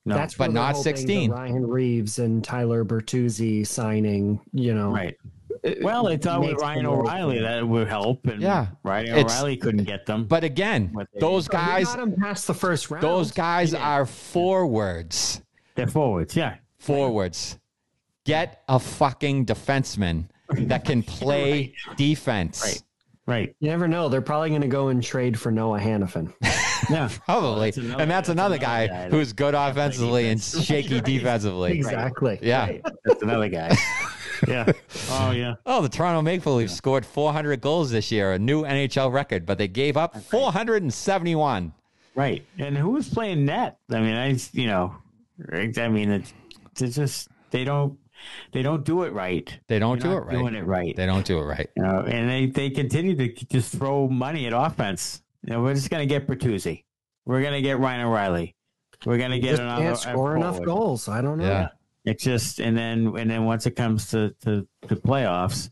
no. 0.04 0.14
That's 0.16 0.34
but 0.34 0.52
not 0.52 0.76
16. 0.76 1.30
Ryan 1.30 1.66
Reaves 1.66 2.18
and 2.18 2.44
Tyler 2.44 2.84
Bertuzzi 2.84 3.66
signing. 3.66 4.40
You 4.52 4.74
know, 4.74 4.90
right. 4.92 5.16
It 5.62 5.82
Well, 5.82 6.04
they 6.04 6.16
thought 6.16 6.40
with 6.40 6.58
Ryan 6.60 6.86
O'Reilly 6.86 7.38
open. 7.38 7.50
that 7.50 7.66
would 7.68 7.88
help, 7.88 8.26
and 8.26 8.42
Yeah. 8.42 8.66
Ryan 8.82 9.18
O'Reilly 9.24 9.56
couldn't 9.56 9.84
get 9.84 10.06
them. 10.06 10.24
But 10.24 10.42
again, 10.44 10.92
those 11.20 11.48
We 11.48 11.52
guys 11.52 11.86
got 11.86 12.00
him 12.00 12.16
past 12.16 12.46
the 12.48 12.54
first 12.54 12.90
round. 12.90 13.02
those 13.02 13.30
guys 13.30 13.72
are 13.74 14.04
forwards. 14.06 15.40
they're 15.74 15.86
forwards, 15.86 16.36
yeah. 16.36 16.56
Forwards. 16.78 17.58
Get 18.24 18.62
a 18.68 18.78
fucking 18.78 19.46
defenseman 19.46 20.26
that 20.50 20.84
can 20.84 21.02
play 21.04 21.74
defense. 21.96 22.62
Right. 22.62 22.82
Right. 23.24 23.56
You 23.60 23.70
never 23.70 23.86
know. 23.86 24.08
They're 24.08 24.20
probably 24.20 24.48
going 24.50 24.62
to 24.62 24.66
go 24.68 24.88
and 24.88 25.00
trade 25.02 25.38
for 25.38 25.50
Noah 25.52 25.78
Hanifin. 25.80 26.32
Yeah. 26.90 27.08
Probably. 27.26 27.68
that's 27.70 27.76
another- 27.76 28.02
and 28.02 28.10
that's, 28.10 28.26
that's 28.26 28.28
another, 28.30 28.56
another 28.56 28.66
guy, 28.66 28.86
guy 28.88 29.08
who's 29.08 29.32
good 29.32 29.54
offensively 29.54 30.28
and 30.28 30.40
defense. 30.40 30.64
shaky 30.66 31.00
defensively. 31.04 31.72
exactly. 31.78 32.40
Yeah. 32.42 32.66
Right. 32.66 32.82
That's 33.04 33.22
another 33.22 33.48
guy. 33.48 33.76
Yeah. 34.46 34.72
Oh 35.10 35.30
yeah. 35.30 35.54
Oh, 35.66 35.82
the 35.82 35.88
Toronto 35.88 36.22
Maple 36.22 36.54
Leafs 36.56 36.74
scored 36.74 37.04
400 37.04 37.60
goals 37.60 37.90
this 37.90 38.10
year, 38.10 38.32
a 38.32 38.38
new 38.38 38.62
NHL 38.62 39.12
record, 39.12 39.46
but 39.46 39.58
they 39.58 39.68
gave 39.68 39.96
up 39.96 40.16
471. 40.24 41.72
Right. 42.14 42.44
And 42.58 42.76
who 42.76 42.90
was 42.90 43.08
playing 43.08 43.44
net? 43.44 43.78
I 43.90 44.00
mean, 44.00 44.14
I 44.14 44.38
you 44.52 44.66
know. 44.66 44.94
I 45.52 45.88
mean, 45.88 46.10
it's, 46.10 46.32
it's 46.80 46.96
just 46.96 47.28
they 47.50 47.64
don't 47.64 47.98
they 48.52 48.62
don't 48.62 48.84
do 48.84 49.02
it 49.02 49.12
right. 49.12 49.58
They 49.68 49.78
don't 49.78 49.98
They're 49.98 50.10
do 50.10 50.14
not 50.14 50.22
it 50.22 50.26
right. 50.26 50.38
Doing 50.38 50.54
it 50.54 50.66
right. 50.66 50.96
They 50.96 51.06
don't 51.06 51.24
do 51.24 51.38
it 51.38 51.44
right. 51.44 51.70
You 51.76 51.82
know, 51.82 52.00
and 52.00 52.28
they, 52.28 52.46
they 52.46 52.70
continue 52.70 53.16
to 53.16 53.44
just 53.46 53.74
throw 53.76 54.08
money 54.08 54.46
at 54.46 54.52
offense. 54.52 55.22
You 55.42 55.54
know, 55.54 55.62
we're 55.62 55.74
just 55.74 55.90
going 55.90 56.06
to 56.06 56.12
get 56.12 56.26
Bertuzzi. 56.26 56.84
We're 57.24 57.40
going 57.40 57.54
to 57.54 57.62
get 57.62 57.78
Ryan 57.78 58.06
O'Reilly. 58.06 58.54
We're 59.04 59.18
going 59.18 59.32
to 59.32 59.38
get 59.38 59.50
Just 59.50 59.62
another 59.62 59.82
can't 59.82 59.98
score 59.98 60.36
enough 60.36 60.62
goals. 60.62 61.08
I 61.08 61.20
don't 61.20 61.38
know. 61.38 61.46
Yeah. 61.46 61.68
It's 62.04 62.24
just 62.24 62.58
and 62.60 62.76
then 62.76 63.14
and 63.16 63.30
then 63.30 63.44
once 63.44 63.66
it 63.66 63.72
comes 63.72 64.10
to, 64.10 64.34
to, 64.44 64.66
to 64.88 64.96
playoffs, 64.96 65.70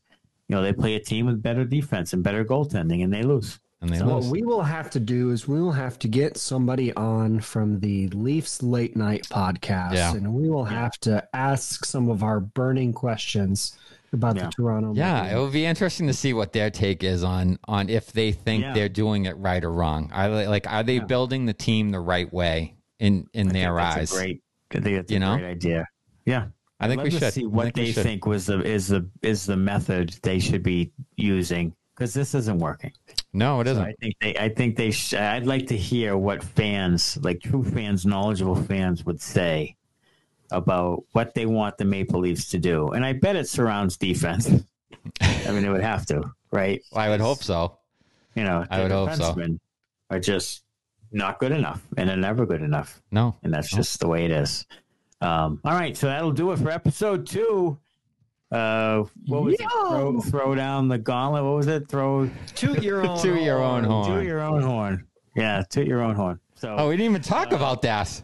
you 0.49 0.55
know, 0.57 0.63
they 0.63 0.73
play 0.73 0.95
a 0.95 1.01
team 1.01 1.27
with 1.27 1.43
better 1.43 1.65
defense 1.65 2.13
and 2.13 2.23
better 2.23 2.45
goaltending 2.45 3.03
and 3.05 3.13
they 3.13 3.23
lose. 3.23 3.59
And 3.81 3.91
they 3.91 3.99
So- 3.99 4.07
lose. 4.07 4.27
What 4.27 4.33
we 4.33 4.43
will 4.43 4.63
have 4.63 4.91
to 4.91 5.01
do 5.01 5.31
is 5.31 5.49
we 5.49 5.61
will 5.61 5.73
have 5.73 5.99
to 6.01 6.09
get 6.09 6.37
somebody 6.37 6.93
on 6.95 7.41
from 7.41 7.81
the 7.81 8.09
Leafs 8.09 8.63
late 8.63 8.95
night 8.97 9.27
podcast, 9.31 9.95
Yeah. 9.95 10.15
and 10.15 10.35
we 10.35 10.49
will 10.51 10.67
have 10.67 10.93
to 11.01 11.27
ask 11.35 11.85
some 11.87 12.11
of 12.11 12.23
our 12.23 12.41
burning 12.41 12.93
questions 12.93 13.77
about 14.13 14.37
Yeah. 14.37 14.45
the 14.47 14.51
Toronto. 14.51 14.93
Yeah, 14.95 15.23
Maple 15.23 15.39
it 15.39 15.43
would 15.45 15.53
be 15.53 15.65
interesting 15.67 16.07
to 16.09 16.13
see 16.13 16.33
what 16.35 16.53
their 16.53 16.69
take 16.71 17.03
is 17.03 17.25
on 17.25 17.59
on 17.67 17.89
if 17.89 18.13
they 18.13 18.33
think 18.33 18.63
Yeah. 18.65 18.75
they're 18.75 18.89
doing 18.89 19.25
it 19.25 19.37
right 19.39 19.65
or 19.65 19.73
wrong. 19.73 20.11
Are 20.13 20.29
they 20.29 20.47
like 20.47 20.67
are 20.71 20.83
they 20.83 20.97
Yeah. 20.97 21.05
building 21.07 21.47
the 21.47 21.55
team 21.55 21.91
the 21.91 22.01
right 22.01 22.31
way 22.33 22.75
in 22.99 23.27
in 23.33 23.49
I 23.49 23.51
think 23.51 23.53
their 23.53 23.75
that's 23.77 23.97
eyes? 23.97 24.13
A 24.13 24.15
great, 24.17 24.43
I 24.73 24.81
think 24.81 24.97
that's 24.97 25.11
You 25.11 25.17
a 25.17 25.21
know? 25.21 25.37
great 25.39 25.51
idea. 25.51 25.87
Yeah. 26.27 26.47
I 26.83 26.89
think 26.89 27.01
I'd 27.01 27.05
we 27.05 27.11
should. 27.11 27.33
see 27.33 27.45
what 27.47 27.75
they 27.75 27.93
should. 27.93 28.03
think 28.05 28.25
was 28.27 28.47
the 28.47 28.63
is 28.63 28.89
the 28.89 29.07
is 29.23 29.45
the 29.45 29.57
method 29.57 30.17
they 30.23 30.39
should 30.39 30.63
be 30.63 30.93
using 31.17 31.75
because 31.95 32.15
this 32.15 32.35
isn't 32.35 32.59
working. 32.59 32.93
No, 33.35 33.61
it 33.61 33.67
So 33.67 33.73
isn't. 33.73 33.85
I 33.85 33.95
think 34.01 34.15
they 34.21 34.37
I 34.39 34.49
think 34.49 34.77
they 34.77 34.91
sh- 34.91 35.13
I'd 35.15 35.47
like 35.47 35.67
to 35.67 35.77
hear 35.77 36.17
what 36.17 36.43
fans 36.43 37.19
like 37.21 37.43
true 37.43 37.63
fans 37.65 38.07
knowledgeable 38.07 38.57
fans 38.57 39.05
would 39.05 39.21
say 39.21 39.77
about 40.51 41.05
what 41.13 41.35
they 41.35 41.47
want 41.47 41.77
the 41.79 41.85
Maple 41.85 42.21
Leafs 42.21 42.49
to 42.49 42.59
do, 42.59 42.89
and 42.89 43.05
I 43.05 43.13
bet 43.13 43.37
it 43.37 43.49
surrounds 43.49 43.97
defense. 43.97 44.49
I 45.21 45.53
mean, 45.53 45.65
it 45.65 45.71
would 45.71 45.83
have 45.83 46.07
to, 46.07 46.33
right? 46.51 46.83
I 46.95 47.09
would 47.11 47.21
hope 47.21 47.43
so. 47.43 47.79
You 48.35 48.45
know, 48.45 48.65
I 48.71 48.79
the 48.79 48.83
would 48.85 48.93
hope 48.93 49.13
so. 49.15 49.35
defensemen 49.35 49.59
Are 50.11 50.19
just 50.19 50.65
not 51.13 51.39
good 51.39 51.53
enough, 51.53 51.83
and 51.97 52.09
they're 52.09 52.17
never 52.17 52.47
good 52.47 52.63
enough 52.63 53.01
No. 53.11 53.37
and 53.43 53.53
that's 53.53 53.71
just 53.71 54.01
the 54.01 54.09
way 54.09 54.25
it 54.25 54.31
is. 54.31 54.65
Um, 55.21 55.61
all 55.65 55.73
right, 55.73 55.97
so 55.97 56.07
that'll 56.07 56.33
do 56.33 56.53
it 56.53 56.59
for 56.59 56.71
episode 56.71 57.27
two. 57.27 57.79
Uh, 58.51 59.05
what 59.27 59.45
was 59.45 59.55
it? 59.55 59.61
Throw, 59.61 60.21
throw 60.21 60.55
down 60.55 60.89
the 60.89 60.99
gauntlet. 60.99 61.45
What 61.45 61.55
was 61.57 61.67
it? 61.69 61.89
Throw 61.89 62.29
Toot 62.55 62.83
your 62.83 63.07
own. 63.07 63.19
To 63.21 63.37
your 63.41 63.63
own 63.63 63.85
horn. 63.85 64.05
horn. 64.07 64.19
to 64.21 64.25
your 64.25 64.41
own 64.41 64.63
horn. 64.63 65.07
Yeah, 65.37 65.63
toot 65.71 65.87
your 65.87 66.03
own 66.03 66.17
horn. 66.17 66.41
So 66.57 66.75
Oh, 66.77 66.89
we 66.89 66.97
didn't 66.97 67.11
even 67.13 67.23
talk 67.23 67.53
about 67.53 67.81
that. 67.83 68.21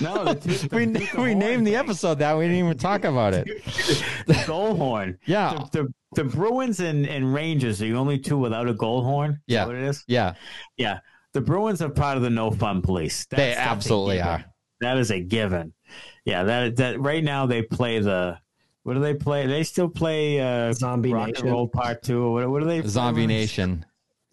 no, 0.00 0.24
the, 0.24 0.34
toot, 0.58 0.70
the, 0.70 0.76
We 0.76 0.84
toot 0.86 0.94
the 0.94 1.00
we 1.00 1.06
horn 1.30 1.38
named 1.38 1.66
the 1.66 1.76
episode 1.76 2.18
that. 2.18 2.36
We 2.36 2.44
didn't 2.44 2.58
even 2.58 2.76
talk 2.78 3.04
about 3.04 3.32
it. 3.32 3.46
the 4.26 4.44
goal 4.46 4.74
horn. 4.74 5.18
Yeah. 5.24 5.64
The, 5.72 5.82
the, 5.84 6.22
the 6.22 6.24
Bruins 6.24 6.80
and, 6.80 7.06
and 7.06 7.32
Rangers 7.32 7.80
are 7.80 7.86
the 7.86 7.94
only 7.94 8.18
two 8.18 8.36
without 8.38 8.68
a 8.68 8.74
goal 8.74 9.02
horn. 9.02 9.30
Is 9.30 9.36
that 9.48 9.52
Yeah. 9.54 9.66
what 9.66 9.76
it 9.76 9.84
is. 9.84 10.04
Yeah. 10.06 10.34
Yeah, 10.76 10.98
the 11.32 11.40
Bruins 11.40 11.80
are 11.80 11.88
part 11.88 12.16
of 12.18 12.22
the 12.22 12.30
no 12.30 12.50
fun 12.50 12.82
police. 12.82 13.24
They 13.26 13.36
that's 13.38 13.58
a 13.58 13.62
absolutely 13.62 14.16
given. 14.16 14.28
are. 14.30 14.44
That 14.80 14.98
is 14.98 15.10
a 15.10 15.20
given. 15.20 15.72
Yeah, 16.24 16.44
that 16.44 16.76
that 16.76 17.00
right 17.00 17.22
now 17.24 17.46
they 17.46 17.62
play 17.62 17.98
the. 17.98 18.38
What 18.84 18.94
do 18.94 19.00
they 19.00 19.14
play? 19.14 19.46
They 19.46 19.64
still 19.64 19.88
play 19.88 20.40
uh, 20.40 20.72
Zombie 20.72 21.12
Rock 21.12 21.28
Nation. 21.28 21.46
and 21.46 21.52
Roll 21.54 21.68
Part 21.68 22.02
Two. 22.02 22.32
What, 22.32 22.48
what 22.50 22.60
do 22.62 22.66
they? 22.66 22.80
play? 22.80 22.88
Zombie 22.90 23.26
Nation. 23.26 23.84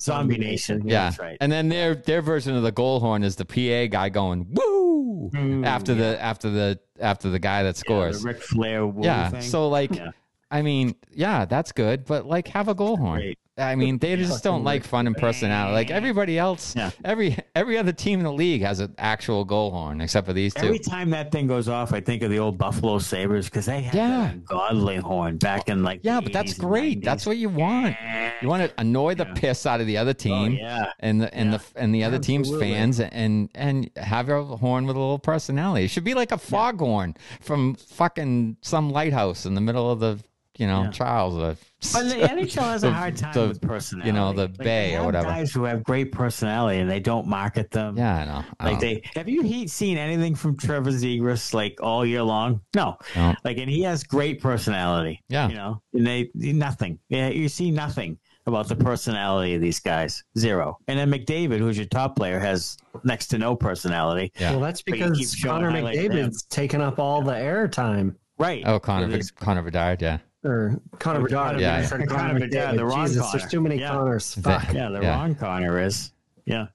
Zombie 0.01 0.37
Nation. 0.37 0.87
Yeah. 0.87 1.05
that's 1.05 1.19
right. 1.19 1.37
And 1.41 1.51
then 1.51 1.69
their 1.69 1.95
their 1.95 2.21
version 2.21 2.55
of 2.55 2.63
the 2.63 2.71
goal 2.71 2.99
horn 2.99 3.23
is 3.23 3.35
the 3.37 3.45
PA 3.45 3.87
guy 3.91 4.09
going 4.09 4.47
woo 4.51 5.31
Ooh, 5.35 5.63
after 5.65 5.93
the 5.93 6.21
after 6.21 6.49
the 6.49 6.79
after 6.99 7.29
the 7.29 7.39
guy 7.39 7.63
that 7.63 7.75
Yeah, 7.75 7.79
scores. 7.79 8.21
the 8.21 8.27
Ric 8.29 8.41
Flair. 8.41 8.85
Woo 8.85 9.03
Yeah. 9.03 9.29
thing. 9.29 9.41
So 9.41 9.67
like 9.69 9.95
Yeah. 9.95 10.11
I 10.51 10.61
mean, 10.61 10.95
yeah, 11.11 11.45
that's 11.45 11.71
good, 11.71 12.05
but 12.05 12.25
like 12.25 12.47
have 12.49 12.67
a 12.67 12.75
goal 12.75 12.97
horn. 12.97 13.19
Great. 13.19 13.39
I 13.57 13.75
mean, 13.75 13.97
they 13.99 14.17
just 14.17 14.43
don't 14.43 14.65
like 14.65 14.83
fun 14.83 15.07
and 15.07 15.15
personality. 15.15 15.73
Like 15.73 15.89
everybody 15.89 16.37
else, 16.37 16.75
Yeah. 16.75 16.91
every 17.05 17.37
every 17.55 17.77
other 17.77 17.93
team 17.93 18.19
in 18.19 18.25
the 18.25 18.33
league 18.33 18.61
has 18.61 18.81
an 18.81 18.93
actual 18.97 19.45
goal 19.45 19.71
horn 19.71 20.01
except 20.01 20.27
for 20.27 20.33
these 20.33 20.53
two. 20.53 20.65
Every 20.65 20.79
time 20.79 21.09
that 21.11 21.31
thing 21.31 21.47
goes 21.47 21.69
off, 21.69 21.93
I 21.93 22.01
think 22.01 22.21
of 22.21 22.29
the 22.31 22.39
old 22.39 22.57
Buffalo 22.57 22.99
Sabres 22.99 23.45
because 23.45 23.65
they 23.65 23.81
had 23.81 23.95
Yeah. 23.95 24.07
that 24.09 24.33
ungodly 24.33 24.97
horn 24.97 25.37
back 25.37 25.69
in 25.69 25.83
like 25.83 26.01
yeah, 26.03 26.19
but 26.19 26.33
that's 26.33 26.53
80s 26.53 26.59
and 26.59 26.67
great. 26.69 27.03
That's 27.05 27.25
what 27.25 27.37
you 27.37 27.47
want. 27.47 27.95
You 28.41 28.49
want 28.49 28.63
to 28.63 28.73
annoy 28.77 29.15
the 29.15 29.25
piss 29.25 29.65
out 29.65 29.79
of 29.79 29.87
the 29.87 29.97
other 29.97 30.09
oh, 30.09 30.13
team. 30.13 30.57
Oh, 30.59 30.61
yeah. 30.61 30.91
and 30.99 31.21
the 31.21 31.33
and 31.33 31.53
the 31.53 31.61
and 31.77 31.95
the 31.95 32.03
other 32.03 32.19
team's 32.19 32.49
fans 32.59 32.99
and 32.99 33.49
and 33.55 33.89
have 33.95 34.27
a 34.27 34.43
horn 34.43 34.85
with 34.85 34.97
a 34.97 34.99
little 34.99 35.19
personality. 35.19 35.85
It 35.85 35.91
should 35.91 36.03
be 36.03 36.13
like 36.13 36.33
a 36.33 36.37
foghorn 36.37 37.15
from 37.39 37.75
fucking 37.75 38.57
some 38.61 38.89
lighthouse 38.89 39.45
in 39.45 39.53
the 39.55 39.61
middle 39.61 39.89
of 39.89 40.01
the 40.01 40.19
you 40.57 40.67
know 40.67 40.83
Yeah. 40.83 40.89
Charles 40.91 41.35
or 41.35 41.55
But 41.93 42.09
the 42.09 42.15
NHL 42.27 42.63
has 42.63 42.83
a 42.83 42.91
hard 42.91 43.15
time 43.17 43.33
the- 43.33 43.47
with 43.49 43.61
personality. 43.61 44.09
you 44.09 44.13
know, 44.13 44.33
the 44.33 44.43
Like, 44.43 44.57
Bay 44.57 44.95
or 44.97 45.03
whatever. 45.05 45.27
Guys 45.27 45.51
who 45.51 45.63
have 45.65 45.83
great 45.83 46.11
personality 46.11 46.79
and 46.79 46.89
they 46.89 46.99
don't 46.99 47.27
market 47.27 47.71
them. 47.71 47.97
yeah, 47.97 48.15
I 48.17 48.25
know. 48.25 48.43
I 48.59 48.65
Like 48.65 48.73
know. 48.75 48.79
they 48.81 49.01
have 49.15 49.29
you 49.29 49.41
he, 49.43 49.67
seen 49.67 49.97
anything 49.97 50.35
from 50.35 50.57
Trevor 50.57 50.91
Zegras 50.91 51.53
like 51.53 51.79
all 51.81 52.05
year 52.05 52.23
long? 52.23 52.61
No. 52.75 52.97
No. 53.15 53.35
Like 53.43 53.57
and 53.57 53.69
he 53.69 53.81
has 53.83 54.03
great 54.03 54.41
personality. 54.41 55.21
Yeah. 55.29 55.49
You 55.49 55.55
know, 55.55 55.81
and 55.93 56.05
they 56.07 56.29
nothing. 56.35 56.99
Yeah, 57.09 57.29
you 57.29 57.49
see 57.49 57.71
nothing 57.71 58.17
about 58.47 58.67
the 58.67 58.75
personality 58.75 59.55
of 59.55 59.61
these 59.61 59.79
guys. 59.79 60.23
Zero. 60.37 60.77
And 60.87 60.99
then 60.99 61.11
McDavid, 61.11 61.57
who's 61.57 61.77
your 61.77 61.87
top 61.87 62.15
player, 62.15 62.39
has 62.39 62.77
next 63.03 63.27
to 63.27 63.39
no 63.39 63.55
personality. 63.55 64.31
Yeah. 64.39 64.51
Well, 64.51 64.59
that's 64.59 64.83
But 64.83 64.99
you 64.99 65.05
keep 65.05 65.13
because 65.13 65.35
Connor 65.43 65.71
McDavid's 65.71 66.43
taking 66.43 66.79
up 66.79 66.99
all 66.99 67.23
the 67.23 67.33
airtime. 67.33 68.13
Right. 68.37 68.61
oh, 68.67 68.79
Connor 68.79 69.05
It 69.07 69.13
is- 69.19 69.31
Vic- 69.31 69.39
Connor 69.39 69.63
Bedard, 69.63 69.99
yeah. 70.01 70.17
Or 70.45 70.79
Connor 70.99 71.19
Oh, 71.19 71.23
Bedard. 71.23 71.47
Connor 71.53 71.59
Yeah, 71.61 71.75
I 71.75 71.79
yeah. 71.81 71.89
Connor 71.89 72.05
Connor 72.05 72.39
Bedard, 72.39 72.51
McDavid. 72.51 72.77
the 72.77 72.85
wrong 72.85 73.07
Jesus, 73.07 73.31
there's 73.31 73.47
too 73.47 73.61
many 73.61 73.79
Yeah. 73.79 73.89
Connors. 73.89 74.35
Fuck. 74.35 74.73
Yeah, 74.73 74.89
the 74.89 75.01
Yeah. 75.01 75.15
wrong 75.15 75.35
Connor 75.35 75.79
is. 75.81 76.11
Yeah. 76.45 76.67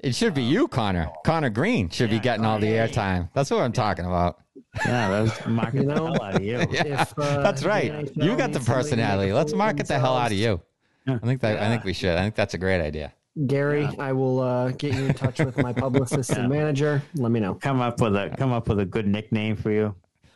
It 0.00 0.14
should 0.14 0.32
be 0.32 0.42
you, 0.42 0.66
Connor. 0.68 1.10
Connor 1.26 1.50
Green 1.50 1.90
should 1.90 2.08
be 2.08 2.16
Yeah, 2.16 2.22
getting 2.22 2.46
all 2.46 2.58
the 2.58 2.68
airtime. 2.68 3.28
That's 3.34 3.50
what 3.50 3.60
I'm 3.60 3.72
talking 3.72 4.06
about. 4.06 4.38
Yeah, 4.86 5.08
that 5.10 5.20
was 5.20 5.32
marking 5.46 5.82
You 5.82 5.88
the 5.88 5.94
hell 5.94 6.22
out 6.22 6.36
of 6.36 6.42
you. 6.42 6.56
Yeah, 6.70 7.02
If, 7.02 7.18
uh, 7.18 7.42
that's 7.42 7.60
the 7.62 7.68
right. 7.68 7.92
NHL 7.92 8.24
You 8.24 8.36
got 8.36 8.52
the 8.52 8.58
needs 8.58 8.64
somebody 8.64 8.64
to 8.64 8.70
make 8.70 8.76
personality. 8.76 9.32
Let's 9.34 9.50
fool 9.52 9.60
of 9.60 9.66
market 9.66 9.86
the 9.88 9.98
hell 9.98 10.16
out 10.16 10.32
of 10.32 10.38
you. 10.38 10.60
Yeah. 11.06 11.18
I 11.22 11.26
think 11.26 11.40
that. 11.42 11.60
I 11.62 11.68
think 11.68 11.84
we 11.84 11.92
should. 11.92 12.16
I 12.16 12.22
think 12.22 12.34
that's 12.34 12.54
a 12.54 12.58
great 12.58 12.80
idea. 12.80 13.12
Gary, 13.46 13.88
I 13.98 14.12
will 14.12 14.40
uh, 14.40 14.70
get 14.72 14.94
you 14.94 15.04
in 15.04 15.14
touch 15.14 15.38
with 15.38 15.56
my 15.58 15.72
publicist 15.84 16.30
and 16.30 16.48
manager. 16.48 17.02
Let 17.14 17.30
me 17.30 17.40
know. 17.40 17.54
Come 17.54 17.80
up 17.80 18.00
with 18.00 18.16
a 18.16 18.34
come 18.36 18.52
up 18.52 18.68
with 18.68 18.80
a 18.80 18.84
good 18.86 19.06
nickname 19.06 19.56
for 19.56 19.70
you. 19.70 19.94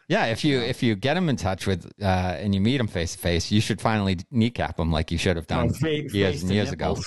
Yeah, 0.09 0.27
if 0.27 0.45
you 0.45 0.61
if 0.61 0.83
you 0.83 0.95
get 0.97 1.17
him 1.17 1.29
in 1.29 1.37
touch 1.37 1.67
with 1.67 1.91
uh, 2.03 2.05
and 2.05 2.55
you 2.55 2.61
meet 2.61 2.79
him 2.81 2.87
face 2.87 3.13
to 3.13 3.19
face, 3.19 3.51
you 3.51 3.61
should 3.61 3.81
finally 3.81 4.19
kneecap 4.31 4.79
him 4.79 4.93
like 4.93 5.11
you 5.11 5.19
should 5.19 5.37
have 5.37 5.47
done 5.47 5.71
Oh, 5.71 5.73
fa- 5.75 5.91
years 5.91 6.13
face 6.13 6.41
and 6.43 6.49
to 6.51 6.55
years 6.55 6.73
ago. 6.73 6.97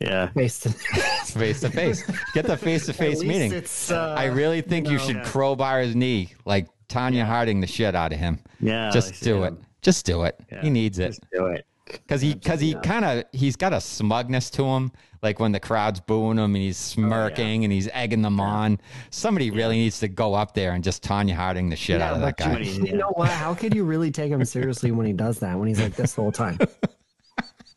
Yeah. 0.00 0.30
Based 0.34 0.66
in- 0.66 0.72
face 0.72 1.60
to 1.60 1.70
face. 1.70 2.02
Get 2.34 2.46
the 2.46 2.56
face 2.56 2.86
to 2.86 2.92
face 3.04 3.22
meeting. 3.22 3.52
Uh, 3.88 4.14
I 4.18 4.24
really 4.24 4.60
think 4.60 4.88
you, 4.88 4.96
know, 4.96 5.04
should 5.04 5.16
Yeah. 5.16 5.22
crowbar 5.24 5.80
his 5.80 5.94
knee 5.94 6.34
like 6.44 6.66
Tonya 6.88 7.24
Harding 7.24 7.60
the 7.60 7.68
shit 7.68 7.94
out 7.94 8.12
of 8.12 8.18
him. 8.18 8.40
Yeah. 8.58 8.90
Just 8.90 9.22
do 9.22 9.44
it. 9.44 9.48
him. 9.48 9.58
Just 9.80 10.04
do 10.04 10.24
it. 10.24 10.40
Yeah. 10.50 10.62
He 10.62 10.70
needs 10.70 10.98
it. 10.98 11.08
Just 11.08 11.22
do 11.32 11.46
it. 11.46 11.64
Because 11.92 12.20
he, 12.20 12.34
because 12.34 12.60
he 12.60 12.74
kind 12.74 13.04
of, 13.04 13.24
he's 13.32 13.56
got 13.56 13.72
a 13.72 13.80
smugness 13.80 14.50
to 14.50 14.64
him. 14.64 14.92
Like 15.22 15.38
when 15.38 15.52
the 15.52 15.60
crowd's 15.60 16.00
booing 16.00 16.38
him 16.38 16.54
and 16.54 16.56
he's 16.56 16.78
oh, 16.78 16.94
smirking 17.02 17.62
and 17.62 17.72
he's 17.72 17.88
egging 17.92 18.22
them 18.22 18.40
on. 18.40 18.80
Somebody 19.10 19.50
really 19.52 19.76
needs 19.76 20.00
to 20.00 20.08
go 20.08 20.34
up 20.34 20.52
there 20.54 20.72
and 20.72 20.82
just 20.82 21.04
Tonya 21.04 21.34
Harding 21.34 21.68
the 21.70 21.76
shit 21.76 22.00
Yeah, 22.00 22.10
out 22.10 22.14
of 22.16 22.20
that 22.22 22.36
guy. 22.36 22.58
you- 22.58 22.84
You 22.86 22.96
know 22.96 23.10
what? 23.14 23.28
How 23.30 23.54
could 23.54 23.72
you 23.74 23.84
really 23.84 24.10
take 24.10 24.32
him 24.32 24.44
seriously 24.44 24.90
when 24.90 25.06
he 25.06 25.12
does 25.12 25.38
that? 25.38 25.56
When 25.58 25.68
he's 25.68 25.80
like 25.80 25.94
this 25.94 26.14
the 26.14 26.22
whole 26.22 26.32
time? 26.32 26.58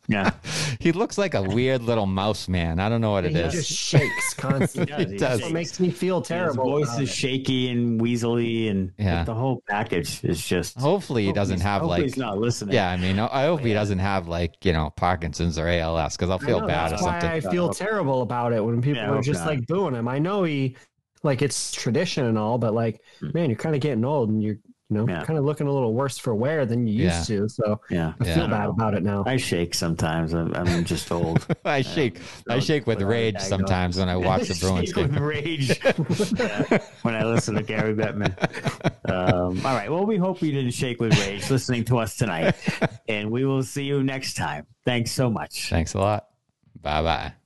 Yeah. 0.08 0.30
He 0.78 0.92
looks 0.92 1.18
like 1.18 1.34
a 1.34 1.42
weird 1.42 1.82
little 1.82 2.06
mouse 2.06 2.46
man. 2.48 2.78
I 2.78 2.88
don't 2.88 3.00
know 3.00 3.10
what 3.10 3.24
it 3.24 3.32
he 3.32 3.38
is. 3.38 3.52
just 3.54 3.72
shakes 3.72 4.34
constantly. 4.36 5.04
He 5.12 5.16
does. 5.16 5.40
It 5.40 5.52
makes 5.52 5.80
me 5.80 5.90
feel 5.90 6.22
terrible. 6.22 6.78
His 6.78 6.88
terrible. 6.88 6.94
voice 6.94 7.02
is 7.02 7.08
it. 7.10 7.12
shaky 7.12 7.70
and 7.70 8.00
weaselly, 8.00 8.70
and 8.70 8.92
Yeah. 8.98 9.24
the 9.24 9.34
whole 9.34 9.62
package 9.68 10.22
is 10.22 10.44
just. 10.46 10.78
Hopefully 10.78 11.24
he 11.24 11.32
doesn't 11.32 11.60
have 11.60 11.80
hopefully 11.80 12.02
like. 12.02 12.02
he's 12.04 12.16
not 12.18 12.38
listening. 12.38 12.74
Yeah, 12.74 12.90
I 12.90 12.96
mean, 12.98 13.18
I 13.18 13.44
hope 13.46 13.60
he 13.62 13.72
doesn't 13.72 13.98
have 13.98 14.28
like 14.28 14.64
you 14.64 14.72
know 14.72 14.90
Parkinson's 14.96 15.58
or 15.58 15.66
ALS 15.66 16.16
because 16.16 16.30
I'll 16.30 16.38
feel 16.38 16.60
know, 16.60 16.66
bad 16.68 16.88
or 16.88 16.90
that's 16.90 17.02
why 17.02 17.18
something. 17.20 17.30
I 17.30 17.40
feel 17.40 17.70
terrible 17.70 18.22
about 18.22 18.52
it 18.52 18.64
when 18.64 18.80
people 18.82 19.02
Yeah, 19.02 19.10
are 19.10 19.22
just 19.22 19.40
not. 19.40 19.48
like 19.48 19.66
booing 19.66 19.94
him. 19.94 20.06
I 20.06 20.18
know 20.20 20.44
he, 20.44 20.76
like, 21.24 21.42
it's 21.42 21.72
tradition 21.72 22.26
and 22.26 22.38
all, 22.38 22.58
but 22.58 22.74
like, 22.74 23.00
mm. 23.22 23.34
man, 23.34 23.50
you're 23.50 23.58
kind 23.58 23.74
of 23.74 23.80
getting 23.80 24.04
old 24.04 24.28
and 24.28 24.40
you're, 24.42 24.58
you 24.88 24.96
know. 24.96 25.08
Yeah. 25.08 25.24
kind 25.24 25.38
of 25.38 25.44
looking 25.44 25.66
a 25.66 25.72
little 25.72 25.92
worse 25.94 26.16
for 26.18 26.34
wear 26.34 26.64
than 26.66 26.86
you 26.86 27.04
used 27.04 27.26
to. 27.26 27.48
So 27.48 27.80
Yeah. 27.90 28.12
I 28.20 28.24
Yeah. 28.26 28.34
feel 28.34 28.48
bad 28.48 28.68
about 28.68 28.94
it 28.94 29.02
now. 29.02 29.24
I 29.26 29.36
shake 29.36 29.74
sometimes. 29.74 30.32
I'm, 30.32 30.54
I'm 30.54 30.84
just 30.84 31.10
old. 31.10 31.44
I 31.64 31.82
shake, 31.82 32.20
I 32.48 32.58
shake 32.60 32.86
with 32.86 33.02
rage 33.02 33.40
sometimes 33.40 33.98
when 33.98 34.08
I 34.08 34.16
watch 34.16 34.48
the 34.48 34.54
Bruins 34.60 34.88
Shake 34.90 34.96
with 34.96 35.14
game. 35.14 35.22
rage 35.22 35.80
when 37.02 37.14
I 37.14 37.24
listen 37.24 37.54
to 37.56 37.62
Gary 37.62 37.94
Bettman. 37.94 38.32
Um, 39.10 39.64
all 39.66 39.74
right. 39.74 39.90
Well, 39.90 40.06
we 40.06 40.16
hope 40.16 40.40
you 40.42 40.52
didn't 40.52 40.72
shake 40.72 41.00
with 41.00 41.18
rage 41.18 41.50
listening 41.50 41.84
to 41.86 41.98
us 41.98 42.16
tonight, 42.16 42.54
and 43.08 43.30
we 43.30 43.44
will 43.44 43.62
see 43.62 43.84
you 43.84 44.02
next 44.02 44.34
time. 44.34 44.66
Thanks 44.84 45.10
so 45.10 45.30
much. 45.30 45.68
Thanks 45.70 45.94
a 45.94 45.98
lot. 45.98 46.26
Bye 46.82 47.02
bye. 47.02 47.45